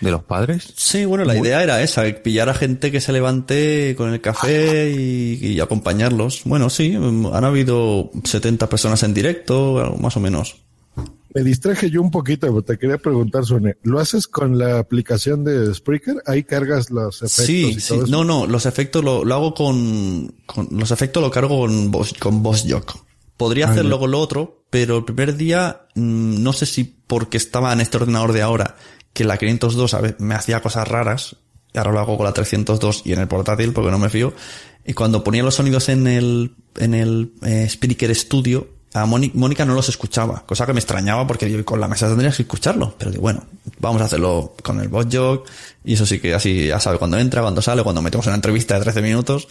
[0.00, 0.72] de los padres?
[0.76, 4.90] Sí, bueno, la idea era esa, pillar a gente que se levante con el café
[4.90, 6.42] y, y acompañarlos.
[6.44, 10.56] Bueno, sí, mm, han habido 70 personas en directo, más o menos.
[11.34, 15.42] Me distraje yo un poquito, pero te quería preguntar, Sune, ¿lo haces con la aplicación
[15.42, 16.22] de Spreaker?
[16.26, 18.12] Ahí cargas los efectos Sí, y sí, todo eso.
[18.12, 22.14] no, no, los efectos lo, lo hago con, con- los efectos lo cargo con Boss,
[22.14, 22.96] con Boss Jock.
[23.36, 27.36] Podría Ah, hacer luego lo otro, pero el primer día, mm, no sé si porque
[27.36, 28.76] estaba en este ordenador de ahora,
[29.14, 31.36] que la 502 a veces me hacía cosas raras,
[31.72, 34.34] y ahora lo hago con la 302 y en el portátil porque no me fío,
[34.84, 39.64] y cuando ponía los sonidos en el, en el eh, Spreaker Studio, a Móni- Mónica
[39.64, 42.94] no los escuchaba, cosa que me extrañaba porque yo con la mesa tendrías que escucharlo,
[42.98, 43.42] pero digo, bueno,
[43.80, 45.48] vamos a hacerlo con el Boss Jock,
[45.84, 48.74] y eso sí que así ya sabe cuándo entra, cuándo sale, cuando metemos una entrevista
[48.76, 49.48] de 13 minutos,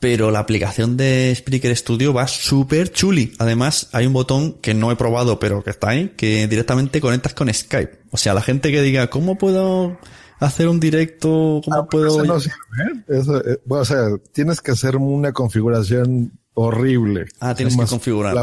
[0.00, 3.34] pero la aplicación de Spreaker Studio va súper chuli.
[3.38, 7.34] Además, hay un botón que no he probado, pero que está ahí, que directamente conectas
[7.34, 8.00] con Skype.
[8.10, 9.98] O sea, la gente que diga, ¿cómo puedo
[10.38, 11.60] hacer un directo?
[11.62, 12.06] ¿Cómo puedo...?
[12.06, 13.04] Eso no sirve, ¿eh?
[13.08, 17.26] Eso, eh, bueno, o sea, tienes que hacer una configuración horrible.
[17.38, 18.34] Ah, tienes que configurar.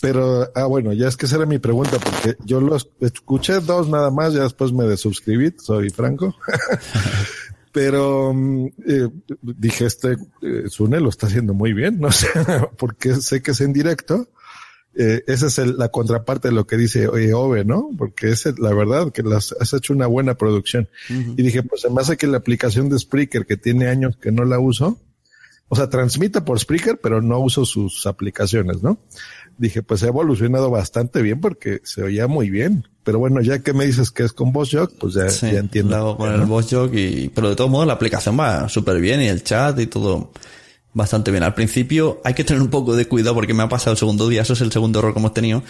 [0.00, 3.88] Pero, ah, bueno, ya es que esa era mi pregunta, porque yo los escuché dos
[3.88, 6.34] nada más, ya después me desuscribí, soy franco.
[7.72, 9.08] Pero mm, eh,
[9.42, 12.28] dije, este eh, Sune lo está haciendo muy bien, no sé,
[12.78, 14.28] porque sé que es en directo.
[14.92, 17.90] Eh, esa es el- la contraparte de lo que dice oye, Ove, ¿no?
[17.96, 20.88] Porque es la verdad que las, has hecho una buena producción.
[21.08, 24.58] Y dije, pues además que la aplicación de Spreaker, que tiene años que no la
[24.58, 24.98] uso,
[25.72, 28.98] o sea, transmite por Spreaker, pero no uso sus aplicaciones, ¿no?
[29.56, 32.88] Dije, pues ha evolucionado bastante bien porque se oía muy bien.
[33.04, 35.90] Pero bueno, ya que me dices que es con VoiceJock, pues ya, Sí, ya entiendo.
[35.90, 39.00] lo hago con el Boss Jock y, pero de todos modos la aplicación va súper
[39.00, 40.32] bien y el chat y todo
[40.92, 41.44] bastante bien.
[41.44, 44.28] Al principio hay que tener un poco de cuidado porque me ha pasado el segundo
[44.28, 45.62] día, eso es el segundo error que hemos tenido,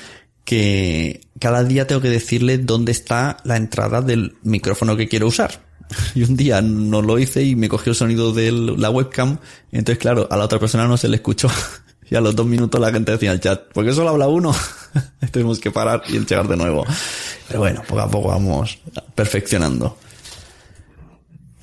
[0.45, 5.69] que cada día tengo que decirle dónde está la entrada del micrófono que quiero usar.
[6.15, 9.39] Y un día no lo hice y me cogió el sonido de la webcam,
[9.73, 11.49] entonces claro, a la otra persona no se le escuchó.
[12.13, 14.27] Y a los dos minutos la gente decía en el chat, ¿por qué solo habla
[14.27, 14.53] uno?
[15.31, 16.85] Tenemos que parar y llegar de nuevo.
[17.47, 18.81] Pero bueno, poco a poco vamos
[19.15, 19.97] perfeccionando.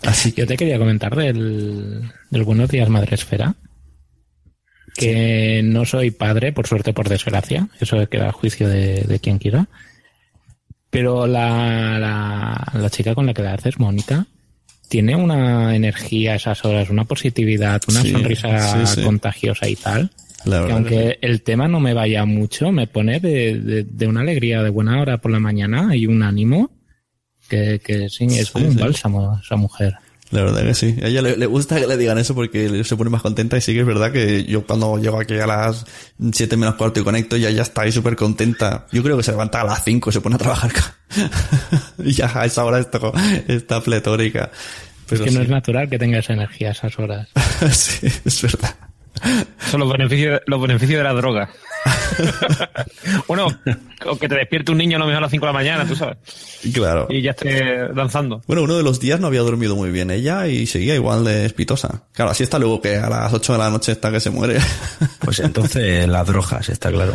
[0.03, 3.55] Así que yo te quería comentar del, del Buenos Días Madresfera.
[4.95, 9.19] que no soy padre, por suerte o por desgracia, eso queda a juicio de, de
[9.19, 9.67] quien quiera.
[10.97, 14.25] Pero la, la, la chica con la que la haces, Mónica,
[14.89, 19.03] tiene una energía a esas horas, una positividad, una Sí, sonrisa sí, sí.
[19.03, 20.09] contagiosa y tal.
[20.45, 24.07] La que verdad aunque el tema no me vaya mucho, me pone de, de, de
[24.07, 26.71] una alegría de buena hora por la mañana y un ánimo
[27.47, 29.93] que, que sí, es como un bálsamo esa mujer.
[30.31, 30.97] La verdad que sí.
[31.01, 33.61] A ella le, le gusta que le digan eso porque se pone más contenta y
[33.61, 35.85] sí que es verdad que yo cuando llego aquí a las
[36.31, 38.87] 7 menos cuarto y conecto ya ya está ahí súper contenta.
[38.91, 40.71] Yo creo que se levanta a las 5 se pone a trabajar.
[41.99, 42.99] y ya a esa hora está,
[43.47, 44.51] está pletórica.
[45.07, 45.45] Pero es que no sí.
[45.45, 47.29] es natural que tenga esa energía a esas horas.
[47.71, 48.75] sí, es verdad.
[49.71, 51.49] Son los beneficios, los beneficios de la droga.
[53.27, 53.47] bueno,
[54.05, 55.87] o que te despierte un niño a lo mejor a las 5 de la mañana,
[55.87, 56.17] tú sabes.
[56.73, 57.07] Claro.
[57.09, 58.41] Y ya esté danzando.
[58.47, 61.45] Bueno, uno de los días no había dormido muy bien ella y seguía igual de
[61.45, 62.03] espitosa.
[62.13, 64.57] Claro, así está luego que a las 8 de la noche está que se muere.
[65.19, 67.13] Pues entonces las drogas, está claro.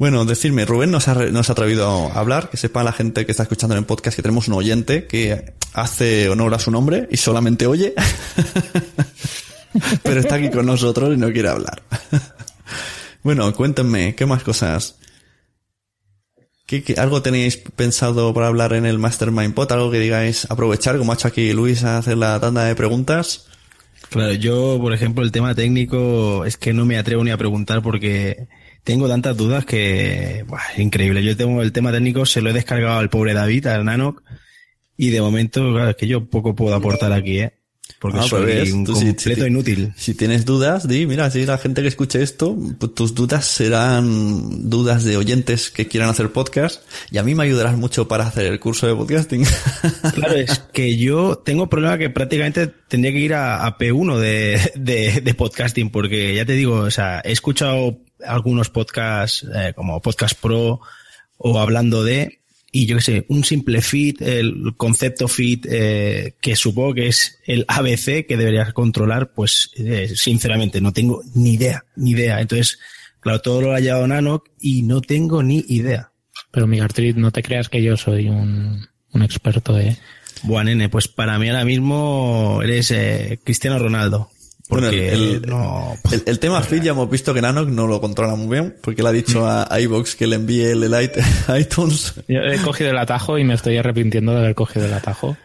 [0.00, 3.32] Bueno, decirme, Rubén nos ha, nos ha atrevido a hablar, que sepa la gente que
[3.32, 7.06] está escuchando en el podcast que tenemos un oyente que hace honor a su nombre
[7.10, 7.94] y solamente oye,
[10.02, 11.82] pero está aquí con nosotros y no quiere hablar.
[13.22, 14.96] bueno, cuéntenme, ¿qué más cosas?
[16.66, 19.72] ¿Qué, qué- algo tenéis pensado para hablar en el Mastermind Pod?
[19.72, 23.46] ¿Algo que digáis aprovechar, como ha hecho aquí Luis, a hacer la tanda de preguntas?
[24.08, 27.82] Claro, yo, por ejemplo, el tema técnico es que no me atrevo ni a preguntar
[27.82, 28.48] porque
[28.82, 30.40] tengo tantas dudas que
[30.72, 31.22] es increíble.
[31.24, 34.22] Yo tengo el tema técnico, se lo he descargado al pobre David, al Nanoc,
[34.96, 37.59] y de momento, claro, es que yo poco puedo aportar aquí, ¿eh?
[37.98, 39.92] Porque Ah, soy pues un completo inútil.
[39.96, 44.68] Si tienes dudas, di, mira, si la gente que escuche esto, pues tus dudas serán
[44.70, 48.46] dudas de oyentes que quieran hacer podcast y a mí me ayudarás mucho para hacer
[48.46, 49.44] el curso de podcasting.
[50.14, 54.72] Claro, es que yo tengo problema que prácticamente tendría que ir a, a P1 de,
[54.74, 60.00] de, de podcasting, porque ya te digo, o sea, he escuchado algunos podcasts eh, como
[60.02, 60.80] Podcast Pro
[61.38, 62.39] o hablando de,
[62.72, 67.38] y yo qué sé, un simple feed, el concepto feed, eh, que supongo que es
[67.46, 72.40] el ABC que deberías controlar, pues eh, sinceramente no tengo ni idea, ni idea.
[72.40, 72.78] Entonces,
[73.18, 76.12] claro, todo lo ha llevado Nanoc y no tengo ni idea.
[76.52, 79.96] Pero Miguel Artrit, no te creas que yo soy un, un experto, ¿eh?
[80.42, 84.30] Buah, nene, pues para mí ahora mismo eres eh, Cristiano Ronaldo.
[84.70, 85.94] Bueno, el, el- no...
[86.12, 89.02] el- el tema feed ya hemos visto que Nanoc no lo controla muy bien porque
[89.02, 91.18] le ha dicho a, iVox que le envíe el, el it-
[91.58, 92.14] iTunes.
[92.28, 95.36] Yo he cogido el atajo y me estoy arrepintiendo de haber cogido el atajo.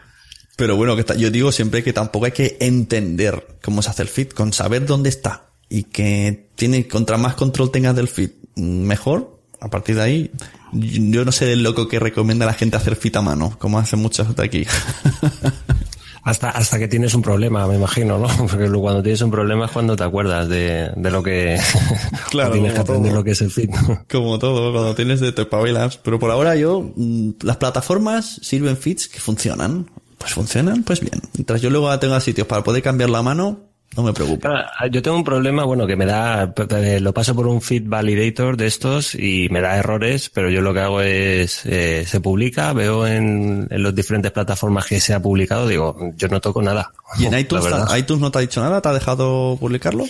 [0.56, 4.08] Pero bueno, que yo digo siempre que tampoco hay que entender cómo se hace el
[4.08, 9.36] feed, con saber dónde está y que tiene, contra más control tengas del feed, mejor.
[9.60, 10.30] A partir de ahí,
[10.72, 13.78] yo no sé el loco que recomienda a la gente hacer feed a mano, como
[13.78, 14.66] hacen muchos de aquí.
[16.26, 18.26] Hasta, hasta que tienes un problema, me imagino, ¿no?
[18.48, 21.56] Porque cuando tienes un problema es cuando te acuerdas de, de lo que
[22.30, 23.20] Claro, tienes que aprender todo.
[23.20, 23.70] lo que es el feed.
[24.10, 25.98] Como todo, cuando tienes de te.
[26.02, 29.88] Pero por ahora yo, mm, las plataformas sirven feeds que funcionan.
[30.18, 31.20] Pues funcionan, pues bien.
[31.34, 33.60] Mientras yo luego tenga sitios para poder cambiar la mano,
[33.96, 34.40] no me preocupo.
[34.40, 37.84] Claro, yo tengo un problema, bueno, que me da, p- lo paso por un feed
[37.86, 42.20] validator de estos y me da errores, pero yo lo que hago es, eh, se
[42.20, 46.60] publica, veo en, en las diferentes plataformas que se ha publicado, digo, yo no toco
[46.62, 46.92] nada.
[47.18, 47.64] ¿Y en iTunes,
[47.96, 48.80] iTunes no te ha dicho nada?
[48.82, 50.04] ¿Te ha dejado publicarlo?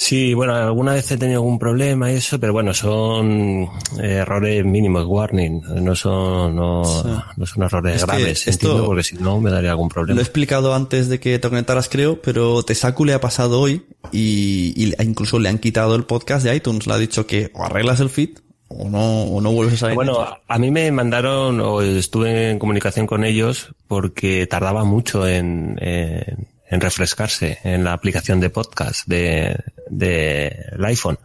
[0.00, 3.68] Sí, bueno, alguna vez he tenido algún problema y eso, pero bueno, son
[4.00, 7.08] eh, errores mínimos, warning, no son, no, Sí.
[7.36, 9.94] no son errores Es graves, esto- entiendo, porque si no me daría algún Lo he
[9.94, 10.20] problema.
[10.20, 14.94] explicado antes de que te conectaras, creo, pero Tesaku le ha pasado hoy y, y
[15.02, 16.86] incluso le han quitado el podcast de iTunes.
[16.86, 18.38] Le ha dicho que o arreglas el feed
[18.68, 19.96] o no, o no vuelves a salir.
[19.96, 25.76] Bueno, a mí me mandaron, o estuve en comunicación con ellos, porque tardaba mucho en,
[25.80, 29.56] en, en refrescarse en la aplicación de podcast de,
[29.88, 31.18] de el iPhone.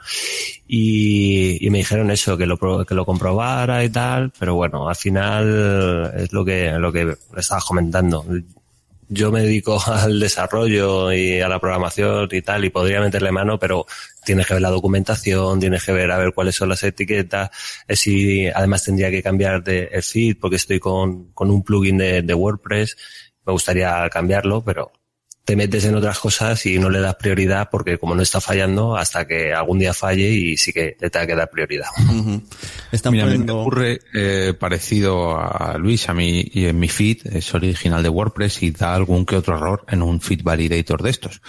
[0.68, 4.96] Y, y me dijeron eso, que lo, que lo comprobara y tal, pero bueno, al
[4.96, 8.26] final es lo que, lo que estabas comentando.
[9.10, 13.60] Yo me dedico al desarrollo y a la programación y tal, y podría meterle mano,
[13.60, 13.86] pero
[14.26, 17.52] tienes que ver la documentación, tienes que ver a ver cuáles son las etiquetas,
[17.88, 21.98] eh, si además tendría que cambiar de el feed porque estoy con, con un plugin
[21.98, 22.96] de, de WordPress,
[23.46, 24.94] me gustaría cambiarlo, pero
[25.46, 28.96] te metes en otras cosas y no le das prioridad porque como no está fallando,
[28.96, 31.88] hasta que algún día falle y sí que te tenga que dar prioridad.
[32.92, 36.88] Están Mira, a mí me ocurre eh, parecido a Luis, a mí y en mi
[36.88, 41.04] feed es original de WordPress y da algún que otro error en un feed validator
[41.04, 41.42] de estos.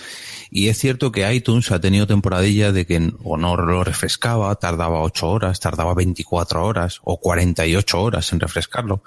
[0.51, 5.03] Y es cierto que iTunes ha tenido temporadilla de que o no lo refrescaba, tardaba
[5.03, 9.03] 8 horas, tardaba 24 horas o 48 horas en refrescarlo.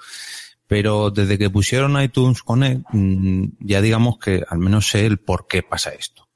[0.68, 5.46] Pero desde que pusieron iTunes Connect, mm, ya digamos que al menos sé el por
[5.48, 6.28] qué pasa esto.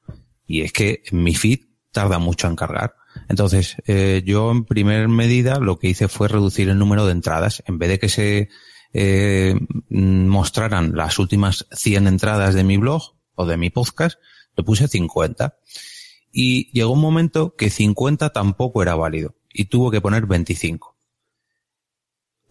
[0.45, 1.59] Y es que mi feed
[1.91, 2.95] tarda mucho en cargar.
[3.29, 7.63] Entonces, eh, yo en primer medida lo que hice fue reducir el número de entradas.
[7.67, 8.49] En vez de que se
[8.93, 9.55] eh,
[9.89, 14.19] mostraran las últimas 100 entradas de mi blog o de mi podcast,
[14.57, 15.57] le puse 50.
[16.31, 20.92] Y llegó un momento que 50 tampoco era válido y tuvo que poner 25.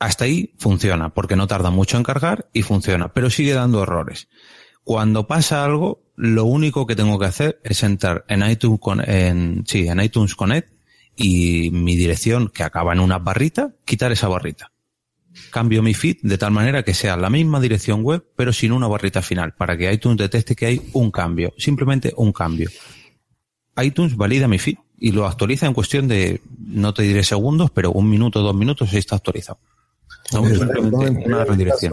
[0.02, 4.26] Hasta ahí funciona, porque no tarda mucho en cargar y funciona, pero sigue dando errores.
[4.82, 9.62] Cuando pasa algo, lo único que tengo que hacer es entrar en iTunes, con, en,
[9.64, 10.72] sí, en iTunes Connect
[11.14, 14.72] y mi dirección que acaba en una barrita, quitar esa barrita.
[15.52, 18.88] Cambio mi feed de tal manera que sea la misma dirección web, pero sin una
[18.88, 22.70] barrita final, para que iTunes detecte que hay un cambio, simplemente un cambio.
[23.80, 27.92] iTunes valida mi feed y lo actualiza en cuestión de, no te diré segundos, pero
[27.92, 29.60] un minuto, dos minutos y está actualizado.
[30.32, 31.92] No, simplemente una redirección.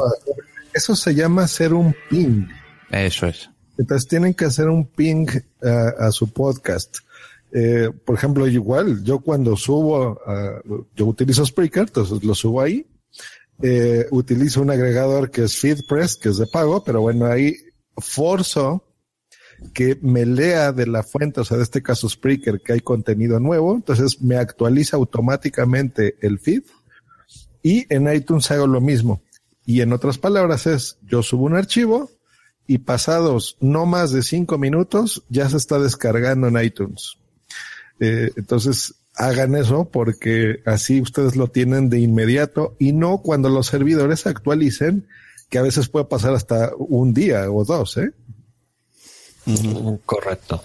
[0.74, 2.48] Eso se llama hacer un ping.
[2.91, 3.49] Eso es.
[3.78, 5.28] Entonces tienen que hacer un ping
[5.64, 6.98] a, a su podcast.
[7.52, 12.86] Eh, por ejemplo, igual, yo cuando subo, uh, yo utilizo Spreaker, entonces lo subo ahí.
[13.61, 17.56] Eh, utilizo un agregador que es FeedPress, que es de pago, pero bueno, ahí
[17.98, 18.86] forzo
[19.74, 23.40] que me lea de la fuente, o sea, de este caso Spreaker, que hay contenido
[23.40, 26.64] nuevo, entonces me actualiza automáticamente el feed
[27.64, 29.22] y en iTunes hago lo mismo.
[29.65, 32.10] Y en otras palabras es, yo subo un archivo
[32.65, 37.18] y pasados no más de cinco minutos ya se está descargando en iTunes.
[37.99, 43.68] Eh, entonces, hagan eso porque así ustedes lo tienen de inmediato y no cuando los
[43.68, 45.07] servidores actualicen,
[45.49, 48.11] que a veces puede pasar hasta un día o dos, ¿eh?
[50.06, 50.61] Correcto.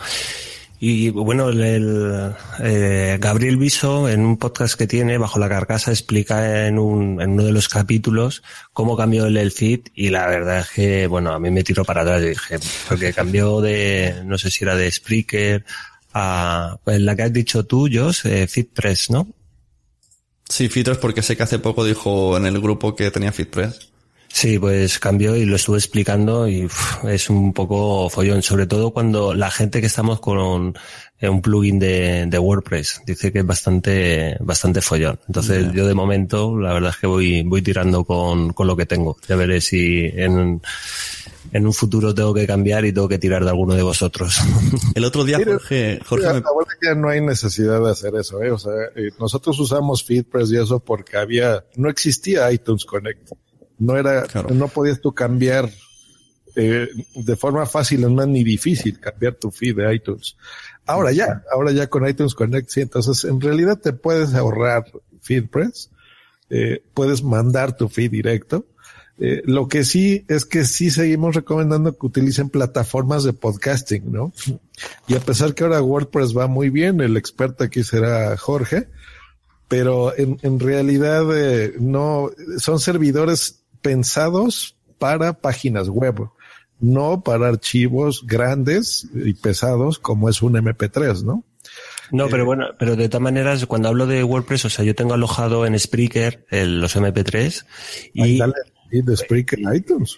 [0.81, 6.67] Y bueno, el, eh, Gabriel Viso, en un podcast que tiene, Bajo la Carcasa, explica
[6.67, 8.43] en, un, en uno de los capítulos
[8.73, 11.85] cómo cambió el, el feed y la verdad es que, bueno, a mí me tiró
[11.85, 15.65] para atrás dije, porque cambió de, no sé si era de Spreaker
[16.13, 19.29] a pues, la que has dicho tú, Jos, eh, FeedPress, ¿no?
[20.49, 23.94] Sí, FeedPress porque sé que hace poco dijo en el grupo que tenía FeedPress.
[24.37, 28.91] Sí, pues cambió y lo estuve explicando y uf, es un poco follón, sobre todo
[28.91, 30.75] cuando la gente que estamos con
[31.21, 35.21] eh, un plugin de, de WordPress dice que es bastante, bastante follón.
[35.29, 38.87] Entonces yo de momento la verdad es que voy, voy tirando con, con lo que
[38.87, 39.17] tengo.
[39.29, 40.61] Ya veré si en,
[41.53, 44.41] en un futuro tengo que cambiar y tengo que tirar de alguno de vosotros.
[44.97, 46.43] El otro día Jorge, Jorge me-
[46.83, 48.51] ya no hay necesidad de hacer eso, ¿eh?
[48.51, 53.31] O sea, eh, nosotros usamos FeedPress y eso porque había, no existía iTunes Connect.
[53.79, 55.71] No era, no podías tú cambiar
[56.57, 60.37] eh, de forma fácil, no es ni difícil cambiar tu feed de iTunes.
[60.87, 64.85] Ahora ya, ahora ya con iTunes Connect, sí, entonces en realidad te puedes ahorrar
[65.23, 65.91] FeedPress,
[66.51, 68.67] eh, puedes mandar tu feed directo.
[69.19, 74.33] Eh, lo que sí es que sí seguimos recomendando que utilicen plataformas de podcasting, ¿no?
[75.07, 78.89] Y a pesar que ahora WordPress va muy bien, el experto aquí será Jorge,
[79.67, 86.29] pero en, en realidad eh, no son servidores pensados para páginas web,
[86.81, 91.45] no para archivos grandes y pesados como es un MP3, ¿no?
[92.11, 95.15] No, pero bueno, pero de todas maneras, cuando hablo de WordPress, o sea, yo tengo
[95.15, 97.65] alojado en Spreaker el- los MP3
[98.15, 98.39] y...
[98.91, 100.17] Y de Spreaker en iTunes.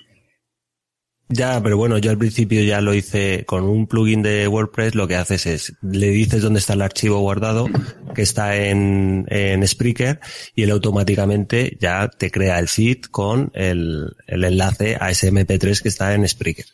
[1.28, 5.08] Ya, pero bueno, yo al principio ya lo hice con un plugin de WordPress, lo
[5.08, 7.68] que haces es, le dices dónde está el archivo guardado,
[8.14, 10.20] que está en, en Spreaker,
[10.54, 15.82] y él automáticamente ya te crea el feed con el, el enlace a ese MP3
[15.82, 16.66] que está en Spreaker.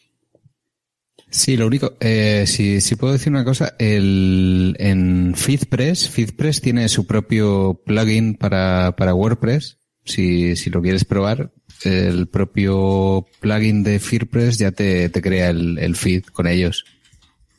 [1.30, 6.90] Sí, lo único, eh, si, si puedo decir una cosa, el, en FeedPress, FeedPress tiene
[6.90, 9.78] su propio plugin para, para WordPress.
[10.04, 11.52] Si, si lo quieres probar,
[11.84, 16.84] el propio plugin de FeedPress ya te, te crea el, el feed con ellos.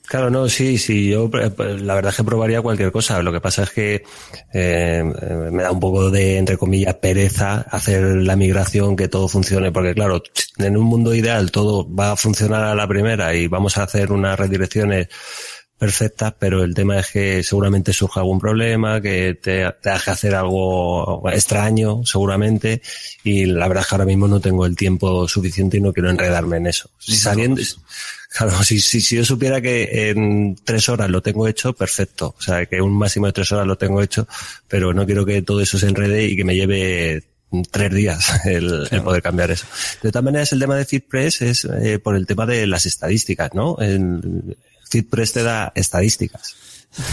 [0.05, 3.23] Claro, no, sí, sí, yo eh, pues, la verdad es que probaría cualquier cosa.
[3.23, 4.03] Lo que pasa es que eh,
[4.53, 5.03] eh,
[5.51, 9.93] me da un poco de, entre comillas, pereza hacer la migración, que todo funcione, porque
[9.93, 10.21] claro,
[10.57, 14.11] en un mundo ideal todo va a funcionar a la primera y vamos a hacer
[14.11, 15.07] unas redirecciones
[15.83, 20.33] perfectas, pero el tema es que seguramente surja algún problema, que te, te haga hacer
[20.33, 22.81] algo extraño, seguramente,
[23.25, 26.09] y la verdad es que ahora mismo no tengo el tiempo suficiente y no quiero
[26.09, 26.89] enredarme en eso.
[26.99, 27.61] Si sabiendo,
[28.29, 32.33] Claro, si, si, si yo supiera que en tres horas lo tengo hecho, perfecto.
[32.39, 34.25] O sea, que un máximo de tres horas lo tengo hecho,
[34.69, 37.25] pero no quiero que todo eso se enrede y que me lleve
[37.71, 39.65] tres días el, el poder cambiar eso.
[40.01, 43.53] De todas maneras, el tema de FeedPress es eh, por el tema de las estadísticas,
[43.53, 43.77] ¿no?
[43.79, 44.55] El
[44.93, 46.55] FeedPress te da estadísticas.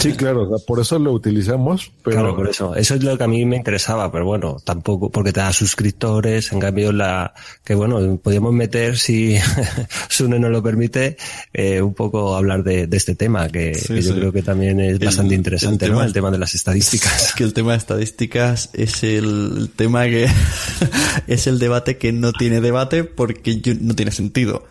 [0.01, 2.74] Sí, claro, por eso lo utilizamos, pero Claro, por eso.
[2.77, 6.52] Eso es lo que a mí me interesaba, pero bueno, tampoco, porque te da suscriptores,
[6.52, 7.32] en cambio la,
[7.65, 9.39] que bueno, podríamos meter, si
[10.11, 11.16] Sune nos lo permite,
[11.55, 14.19] eh, un poco hablar de, de este tema, que, Sí, que yo sí.
[14.19, 15.97] creo que también es El- bastante interesante, el ¿no?
[15.97, 17.28] tema- El tema de las estadísticas.
[17.28, 20.28] Es que el tema de estadísticas es el, el tema que
[21.27, 24.65] es el debate que no tiene debate porque yo- no tiene sentido.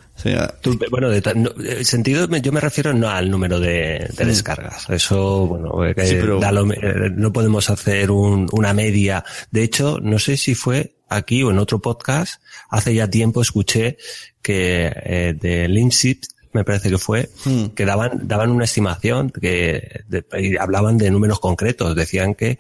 [0.61, 4.27] Tú, Bueno, de no, eh, sentido, yo me refiero no al número de, de Mm.
[4.27, 4.89] descargas.
[4.89, 9.23] Eso, bueno, eh, que Sí, pero- da lo- eh, no podemos hacer un- una media.
[9.51, 13.97] De hecho, no sé si fue aquí o en otro podcast, hace ya tiempo escuché
[14.41, 16.21] que eh, de Linship,
[16.53, 17.67] me parece que fue, Hmm.
[17.75, 21.95] que daban, daban una estimación que de- y hablaban de números concretos.
[21.95, 22.57] Decían que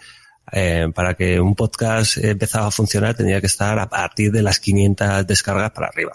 [0.51, 4.59] eh, para que un podcast empezara a funcionar tenía que estar a partir de las
[4.59, 6.13] 500 descargas para arriba.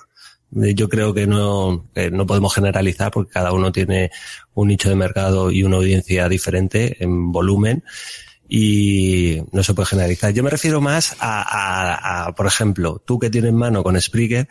[0.62, 4.10] Eh, Yo creo que no, que no podemos generalizar porque cada uno tiene
[4.55, 7.82] un nicho de mercado y una audiencia diferente en volumen
[8.48, 10.32] y no se puede generalizar.
[10.32, 14.48] Yo me refiero más a, a- a, por ejemplo, tú que tienes mano con Spreaker,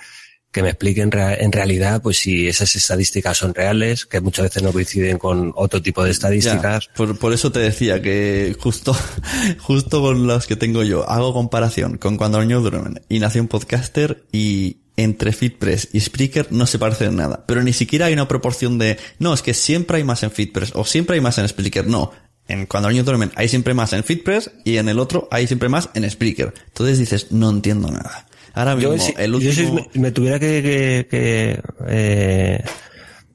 [0.52, 4.72] que me expliquen en realidad pues si esas estadísticas son reales, que muchas veces no
[4.72, 6.86] coinciden con otro tipo de estadísticas.
[6.88, 8.96] Ya, por, por eso te decía que justo,
[9.60, 14.26] justo con las que tengo yo, hago comparación con cuando niños duermen y Nación Podcaster
[14.32, 17.44] y entre FitPress y Spreaker no se parecen en nada.
[17.48, 20.72] Pero ni siquiera hay una proporción de, no, es que siempre hay más en FitPress
[20.76, 21.88] o siempre hay más en Spreaker.
[21.88, 22.12] No.
[22.48, 25.70] En cuando niños duermen hay siempre más en FitPress y en el otro hay siempre
[25.70, 26.54] más en Spreaker.
[26.68, 28.28] Entonces dices, no entiendo nada.
[28.54, 29.88] Ahora mismo, Yo, si, el yo si último...
[29.96, 32.64] me, me tuviera que, que- que, eh,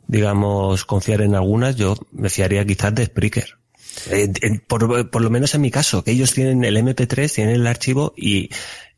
[0.07, 3.47] digamos, confiar en algunas, yo me fiaría quizás de Spreaker.
[4.11, 4.31] Eh,
[4.67, 8.15] por, por lo menos en mi caso, que ellos tienen el MP3, tienen el archivo
[8.17, 8.51] y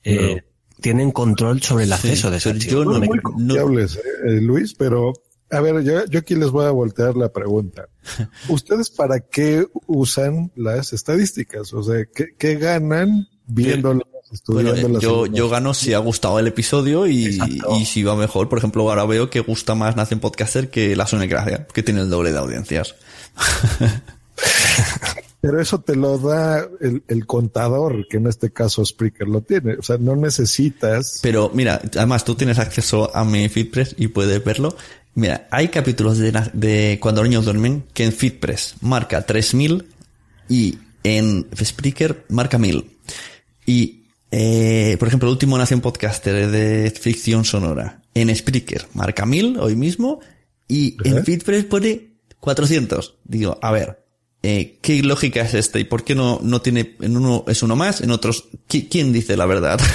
[0.05, 0.43] eh,
[0.81, 2.85] tienen control sobre el acceso de ese archivo.
[2.85, 5.13] Son No me- muy confiables, eh, eh, Luis, pero
[5.51, 7.89] a ver, yo, yo aquí les voy a voltear la pregunta.
[8.49, 11.73] ¿Ustedes para qué usan las estadísticas?
[11.75, 14.07] O sea, ¿qué, qué ganan viéndolas,
[14.47, 17.37] Bueno, eh, yo, yo gano si ha gustado el episodio y,
[17.81, 18.49] y si va mejor.
[18.49, 22.03] Por ejemplo, ahora veo que gusta más Nación Podcaster que la Sony Gracia, que tiene
[22.03, 22.95] el doble de audiencias.
[25.41, 29.75] Pero eso te lo da el, el contador, que en este caso Spreaker lo tiene.
[29.75, 31.21] O sea, no necesitas.
[31.23, 34.77] Pero mira, además tú tienes acceso a mi FeedPress y puedes verlo.
[35.15, 39.87] Mira, hay capítulos de, de Cuando los niños duermen que en FeedPress marca 3000
[40.49, 42.91] y en Spreaker marca 1000.
[43.67, 49.59] Y, eh, por ejemplo, el último Nación Podcaster de ficción sonora en Spreaker marca 1000
[49.59, 50.21] hoy mismo
[50.69, 52.11] y en FeedPress pone
[52.41, 53.17] 400.
[53.25, 54.05] Digo, a ver,
[54.43, 55.79] eh, ¿qué lógica es esta?
[55.79, 59.13] ¿Y por qué no, no tiene, en uno es uno más, en otros, ¿qui- ¿quién
[59.13, 59.81] dice la verdad?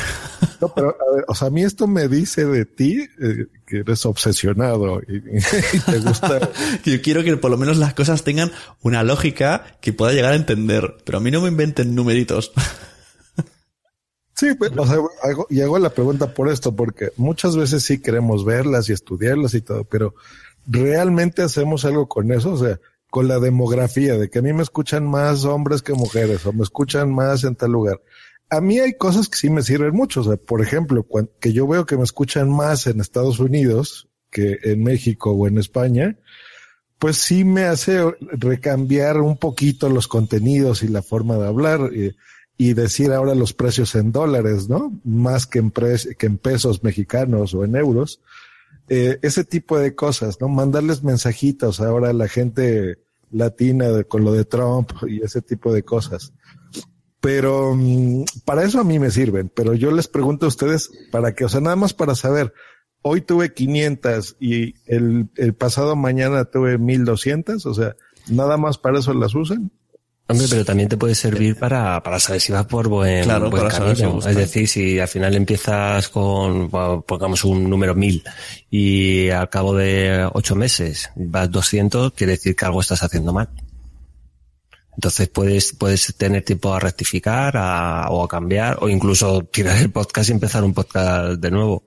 [0.62, 3.80] No, pero, a ver, o sea, a mí esto me dice de ti eh, que
[3.80, 6.50] eres obsesionado y, y te gusta.
[6.86, 8.52] Yo quiero que por lo menos las cosas tengan
[8.82, 12.52] una lógica que pueda llegar a entender, pero a mí no me inventen numeritos.
[14.36, 18.02] Sí, pues, o sea, hago, y hago la pregunta por esto, porque muchas veces sí
[18.02, 20.14] queremos verlas y estudiarlas y todo, pero
[20.68, 22.52] ¿realmente hacemos algo con eso?
[22.52, 22.78] O sea,
[23.16, 26.64] con la demografía, de que a mí me escuchan más hombres que mujeres, o me
[26.64, 28.02] escuchan más en tal lugar.
[28.50, 30.22] A mí hay cosas que sí me sirven mucho.
[30.46, 34.84] Por ejemplo, cuan- que yo veo que me escuchan más en Estados Unidos que en
[34.84, 36.18] México o en España,
[37.00, 41.92] pues sí me hace recambiar un poquito los contenidos y la forma de hablar
[42.58, 45.00] y, decir ahora los precios en dólares, ¿no?
[45.06, 48.20] Más que en, pre- que en pesos mexicanos o en euros.
[48.90, 50.50] Eh, ese tipo de cosas, ¿no?
[50.50, 53.05] Mandarles mensajitos ahora a la gente
[53.36, 56.34] latina con lo de Trump y ese tipo de cosas.
[57.20, 61.34] Pero mm, para eso a mí me sirven, pero yo les pregunto a ustedes para
[61.34, 62.54] qué, o sea, nada más para saber,
[63.02, 67.96] hoy tuve 500 y el, el pasado mañana tuve 1200, o sea,
[68.30, 69.72] nada más para eso las usan.
[70.28, 73.70] Hombre, pero también te puede servir para, para saber si vas por buen, Claro, buen
[73.70, 74.20] si camino.
[74.28, 76.70] es decir, si al final empiezas con,
[77.06, 78.24] pongamos un número 1000
[78.72, 83.50] y al cabo de ocho meses vas 200, quiere decir que algo estás haciendo mal.
[84.96, 89.92] Entonces puedes, puedes tener tiempo a rectificar a- o a cambiar o incluso tirar el
[89.92, 91.84] podcast y empezar un podcast de nuevo.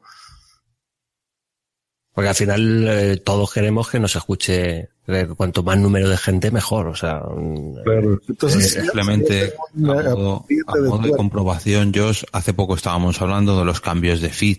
[2.18, 6.50] Porque al final eh, todos queremos que nos escuche eh, cuanto más número de gente
[6.50, 6.88] mejor.
[6.88, 8.20] O sea, mm, Claro.
[8.28, 13.64] Entonces, Eh, simplemente a modo, a modo de comprobación, Josh, hace poco estábamos hablando de
[13.64, 14.58] los cambios de feed.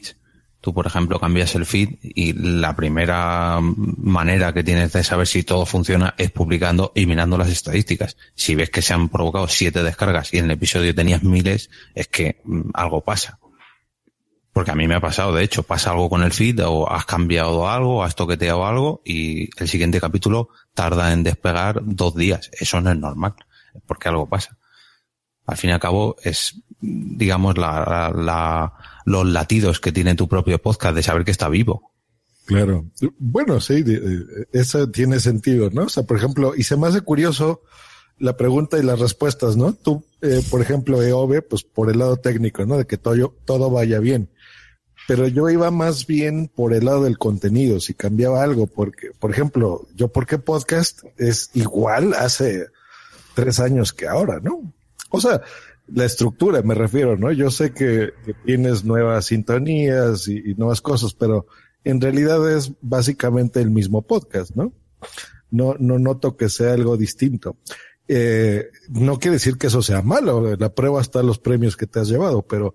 [0.62, 5.44] Tú, por ejemplo, cambias el feed y la primera manera que tienes de saber si
[5.44, 8.16] todo funciona es publicando y mirando las estadísticas.
[8.36, 12.08] Si ves que se han provocado siete descargas y en el episodio tenías miles, es
[12.08, 13.38] que mm, algo pasa.
[14.60, 17.06] Porque a mí me ha pasado, de hecho, pasa algo con el feed o has
[17.06, 22.52] cambiado algo, has toqueteado algo y el siguiente capítulo tarda en despegar dos días.
[22.52, 23.36] Eso no es normal,
[23.86, 24.58] porque algo pasa.
[25.46, 28.74] Al fin y al cabo es, digamos, la, la,
[29.06, 31.94] los latidos que tiene tu propio podcast de saber que está vivo.
[32.44, 32.86] Claro.
[33.18, 33.82] Bueno, sí,
[34.52, 35.84] eso tiene sentido, ¿no?
[35.84, 37.62] O sea, por ejemplo, y se me hace curioso
[38.20, 39.74] la pregunta y las respuestas, ¿no?
[39.74, 42.78] Tú, eh, por ejemplo, EOB, pues por el lado técnico, ¿no?
[42.78, 44.30] De que todo, todo vaya bien.
[45.08, 49.32] Pero yo iba más bien por el lado del contenido, si cambiaba algo, porque, por
[49.32, 52.68] ejemplo, yo, ¿por qué podcast es igual hace
[53.34, 54.72] tres años que ahora, no?
[55.10, 55.42] O sea,
[55.88, 57.32] la estructura me refiero, ¿no?
[57.32, 58.14] Yo sé que,
[58.46, 61.48] tienes nuevas sintonías y, nuevas cosas, pero
[61.84, 64.74] en realidad es básicamente el mismo podcast, ¿no?
[65.50, 67.58] No, no noto que sea algo distinto.
[68.12, 72.00] Eh, no quiere decir que eso sea malo, la prueba está los premios que te
[72.00, 72.74] has llevado, pero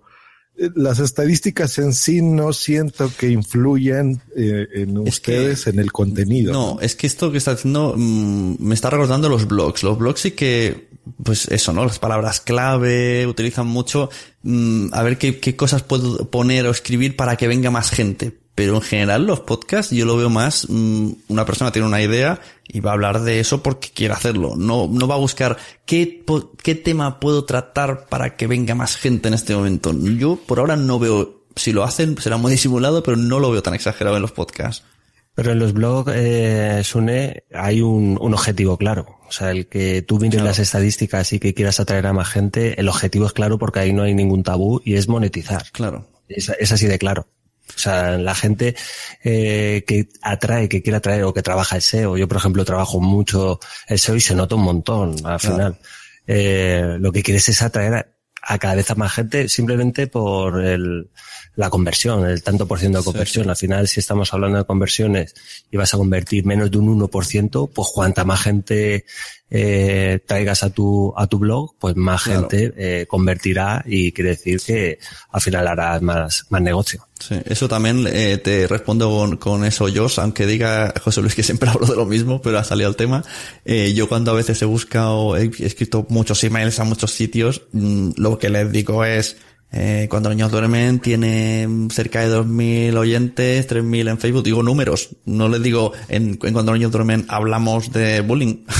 [0.57, 6.53] eh, las estadísticas en sí no siento que influyan eh, en ustedes en el contenido.
[6.53, 9.83] No, es que esto que está haciendo mmm, me está recordando los blogs.
[9.83, 10.87] Los blogs sí que,
[11.21, 11.83] pues eso, ¿no?
[11.83, 14.09] Las palabras clave utilizan mucho
[14.43, 18.37] mmm, a ver qué, qué cosas puedo poner o escribir para que venga más gente.
[18.55, 22.39] Pero en general los podcasts yo lo veo más, mmm, una persona tiene una idea
[22.65, 24.55] y va a hablar de eso porque quiere hacerlo.
[24.55, 26.23] No, no va a buscar qué,
[26.63, 29.93] qué tema puedo tratar para que venga más gente en este momento.
[29.93, 33.61] Yo por ahora no veo, si lo hacen será muy disimulado, pero no lo veo
[33.61, 34.85] tan exagerado en los podcasts.
[35.35, 39.19] Pero en los blogs, eh, Sune, hay un, un, objetivo claro.
[39.27, 40.47] O sea, el que tú mires claro.
[40.47, 43.91] las estadísticas y que quieras atraer a más gente, el objetivo es claro porque ahí
[43.91, 45.65] no hay ningún tabú y es monetizar.
[45.73, 46.07] Claro.
[46.29, 47.27] Es, es así de claro.
[47.75, 48.75] O sea, la gente
[49.23, 52.17] eh, que atrae, que quiere atraer o que trabaja el SEO.
[52.17, 55.39] Yo, por ejemplo, trabajo mucho el SEO y se nota un montón al claro.
[55.39, 55.79] final.
[56.27, 58.07] Eh, lo que quieres es atraer a,
[58.41, 61.09] a, cada vez a más gente simplemente por el,
[61.55, 63.43] la conversión, el tanto por ciento de conversión.
[63.43, 63.49] Sí, sí.
[63.49, 65.33] Al final, si estamos hablando de conversiones
[65.71, 69.05] y vas a convertir menos de un 1%, pues cuanta más gente
[69.57, 72.41] eh, traigas a tu, a tu blog, pues más claro.
[72.41, 74.99] gente eh, convertirá y quiere decir que
[75.31, 77.07] al final harás más, más negocio.
[77.17, 81.43] Sí, eso también eh, te respondo con, con, eso, Josh, aunque diga José Luis que
[81.43, 83.23] siempre hablo de lo mismo, pero ha salido el tema.
[83.63, 88.09] Eh, yo cuando a veces he buscado, he escrito muchos emails a muchos sitios, mmm,
[88.17, 89.37] lo que les digo es,
[89.71, 94.43] eh, cuando los niños duermen tiene cerca de 2.000 oyentes, 3.000 en Facebook.
[94.43, 95.09] Digo números.
[95.25, 98.63] No les digo en, en cuando los niños duermen hablamos de bullying.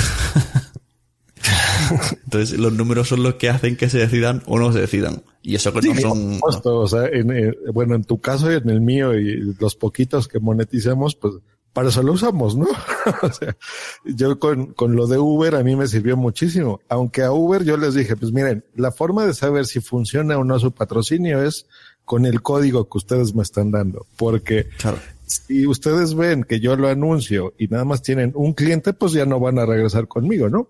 [2.25, 5.23] Entonces los números son los que hacen que se decidan o no se decidan.
[5.41, 6.39] Y eso que sí, no son...
[6.39, 9.55] Por supuesto, o sea, en, eh, bueno, en tu caso y en el mío y
[9.59, 11.35] los poquitos que moneticemos, pues
[11.75, 12.67] para eso lo usamos, ¿no?
[13.21, 13.57] o sea,
[14.05, 16.79] yo con, con lo de Uber a mí me sirvió muchísimo.
[16.87, 20.45] Aunque a Uber yo les dije, pues miren, la forma de saber si funciona o
[20.45, 21.67] no su patrocinio es
[22.05, 24.07] con el código que ustedes me están dando.
[24.15, 24.99] Porque claro.
[25.25, 29.25] si ustedes ven que yo lo anuncio y nada más tienen un cliente, pues ya
[29.25, 30.69] no van a regresar conmigo, ¿no?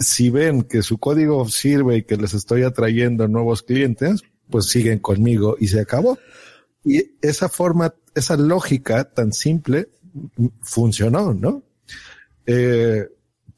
[0.00, 4.98] Si ven que su código sirve y que les estoy atrayendo nuevos clientes, pues siguen
[4.98, 6.18] conmigo y se acabó.
[6.84, 9.88] Y esa forma, esa lógica tan simple
[10.60, 11.62] funcionó, ¿no?
[12.46, 13.08] Eh,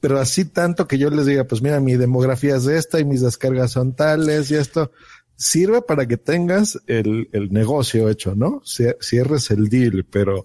[0.01, 3.21] pero así tanto que yo les diga, pues mira, mi demografía es esta y mis
[3.21, 4.93] descargas son tales y esto
[5.37, 8.63] sirve para que tengas el, el negocio hecho, ¿no?
[8.65, 10.45] Cierres el deal, pero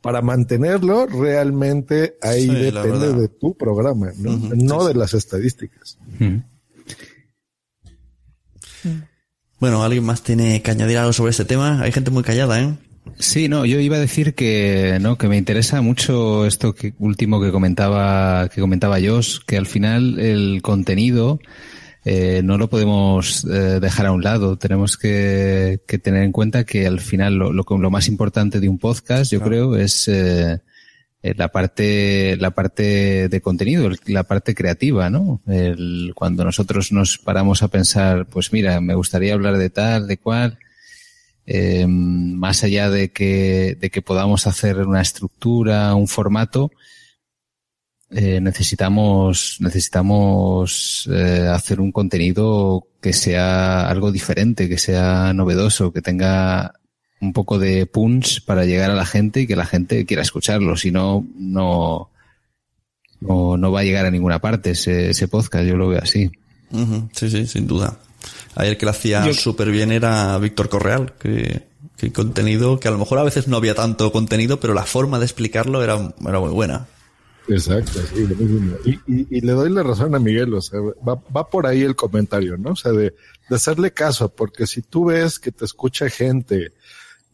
[0.00, 4.94] para mantenerlo realmente ahí sí, depende de tu programa, no, uh -huh, no sí, de
[4.94, 5.98] las estadísticas.
[6.20, 6.44] Uh -huh.
[9.58, 11.80] Bueno, ¿alguien más tiene que añadir algo sobre este tema?
[11.82, 12.76] Hay gente muy callada, ¿eh?
[13.18, 17.40] Sí, no, yo iba a decir que no, que me interesa mucho esto que último
[17.40, 21.40] que comentaba que comentaba Josh, que al final el contenido
[22.04, 24.58] eh, no lo podemos eh, dejar a un lado.
[24.58, 28.68] Tenemos que, que, tener en cuenta que al final lo, lo, lo más importante de
[28.68, 29.50] un podcast, yo claro.
[29.50, 30.60] creo, es eh,
[31.22, 35.40] la parte la parte de contenido, la parte creativa, ¿no?
[35.48, 40.18] El, cuando nosotros nos paramos a pensar, pues mira, me gustaría hablar de tal, de
[40.18, 40.58] cual
[41.46, 46.72] eh, más allá de que, de que podamos hacer una estructura, un formato,
[48.10, 56.02] eh, necesitamos, necesitamos eh, hacer un contenido que sea algo diferente, que sea novedoso, que
[56.02, 56.74] tenga
[57.20, 60.76] un poco de punch para llegar a la gente y que la gente quiera escucharlo.
[60.76, 62.10] Si no, no,
[63.20, 66.30] no, no va a llegar a ninguna parte ese, ese podcast, yo lo veo así.
[67.12, 67.98] Sí, sí, sin duda.
[68.56, 71.62] Ayer que lo hacía súper bien era Víctor Correal, que,
[71.96, 75.18] que contenido, que a lo mejor a veces no había tanto contenido, pero la forma
[75.18, 76.86] de explicarlo era, era muy buena.
[77.48, 78.76] Exacto, sí, lo mismo.
[78.84, 81.82] Y, y- y le doy la razón a Miguel, o sea, va, va por ahí
[81.82, 82.70] el comentario, ¿no?
[82.70, 83.14] O sea, de,
[83.48, 86.72] de hacerle caso, porque si tú ves que te escucha gente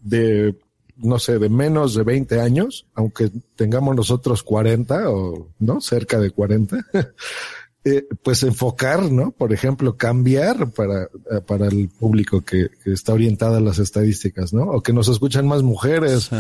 [0.03, 0.55] de,
[0.97, 5.81] no sé, de menos de 20 años, aunque tengamos nosotros 40 o, ¿no?
[5.81, 6.77] Cerca de 40,
[7.85, 9.33] eh, pues enfocar, ¿no?
[9.33, 14.53] Por ejemplo, cambiar para, eh, para el público que, que está orientada a las estadísticas,
[14.53, 14.65] ¿no?
[14.65, 16.31] O que nos escuchan más mujeres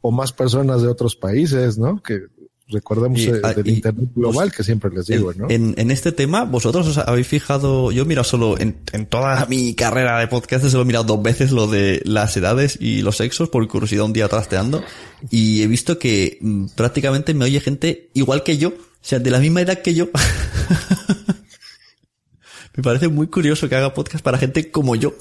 [0.00, 2.02] o más personas de otros países, ¿no?
[2.02, 2.20] Que
[2.68, 5.50] recordemos Y- eh, ah, del y- Internet global que siempre les digo, ¿no?
[5.50, 9.44] En, en este tema, vosotros os habéis fijado, yo he mirado solo en, en toda
[9.46, 13.16] mi carrera de podcast, solo he mirado dos veces lo de las edades y los
[13.18, 14.82] sexos por curiosidad un día trasteando
[15.30, 18.72] y he visto que mm, prácticamente me oye gente igual que yo,
[19.04, 20.08] sea, de la misma edad que yo.
[22.76, 25.14] me parece muy curioso que haga podcast para gente como yo.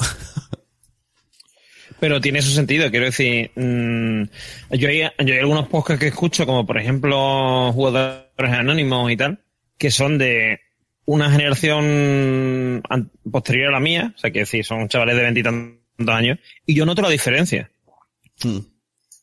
[2.00, 4.24] Pero tiene su sentido, quiero decir, mm,
[4.72, 9.44] yo, hay, yo hay algunos podcasts que escucho, como por ejemplo Jugadores Anónimos y tal,
[9.78, 10.62] que son de
[11.06, 12.82] una generación
[13.30, 15.78] posterior a la mía, o sea, que decir, son chavales de veintitantos
[16.08, 17.70] años, y yo noto la diferencia.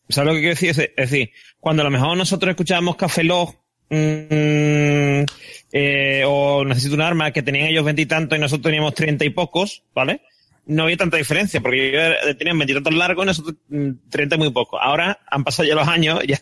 [0.08, 0.70] ¿Sabes lo que quiero decir?
[0.70, 3.56] Es, es decir, cuando a lo mejor nosotros escuchábamos Café Log,
[3.90, 5.24] mm,
[5.72, 9.82] eh, o Necesito un arma, que tenían ellos veintitantos y nosotros teníamos treinta y pocos,
[9.94, 10.22] ¿vale?
[10.66, 14.38] No había tanta diferencia, porque ellos era- tenían veintitantos largos y nosotros mm, treinta y
[14.38, 14.78] muy poco.
[14.80, 16.40] Ahora han pasado ya los años, ya,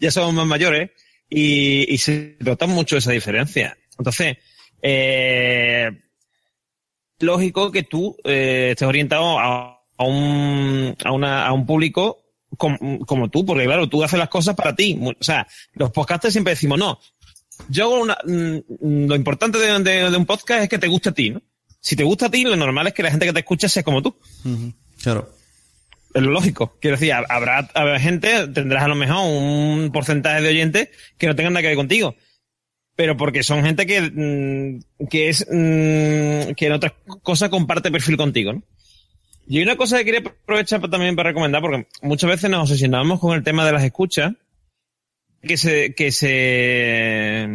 [0.00, 0.90] ya somos más mayores,
[1.28, 3.76] y, y se nota mucho esa diferencia.
[3.98, 4.36] Entonces,
[4.82, 5.90] eh,
[7.18, 12.19] lógico que tú eh, estés orientado a, a un, a, una, a un público
[12.60, 14.96] com- como, tú, porque claro, tú haces las cosas para ti.
[15.02, 17.00] O sea, los podcasters siempre decimos, no,
[17.68, 21.08] yo hago una, mm, lo importante de, de- de un podcast es que te guste
[21.08, 21.42] a ti, ¿no?
[21.80, 23.82] Si te gusta a ti, lo normal es que la gente que te escucha sea
[23.82, 24.14] como tú.
[25.02, 25.30] Claro.
[26.12, 26.76] Es lo lógico.
[26.80, 31.26] Quiero decir, hab- habrá, habrá gente, tendrás a lo mejor un porcentaje de oyentes que
[31.26, 32.14] no tengan nada que ver contigo.
[32.96, 36.92] Pero porque son gente que, mm, que es, mm, que en otras
[37.22, 38.62] cosas comparte perfil contigo, ¿no?
[39.50, 43.18] Y hay una cosa que quería aprovechar también para recomendar, porque muchas veces nos obsesionamos
[43.18, 44.34] con el tema de las escuchas,
[45.42, 47.48] que se, que se,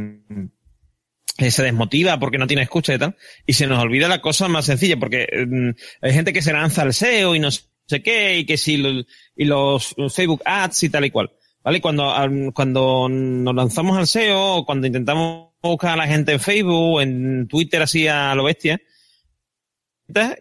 [1.38, 3.15] que se desmotiva porque no tiene escucha y tal,
[3.45, 5.69] y se nos olvida la cosa más sencilla, porque mm,
[6.01, 9.05] hay gente que se lanza al SEO y no sé qué, y que si
[9.38, 11.31] y los Facebook ads y tal y cual.
[11.63, 11.80] ¿Vale?
[11.80, 12.13] Cuando,
[12.53, 17.47] cuando nos lanzamos al SEO, o cuando intentamos buscar a la gente en Facebook, en
[17.47, 18.81] Twitter así a lo bestia,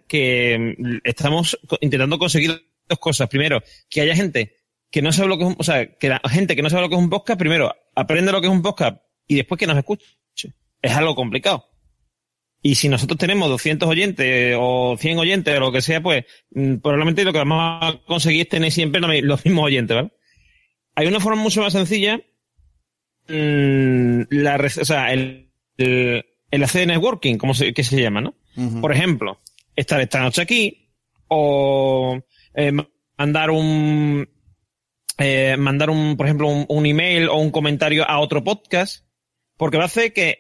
[0.07, 3.29] que mm, estamos intentando conseguir dos cosas.
[3.29, 4.57] Primero, que haya gente
[4.91, 6.83] que no sabe lo que es un, o sea, que la gente que no sabe
[6.83, 9.67] lo que es un podcast, primero, aprende lo que es un podcast y después que
[9.67, 10.07] nos escuche.
[10.81, 11.67] Es algo complicado.
[12.63, 16.77] Y si nosotros tenemos 200 oyentes o 100 oyentes o lo que sea, pues mm,
[16.77, 20.13] probablemente lo que vamos a conseguir es tener siempre los mismos oyentes, ¿vale?
[20.95, 22.21] Hay una forma mucho más sencilla,
[23.29, 28.35] mm, la, o sea, el, el, el hacer networking, como se, que se llama, ¿no?
[28.81, 29.41] Por ejemplo,
[29.77, 30.91] estar esta noche aquí
[31.29, 32.19] o
[32.55, 32.89] eh, ma-
[33.19, 34.29] mandar un
[35.19, 39.05] eh, mandar un, por ejemplo, un, un email o un comentario a otro podcast,
[39.57, 40.39] porque va a hacer que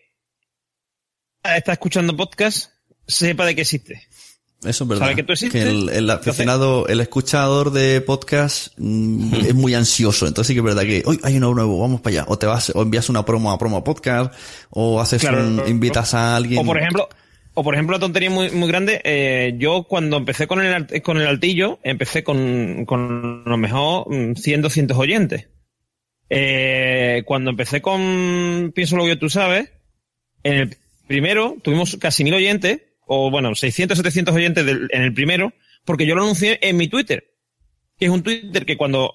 [1.43, 2.70] está escuchando podcast
[3.06, 4.02] sepa de que existe.
[4.65, 5.05] Eso es verdad.
[5.05, 5.62] Sabe que tú existes.
[5.66, 10.27] el, el aficionado, el escuchador de podcast mm, es muy ansioso.
[10.27, 12.24] Entonces sí que es verdad que hoy hay uno nuevo, vamos para allá.
[12.28, 14.32] O te vas, o envías una promo a promo podcast,
[14.70, 15.47] o haces Claro.
[15.47, 16.61] un, invitas a alguien.
[16.61, 17.09] O por ejemplo,
[17.55, 21.19] o por ejemplo, una tontería muy, muy grande, eh, yo cuando empecé con el, con
[21.21, 25.49] el altillo, empecé con, con a lo mejor mm, 100, 200 oyentes.
[26.31, 29.71] Eh, cuando empecé con Pienso lo que tú sabes,
[30.43, 30.77] en el
[31.07, 35.53] primero tuvimos casi mil oyentes, o bueno, 600, 700 oyentes en el primero,
[35.85, 37.25] porque yo lo anuncié en mi Twitter.
[37.99, 39.15] Que es un Twitter que cuando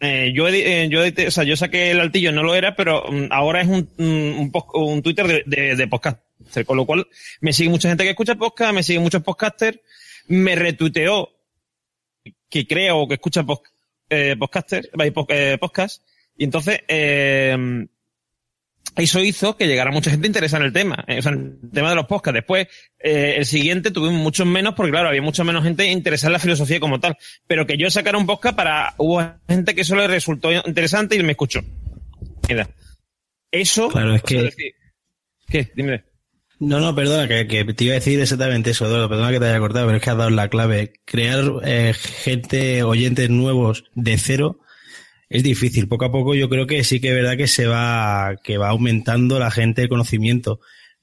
[0.00, 3.28] eh, yo, eh, yo, o sea, yo saqué el altillo, no lo era, pero mm,
[3.30, 6.20] ahora es un, un, un pos- un Twitter de, de, de podcast.
[6.66, 7.06] Con lo cual,
[7.40, 9.78] me sigue mucha gente que escucha podcast, me siguen muchos podcasters,
[10.28, 11.30] me retuiteó
[12.48, 13.44] que creo que escucha
[14.10, 16.02] eh, podcaster, eh, eh, podcast,
[16.36, 17.86] y entonces, eh,
[18.96, 21.90] eso hizo que llegara mucha gente interesada en el tema, o sea, en el tema
[21.90, 22.34] de los podcasts.
[22.34, 22.66] Después,
[22.98, 26.38] eh, el siguiente tuvimos muchos menos, porque claro, había mucha menos gente interesada en la
[26.40, 27.16] filosofía como tal.
[27.46, 31.22] Pero que yo sacara un podcast para, hubo gente que eso le resultó interesante y
[31.22, 31.60] me escuchó.
[32.48, 32.68] Mira.
[33.52, 33.88] Eso.
[33.88, 34.74] Claro, es que- decir-
[35.48, 35.70] ¿Qué?
[35.76, 36.02] Dime.
[36.60, 39.46] No, no, perdona, que, que te iba a decir exactamente eso, Eduardo, perdona que te
[39.46, 40.92] haya cortado, pero es que has dado la clave.
[41.04, 44.60] Crear eh, gente, oyentes nuevos de cero
[45.28, 45.86] es difícil.
[45.86, 48.70] Poco a poco yo creo que sí que es verdad que se va, que va
[48.70, 50.58] aumentando la gente de conocimiento.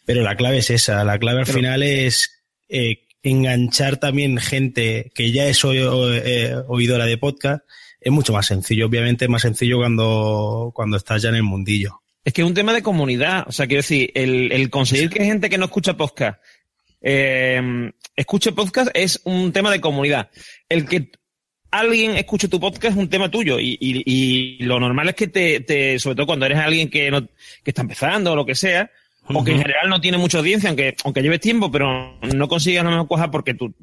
[0.06, 5.12] Pero la clave es esa, la clave al Pero- final es eh, enganchar también gente
[5.16, 7.64] que ya es o- eh, oidora de podcast.
[8.02, 12.02] Es mucho más sencillo, obviamente es más sencillo cuando, cuando estás ya en el mundillo.
[12.26, 13.46] Es que es un tema de comunidad.
[13.48, 16.40] O sea, quiero decir, el, el conseguir que gente que no escucha podcast
[17.08, 20.32] eh, escuche podcast es un tema de comunidad.
[20.68, 21.12] El que
[21.70, 25.28] alguien escuche tu podcast es un tema tuyo y, y, y lo normal es que
[25.28, 28.56] te, te, sobre todo cuando eres alguien que, no, que está empezando o lo que
[28.56, 28.90] sea,
[29.28, 32.84] o que en general no tiene mucha audiencia, aunque, aunque lleves tiempo, pero no consigas
[32.84, 33.74] la mejor cosa porque tú,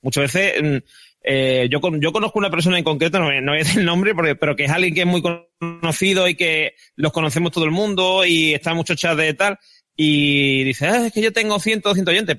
[0.00, 0.76] muchas veces, mm,
[1.22, 3.80] eh, yo, con- yo conozco una persona en concreto, no, voy- no voy a decir
[3.80, 7.52] el nombre, porque, pero que es alguien que es muy conocido y que los conocemos
[7.52, 9.58] todo el mundo y está en muchos chats de tal,
[9.96, 12.38] y dice, ah, es que yo tengo 100, 200 oyentes.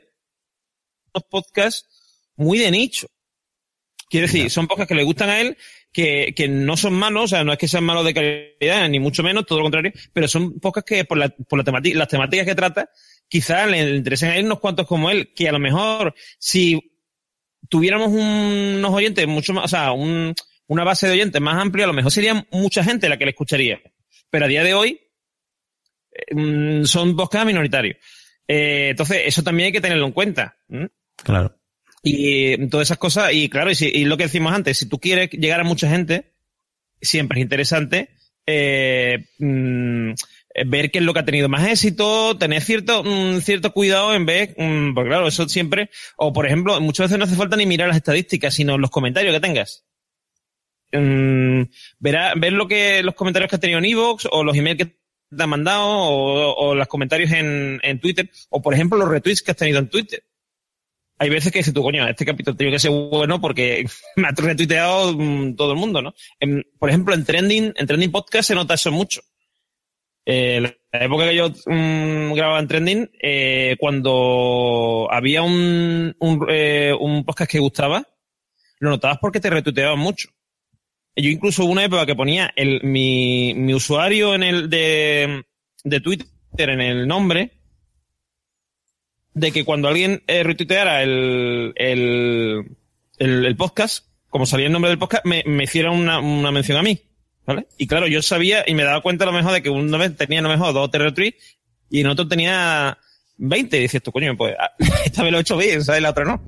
[1.14, 1.88] Unos podcasts
[2.36, 3.08] muy de nicho.
[4.10, 5.58] Quiero decir, son podcasts que le gustan a él,
[5.94, 9.00] que, que no son malos, o sea, no es que sean malos de calidad, ni
[9.00, 12.08] mucho menos, todo lo contrario, pero son podcasts que por, la, por la temati- las
[12.10, 12.90] temáticas que trata,
[13.30, 16.91] quizás le interesen a él unos cuantos como él, que a lo mejor si
[17.72, 20.36] tuviéramos un- unos oyentes mucho más, o sea, un-
[20.68, 23.32] una base de oyentes más amplia, a lo mejor sería mucha gente la que le
[23.32, 23.80] escucharía.
[24.30, 25.00] Pero a día de hoy,
[26.12, 27.98] eh, mm, son podcasts minoritarios.
[28.48, 30.58] Eh, entonces, eso también hay que tenerlo en cuenta.
[31.24, 31.56] Claro.
[32.04, 34.90] Y eh, todas esas cosas, y claro, y, si- y lo que decimos antes, si
[34.90, 36.34] tú quieres llegar a mucha gente,
[37.02, 38.10] siempre es interesante
[38.48, 40.16] eh, mm, eh,
[40.66, 44.26] ver qué es lo que ha tenido más éxito, tener cierto, mm, cierto cuidado en
[44.26, 47.66] ver, mm, porque claro, eso siempre, o por ejemplo, muchas veces no hace falta ni
[47.66, 49.86] mirar las estadísticas, sino los comentarios que tengas.
[50.94, 51.64] Mm,
[52.00, 54.86] verá, ver lo que, los comentarios que has tenido en Evox, o los emails que
[55.36, 59.42] te han mandado, o, o los comentarios en, en Twitter, o por ejemplo los retweets
[59.42, 60.24] que has tenido en Twitter
[61.22, 64.32] hay veces que dices tú, coño, este capítulo tiene que ser bueno porque me ha
[64.32, 66.16] retuiteado mm, todo el mundo, ¿no?
[66.40, 69.22] En- por ejemplo, en Trending, en Trending Podcast se nota eso mucho.
[70.26, 76.94] Eh, la época que yo mm, grababa en Trending, eh, cuando había un, un, eh,
[77.00, 78.08] un podcast que gustaba,
[78.80, 80.30] lo notabas porque te retuiteaban mucho.
[81.16, 85.44] Yo incluso hubo una época que ponía el, mi, mi usuario en el de,
[85.84, 86.28] de Twitter
[86.58, 87.52] en el nombre,
[89.34, 92.66] de que cuando alguien eh, retuiteara el, el,
[93.18, 96.84] el, podcast, como salía el nombre del podcast, me, me hiciera una, una mención a
[96.84, 97.00] mí.
[97.78, 100.40] Y claro, yo sabía y me daba cuenta a lo mejor de que vez tenía
[100.40, 101.24] a lo mejor dos o
[101.90, 102.98] y en otro tenía
[103.38, 103.78] 20.
[103.78, 104.72] Y dices tú, coño, pues ah,
[105.06, 106.02] esta vez lo he hecho bien, ¿sabes?
[106.02, 106.42] La otra no.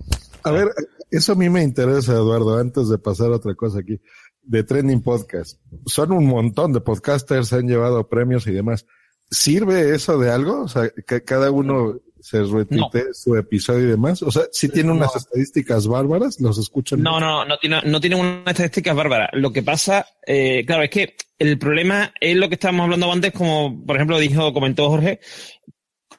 [0.43, 0.69] A ver,
[1.11, 3.99] eso a mí me interesa, Eduardo, antes de pasar a otra cosa aquí,
[4.41, 5.59] de Trending Podcast.
[5.85, 8.85] Son un montón de podcasters, han llevado premios y demás.
[9.30, 10.63] ¿Sirve eso de algo?
[10.63, 14.24] O sea, que cada uno se retuite su episodio y demás.
[14.24, 17.04] O sea, si tiene unas estadísticas bárbaras, los escuchan.
[17.04, 19.30] No, no, no tiene, no tiene unas estadísticas bárbaras.
[19.34, 23.34] Lo que pasa, eh, claro, es que el problema es lo que estábamos hablando antes,
[23.34, 25.20] como por ejemplo dijo, comentó Jorge,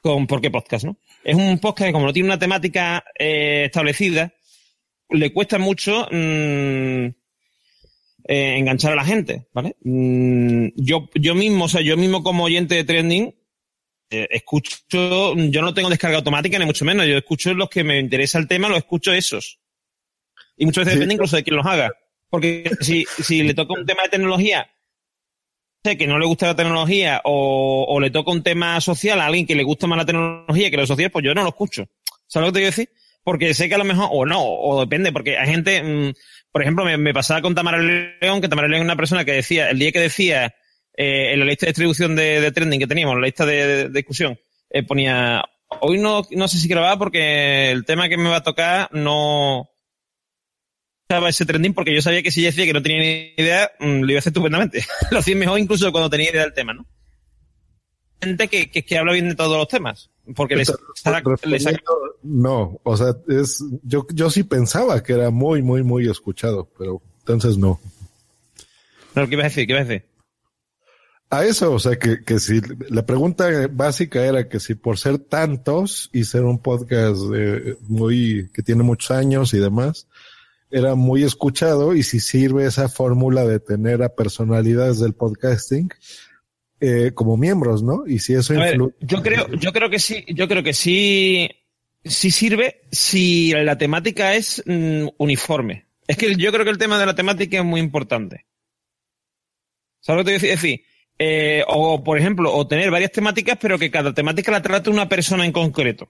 [0.03, 0.85] con ¿Por qué podcast?
[0.85, 0.99] ¿no?
[1.23, 4.31] Es un podcast que como no tiene una temática eh, establecida,
[5.09, 7.05] le cuesta mucho mm,
[8.27, 9.75] eh, enganchar a la gente, ¿vale?
[9.81, 13.35] Mm, yo, yo mismo, o sea, yo mismo como oyente de trending,
[14.09, 17.99] eh, escucho, yo no tengo descarga automática ni mucho menos, yo escucho los que me
[17.99, 19.59] interesa el tema, los escucho esos.
[20.57, 21.91] Y muchas veces depende incluso de quién los haga.
[22.29, 24.69] Porque si, si le toca un tema de tecnología,
[25.83, 29.27] sé que no le gusta la tecnología, o, o le toca un tema social a
[29.27, 31.87] alguien que le gusta más la tecnología que lo social, pues yo no lo escucho.
[32.27, 32.89] ¿Sabes lo que te quiero decir?
[33.23, 36.13] Porque sé que a lo mejor, o no, o depende, porque hay gente, mm,
[36.51, 39.33] por ejemplo, me, me pasaba con Tamara León, que Tamara León es una persona que
[39.33, 40.55] decía, el día que decía,
[40.97, 43.65] eh, en la lista de distribución de, de trending que teníamos, en la lista de,
[43.65, 44.39] de discusión,
[44.69, 45.43] eh, ponía,
[45.81, 49.69] hoy no, no sé si grabar porque el tema que me va a tocar no
[51.07, 54.01] estaba ese trending porque yo sabía que si decía que no tenía ni idea, mm,
[54.01, 54.83] lo iba a hacer estupendamente.
[55.11, 56.85] lo hacía mejor incluso cuando tenía idea del tema, ¿no?
[58.21, 60.09] Gente que, que, que habla bien de todos los temas.
[60.35, 60.73] Porque les,
[61.43, 61.67] les
[62.23, 67.01] No, o sea, es, yo, yo sí pensaba que era muy, muy, muy escuchado, pero
[67.19, 67.79] entonces no.
[69.13, 69.67] No, ¿qué ibas a decir?
[69.67, 70.14] ¿Qué ibas a decir?
[71.29, 75.17] A eso, o sea, que, que si la pregunta básica era que si por ser
[75.17, 80.07] tantos y ser un podcast eh, muy, que tiene muchos años y demás,
[80.69, 85.89] era muy escuchado y si sirve esa fórmula de tener a personalidades del podcasting
[86.79, 88.05] eh, como miembros, ¿no?
[88.05, 88.95] Y si eso A ver, influye.
[88.99, 91.49] yo creo, yo creo que sí, yo creo que sí,
[92.03, 95.87] sí sirve si la temática es mm, uniforme.
[96.07, 98.45] Es que yo creo que el tema de la temática es muy importante.
[100.01, 100.49] ¿Sabes lo que te decir?
[100.49, 100.85] Es decir,
[101.19, 105.09] eh, o por ejemplo, o tener varias temáticas, pero que cada temática la trate una
[105.09, 106.09] persona en concreto.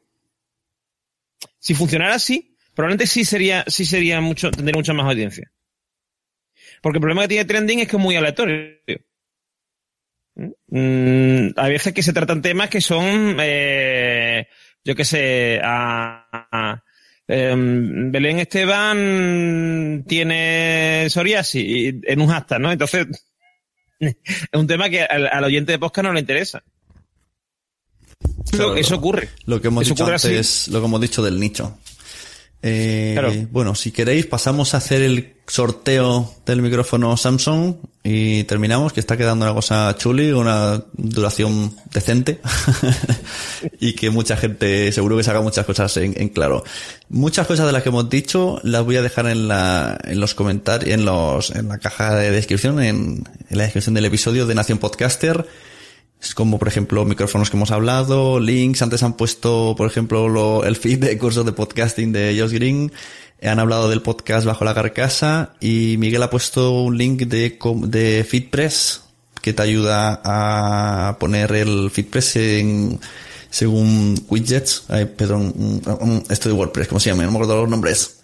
[1.60, 5.52] Si funcionara así, probablemente sí sería, sí sería mucho, tendría mucha más audiencia.
[6.82, 8.77] Porque el problema que tiene trending es que es muy aleatorio.
[10.68, 14.48] Mm, hay veces que se tratan temas que son, eh,
[14.84, 16.84] yo qué sé, a, a-
[17.27, 22.72] em, Belén Esteban tiene psoriasis en un hashtag, ¿no?
[22.72, 23.07] Entonces,
[24.00, 24.16] es
[24.54, 26.64] un tema que al, al oyente de podcast no le interesa.
[28.52, 29.30] Eso ocurre.
[29.46, 31.78] Lo que hemos dicho antes, lo que hemos dicho del nicho.
[32.68, 33.32] Eh, Claro.
[33.52, 39.16] Bueno, si queréis pasamos a hacer el sorteo del micrófono Samsung y terminamos, que está
[39.18, 42.40] quedando una cosa chuli, una duración decente
[43.80, 46.64] y que mucha gente seguro que saca muchas cosas en, en claro.
[47.10, 50.34] Muchas cosas de las que hemos dicho las voy a dejar en la, en los
[50.34, 54.56] comentarios, en los, en la caja de descripción, en, en la descripción del episodio de
[54.56, 55.46] Nación Podcaster.
[56.26, 58.81] Es como, por ejemplo, micrófonos que hemos hablado, links.
[58.81, 62.91] Antes han puesto, por ejemplo, lo- el feed de cursos de podcasting de Josh Green.
[63.43, 65.53] Han hablado del podcast Bajo la Carcasa.
[65.61, 69.02] Y Miguel ha puesto un link de, de FeedPress
[69.41, 72.99] que te ayuda a poner el FeedPress en,
[73.52, 74.85] según widgets.
[74.88, 75.81] Ay, perdón,
[76.30, 77.22] esto de WordPress, ¿cómo se llama?
[77.23, 78.15] No me acuerdo los nombres.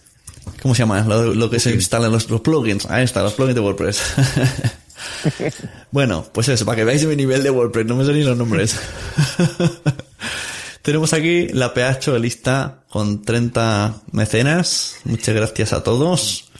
[0.64, 1.02] ¿Cómo se llama?
[1.02, 2.88] Lo, lo que se instala en los, los plugins.
[2.88, 4.02] Ahí está, los plugins de WordPress.
[5.92, 8.38] bueno, pues eso, para que veáis mi nivel de WordPress, no me sé ni los
[8.38, 8.80] nombres.
[10.82, 14.98] Tenemos aquí la PH lista con 30 mecenas.
[15.04, 16.52] Muchas gracias a todos.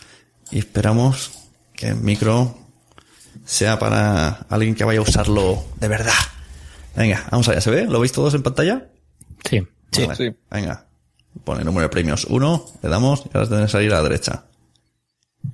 [0.52, 1.32] Y esperamos
[1.74, 2.56] que el micro
[3.46, 6.14] sea para alguien que vaya a usarlo de verdad.
[6.96, 7.62] Venga, vamos allá.
[7.62, 7.86] ¿Se ve?
[7.86, 8.88] ¿Lo veis todos en pantalla?
[9.50, 9.66] Sí.
[9.92, 10.08] Sí.
[10.52, 10.86] Venga.
[11.44, 14.04] Pone el número de premios 1, le damos y ahora tiene que salir a la
[14.04, 14.44] derecha.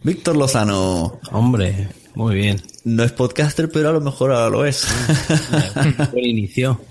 [0.04, 1.20] Víctor Lozano.
[1.32, 2.60] Hombre, muy bien.
[2.84, 4.88] No es podcaster, pero a lo mejor ahora lo es.
[6.12, 6.82] Buen inicio.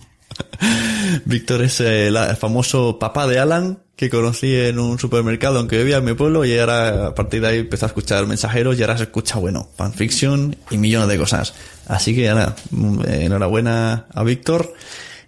[1.24, 6.04] Víctor es el famoso papá de Alan que conocí en un supermercado aunque vivía en
[6.04, 9.04] mi pueblo y ahora a partir de ahí empezó a escuchar mensajeros y ahora se
[9.04, 11.54] escucha, bueno, fanfiction y millones de cosas.
[11.88, 14.74] Así que ahora, mm, eh, enhorabuena a Víctor.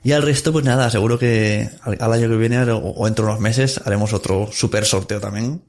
[0.04, 3.32] Y al resto, pues nada, seguro que al, año que viene o, o dentro de
[3.32, 5.60] unos meses haremos otro super sorteo también.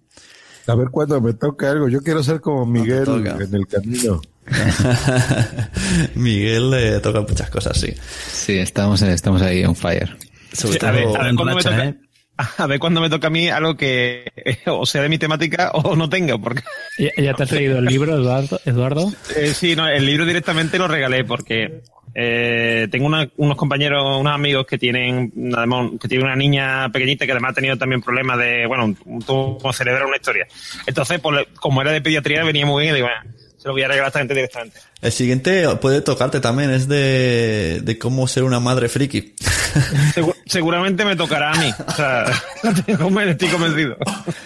[0.68, 1.90] A ver cuándo me toca algo.
[1.90, 4.22] Yo quiero ser como Miguel en el camino.
[6.16, 7.94] Miguel le toca muchas cosas, sí.
[8.32, 10.18] Sí, estamos, estamos ahí on fire.
[10.54, 11.86] Sobre Sí, a ver, todo a ver cuándo me toca.
[11.86, 11.96] ¿eh?
[12.58, 15.72] A ver cuándo me toca a mí algo que eh, o sea de mi temática
[15.74, 16.64] o no tenga, porque
[16.98, 18.62] ¿Ya, ya te has leído el libro, Eduardo?
[18.64, 19.12] Eduardo?
[19.36, 21.82] Eh, sí, no, el libro directamente lo regalé porque
[22.16, 27.26] eh, tengo una- unos compañeros, unos amigos que tienen, además, que tienen una niña pequeñita
[27.26, 30.48] que además ha tenido también problemas de, bueno, un tumor cerebral, una historia.
[30.88, 33.82] Entonces, pues, como era de pediatría, venía muy bien y digo, bueno, se lo voy
[33.84, 34.78] a regalar a esta gente directamente.
[35.02, 39.34] El siguiente puede tocarte también, es de, de cómo ser una madre friki.
[40.16, 41.72] Segu- seguramente me tocará a mí.
[41.88, 42.26] O sea,
[42.64, 43.98] estoy convencido.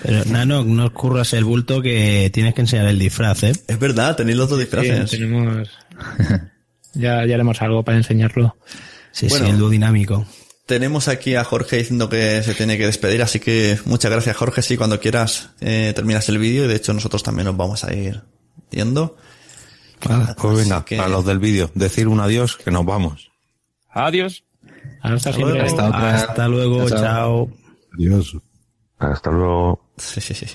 [0.03, 3.53] Pero, Nano, no curras el bulto que tienes que enseñar el disfraz, ¿eh?
[3.67, 5.09] Es verdad, tenéis los dos disfraces.
[5.09, 5.69] Sí, tenemos...
[6.93, 8.55] ya, ya haremos algo para enseñarlo.
[9.11, 9.45] Sí, Bueno.
[9.45, 10.25] sí, el dúo dinámico.
[10.65, 14.61] Tenemos aquí a Jorge diciendo que se tiene que despedir, así que muchas gracias Jorge.
[14.61, 17.93] Sí, cuando quieras eh, terminas el vídeo y de hecho nosotros también nos vamos a
[17.93, 18.21] ir
[18.71, 19.17] yendo.
[20.37, 23.31] Pues venga, que- a los del vídeo, decir un adiós que nos vamos.
[23.89, 24.43] Adiós.
[25.01, 25.61] Hasta luego.
[25.63, 26.15] Hasta otra.
[26.15, 26.99] Hasta luego, Chao.
[26.99, 27.51] chao.
[27.97, 28.37] Adiós.
[28.99, 29.89] Hasta luego.
[29.97, 30.45] Sí, sí, sí.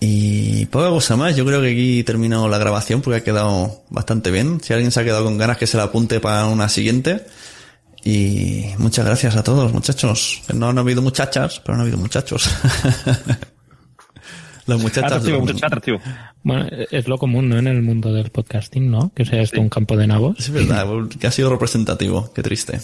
[0.00, 4.30] Y poca cosa más, yo creo que aquí termino la grabación porque ha quedado bastante
[4.30, 4.60] bien.
[4.62, 7.26] Si alguien se ha quedado con ganas que se la apunte para una siguiente.
[8.04, 10.42] Y muchas gracias a todos, muchachos.
[10.54, 12.48] No han habido muchachas, pero han habido muchachos.
[14.66, 15.04] Las muchachas.
[15.12, 15.98] Atractivo, lo- muchacho, atractivo.
[16.42, 17.58] Bueno, es lo común, ¿no?
[17.58, 19.12] En el mundo del podcasting, ¿no?
[19.14, 20.38] Que sea esto un campo de nabos.
[20.38, 20.86] Es verdad,
[21.18, 22.78] que ha sido representativo, qué triste.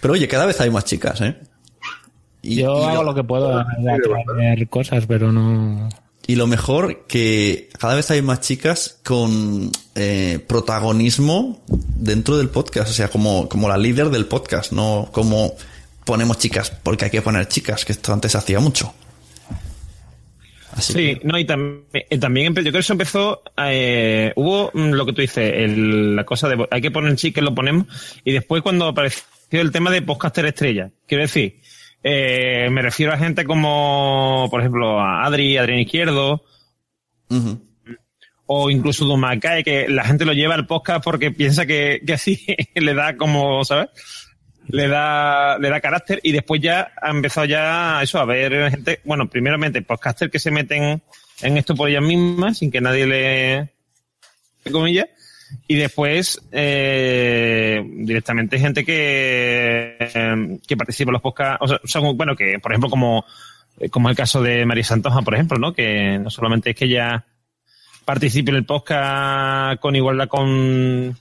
[0.00, 1.36] Pero oye, cada vez hay más chicas, ¿eh?
[2.42, 5.88] Y, Yo y hago lo, lo que puedo de atraer cosas, pero no...
[6.28, 12.90] y lo mejor que cada vez hay más chicas con eh, protagonismo dentro del podcast,
[12.90, 15.54] o sea, como, como la líder del podcast, no como
[16.04, 18.92] ponemos chicas porque hay que poner chicas, que esto antes se hacía mucho.
[20.72, 24.70] Así Sí, no, y tam- eh, también, empe- yo creo que eso empezó, eh, hubo
[24.74, 27.86] mm, lo que tú dices, el- la cosa de hay que poner chicas, lo ponemos,
[28.22, 31.58] y después cuando apareció el tema de podcaster estrella, quiero decir,
[32.02, 36.44] eh, me refiero a gente como, por ejemplo, a Adri, Adrián Izquierdo,
[38.46, 42.44] o incluso Dumacae, que la gente lo lleva al podcast porque piensa que, que así
[42.74, 43.88] le da como, ¿sabes?
[44.68, 49.00] Le da, le da carácter y después ya ha empezado ya eso a ver gente,
[49.04, 51.02] bueno, primeramente podcaster que se meten
[51.40, 53.72] en esto por ellas mismas sin que nadie le,
[54.70, 55.06] comillas,
[55.66, 62.16] y después eh, directamente gente que, eh, que participa en los podcasts, o sea, son,
[62.16, 63.24] bueno, que por ejemplo como,
[63.90, 65.72] como el caso de María Santoja, por ejemplo, ¿no?
[65.72, 67.24] Que no solamente es que ella
[68.04, 71.16] participe en el podcast con igualdad con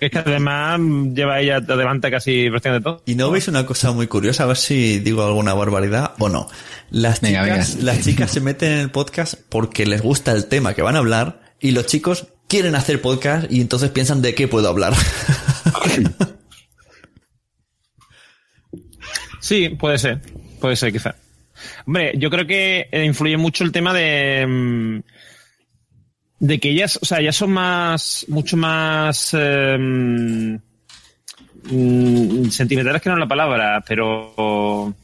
[0.00, 0.80] es que además
[1.14, 3.02] lleva ella adelante casi prácticamente todo.
[3.06, 6.48] Y no veis una cosa muy curiosa, a ver si digo alguna barbaridad o no.
[6.90, 7.92] Las Venga, chicas, venga.
[7.92, 10.98] las chicas se meten en el podcast porque les gusta el tema que van a
[10.98, 14.92] hablar y los chicos quieren hacer podcast y entonces piensan de qué puedo hablar.
[19.40, 20.20] Sí, puede ser.
[20.60, 21.16] Puede ser, quizá.
[21.86, 24.44] Hombre, yo creo que eh, influye mucho el tema de.
[24.46, 25.00] mm,
[26.38, 28.24] De que ellas, o sea, ellas son más.
[28.28, 29.30] mucho más.
[29.34, 30.58] eh,
[32.50, 34.94] sentimentales que no es la palabra, pero.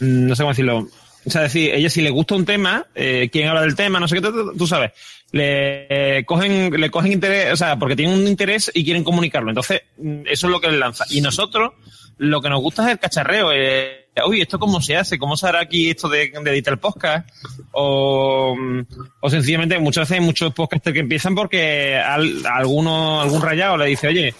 [0.00, 0.88] mm, No sé cómo decirlo.
[1.24, 4.06] O sea, decir, ella si le gusta un tema, eh, quien habla del tema, no
[4.08, 4.22] sé qué,
[4.56, 4.92] tú sabes,
[5.32, 9.50] le eh, cogen, le cogen interés, o sea, porque tienen un interés y quieren comunicarlo.
[9.50, 11.04] Entonces, mm, eso es lo que les lanza.
[11.10, 11.72] Y nosotros,
[12.16, 13.52] lo que nos gusta es el cacharreo.
[13.52, 15.18] Eh, Uy, ¿esto cómo se hace?
[15.18, 17.28] ¿Cómo se hará aquí esto de, de editar el podcast?
[17.72, 18.80] O, mm,
[19.20, 23.86] o sencillamente, muchas veces hay muchos podcasters que empiezan porque al, alguno, algún rayado le
[23.86, 24.34] dice, oye,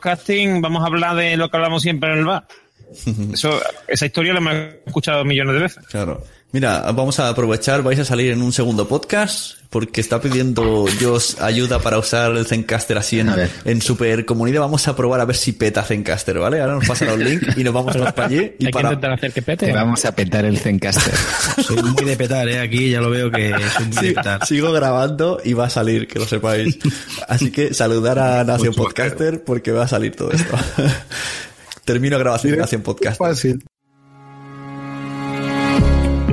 [0.00, 2.46] casting, vamos a hablar de lo que hablamos siempre en el bar.
[3.32, 4.54] Eso, esa historia la hemos
[4.86, 5.86] escuchado millones de veces.
[5.86, 6.22] Claro.
[6.52, 11.34] Mira, vamos a aprovechar, vais a salir en un segundo podcast, porque está pidiendo Josh
[11.40, 13.30] ayuda para usar el Zencaster así en,
[13.64, 14.60] en super comunidad.
[14.60, 16.60] Vamos a probar a ver si peta Zencaster, ¿vale?
[16.60, 18.52] Ahora nos pasan los links y nos vamos todos para allí.
[18.58, 18.88] Y Hay para...
[18.88, 19.72] que intentar hacer que pete.
[19.72, 21.14] Vamos a petar el Zencaster.
[21.66, 22.60] Soy muy de petar, ¿eh?
[22.60, 24.46] Aquí ya lo veo que soy muy Sí, de petar.
[24.46, 26.78] sigo grabando y va a salir, que lo sepáis.
[27.28, 30.56] Así que saludar a Nación Podcaster porque va a salir todo esto.
[31.84, 33.18] Termino grabación de Nación Podcast.
[33.18, 33.62] Fácil.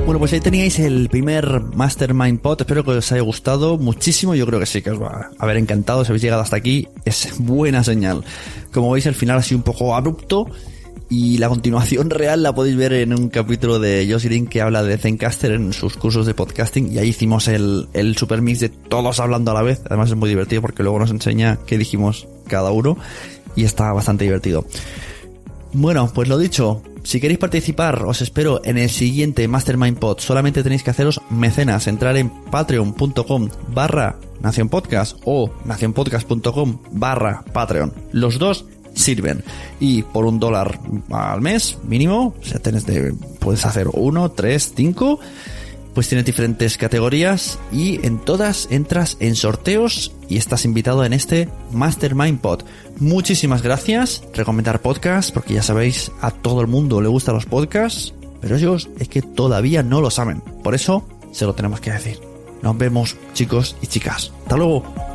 [0.04, 2.60] Bueno, pues ahí teníais el primer Mastermind Pod.
[2.60, 4.34] Espero que os haya gustado muchísimo.
[4.34, 6.04] Yo creo que sí, que os va a haber encantado.
[6.04, 8.22] Si habéis llegado hasta aquí, es buena señal.
[8.70, 10.46] Como veis, el final ha sido un poco abrupto.
[11.08, 14.98] Y la continuación real la podéis ver en un capítulo de Josh que habla de
[14.98, 16.92] Zencaster en sus cursos de podcasting.
[16.92, 19.80] Y ahí hicimos el, el super mix de todos hablando a la vez.
[19.86, 22.98] Además es muy divertido porque luego nos enseña qué dijimos cada uno.
[23.56, 24.66] Y está bastante divertido.
[25.74, 30.20] Bueno, pues lo dicho, si queréis participar, os espero en el siguiente Mastermind Pod.
[30.20, 37.92] Solamente tenéis que haceros mecenas, entrar en patreon.com barra nacionpodcast o nacionpodcast.com barra patreon.
[38.12, 39.42] Los dos sirven.
[39.80, 40.78] Y por un dólar
[41.10, 45.18] al mes, mínimo, o sea, tenés de, puedes hacer uno, tres, cinco,
[45.94, 51.48] pues tienes diferentes categorías y en todas entras en sorteos y estás invitado en este
[51.70, 52.62] Mastermind Pod.
[52.98, 54.22] Muchísimas gracias.
[54.34, 58.88] Recomendar podcast porque ya sabéis, a todo el mundo le gustan los podcasts, pero ellos
[58.98, 60.40] es que todavía no lo saben.
[60.62, 62.18] Por eso se lo tenemos que decir.
[62.62, 64.32] Nos vemos, chicos y chicas.
[64.42, 65.13] Hasta luego.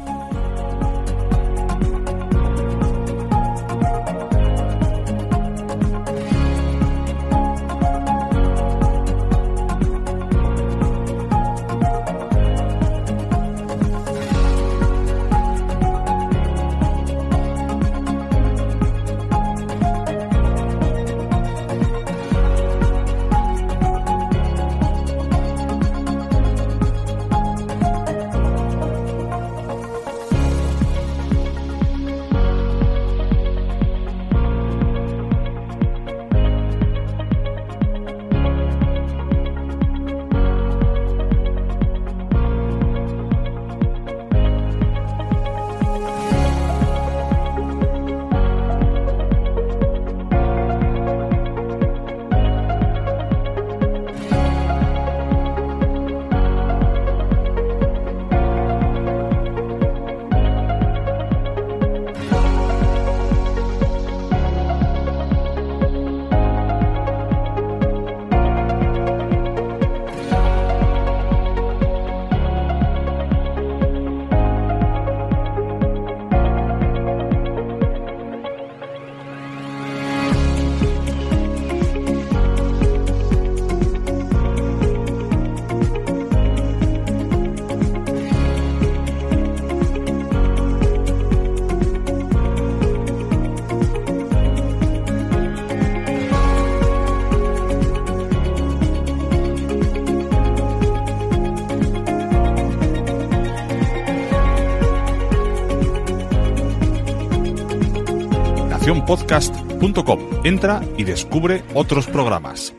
[110.43, 112.73] Entra y descubre otros programas.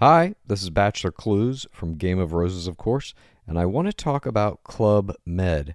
[0.00, 3.14] Hi, this is Bachelor Clues from Game of Roses, of course,
[3.48, 5.74] and I want to talk about Club Med.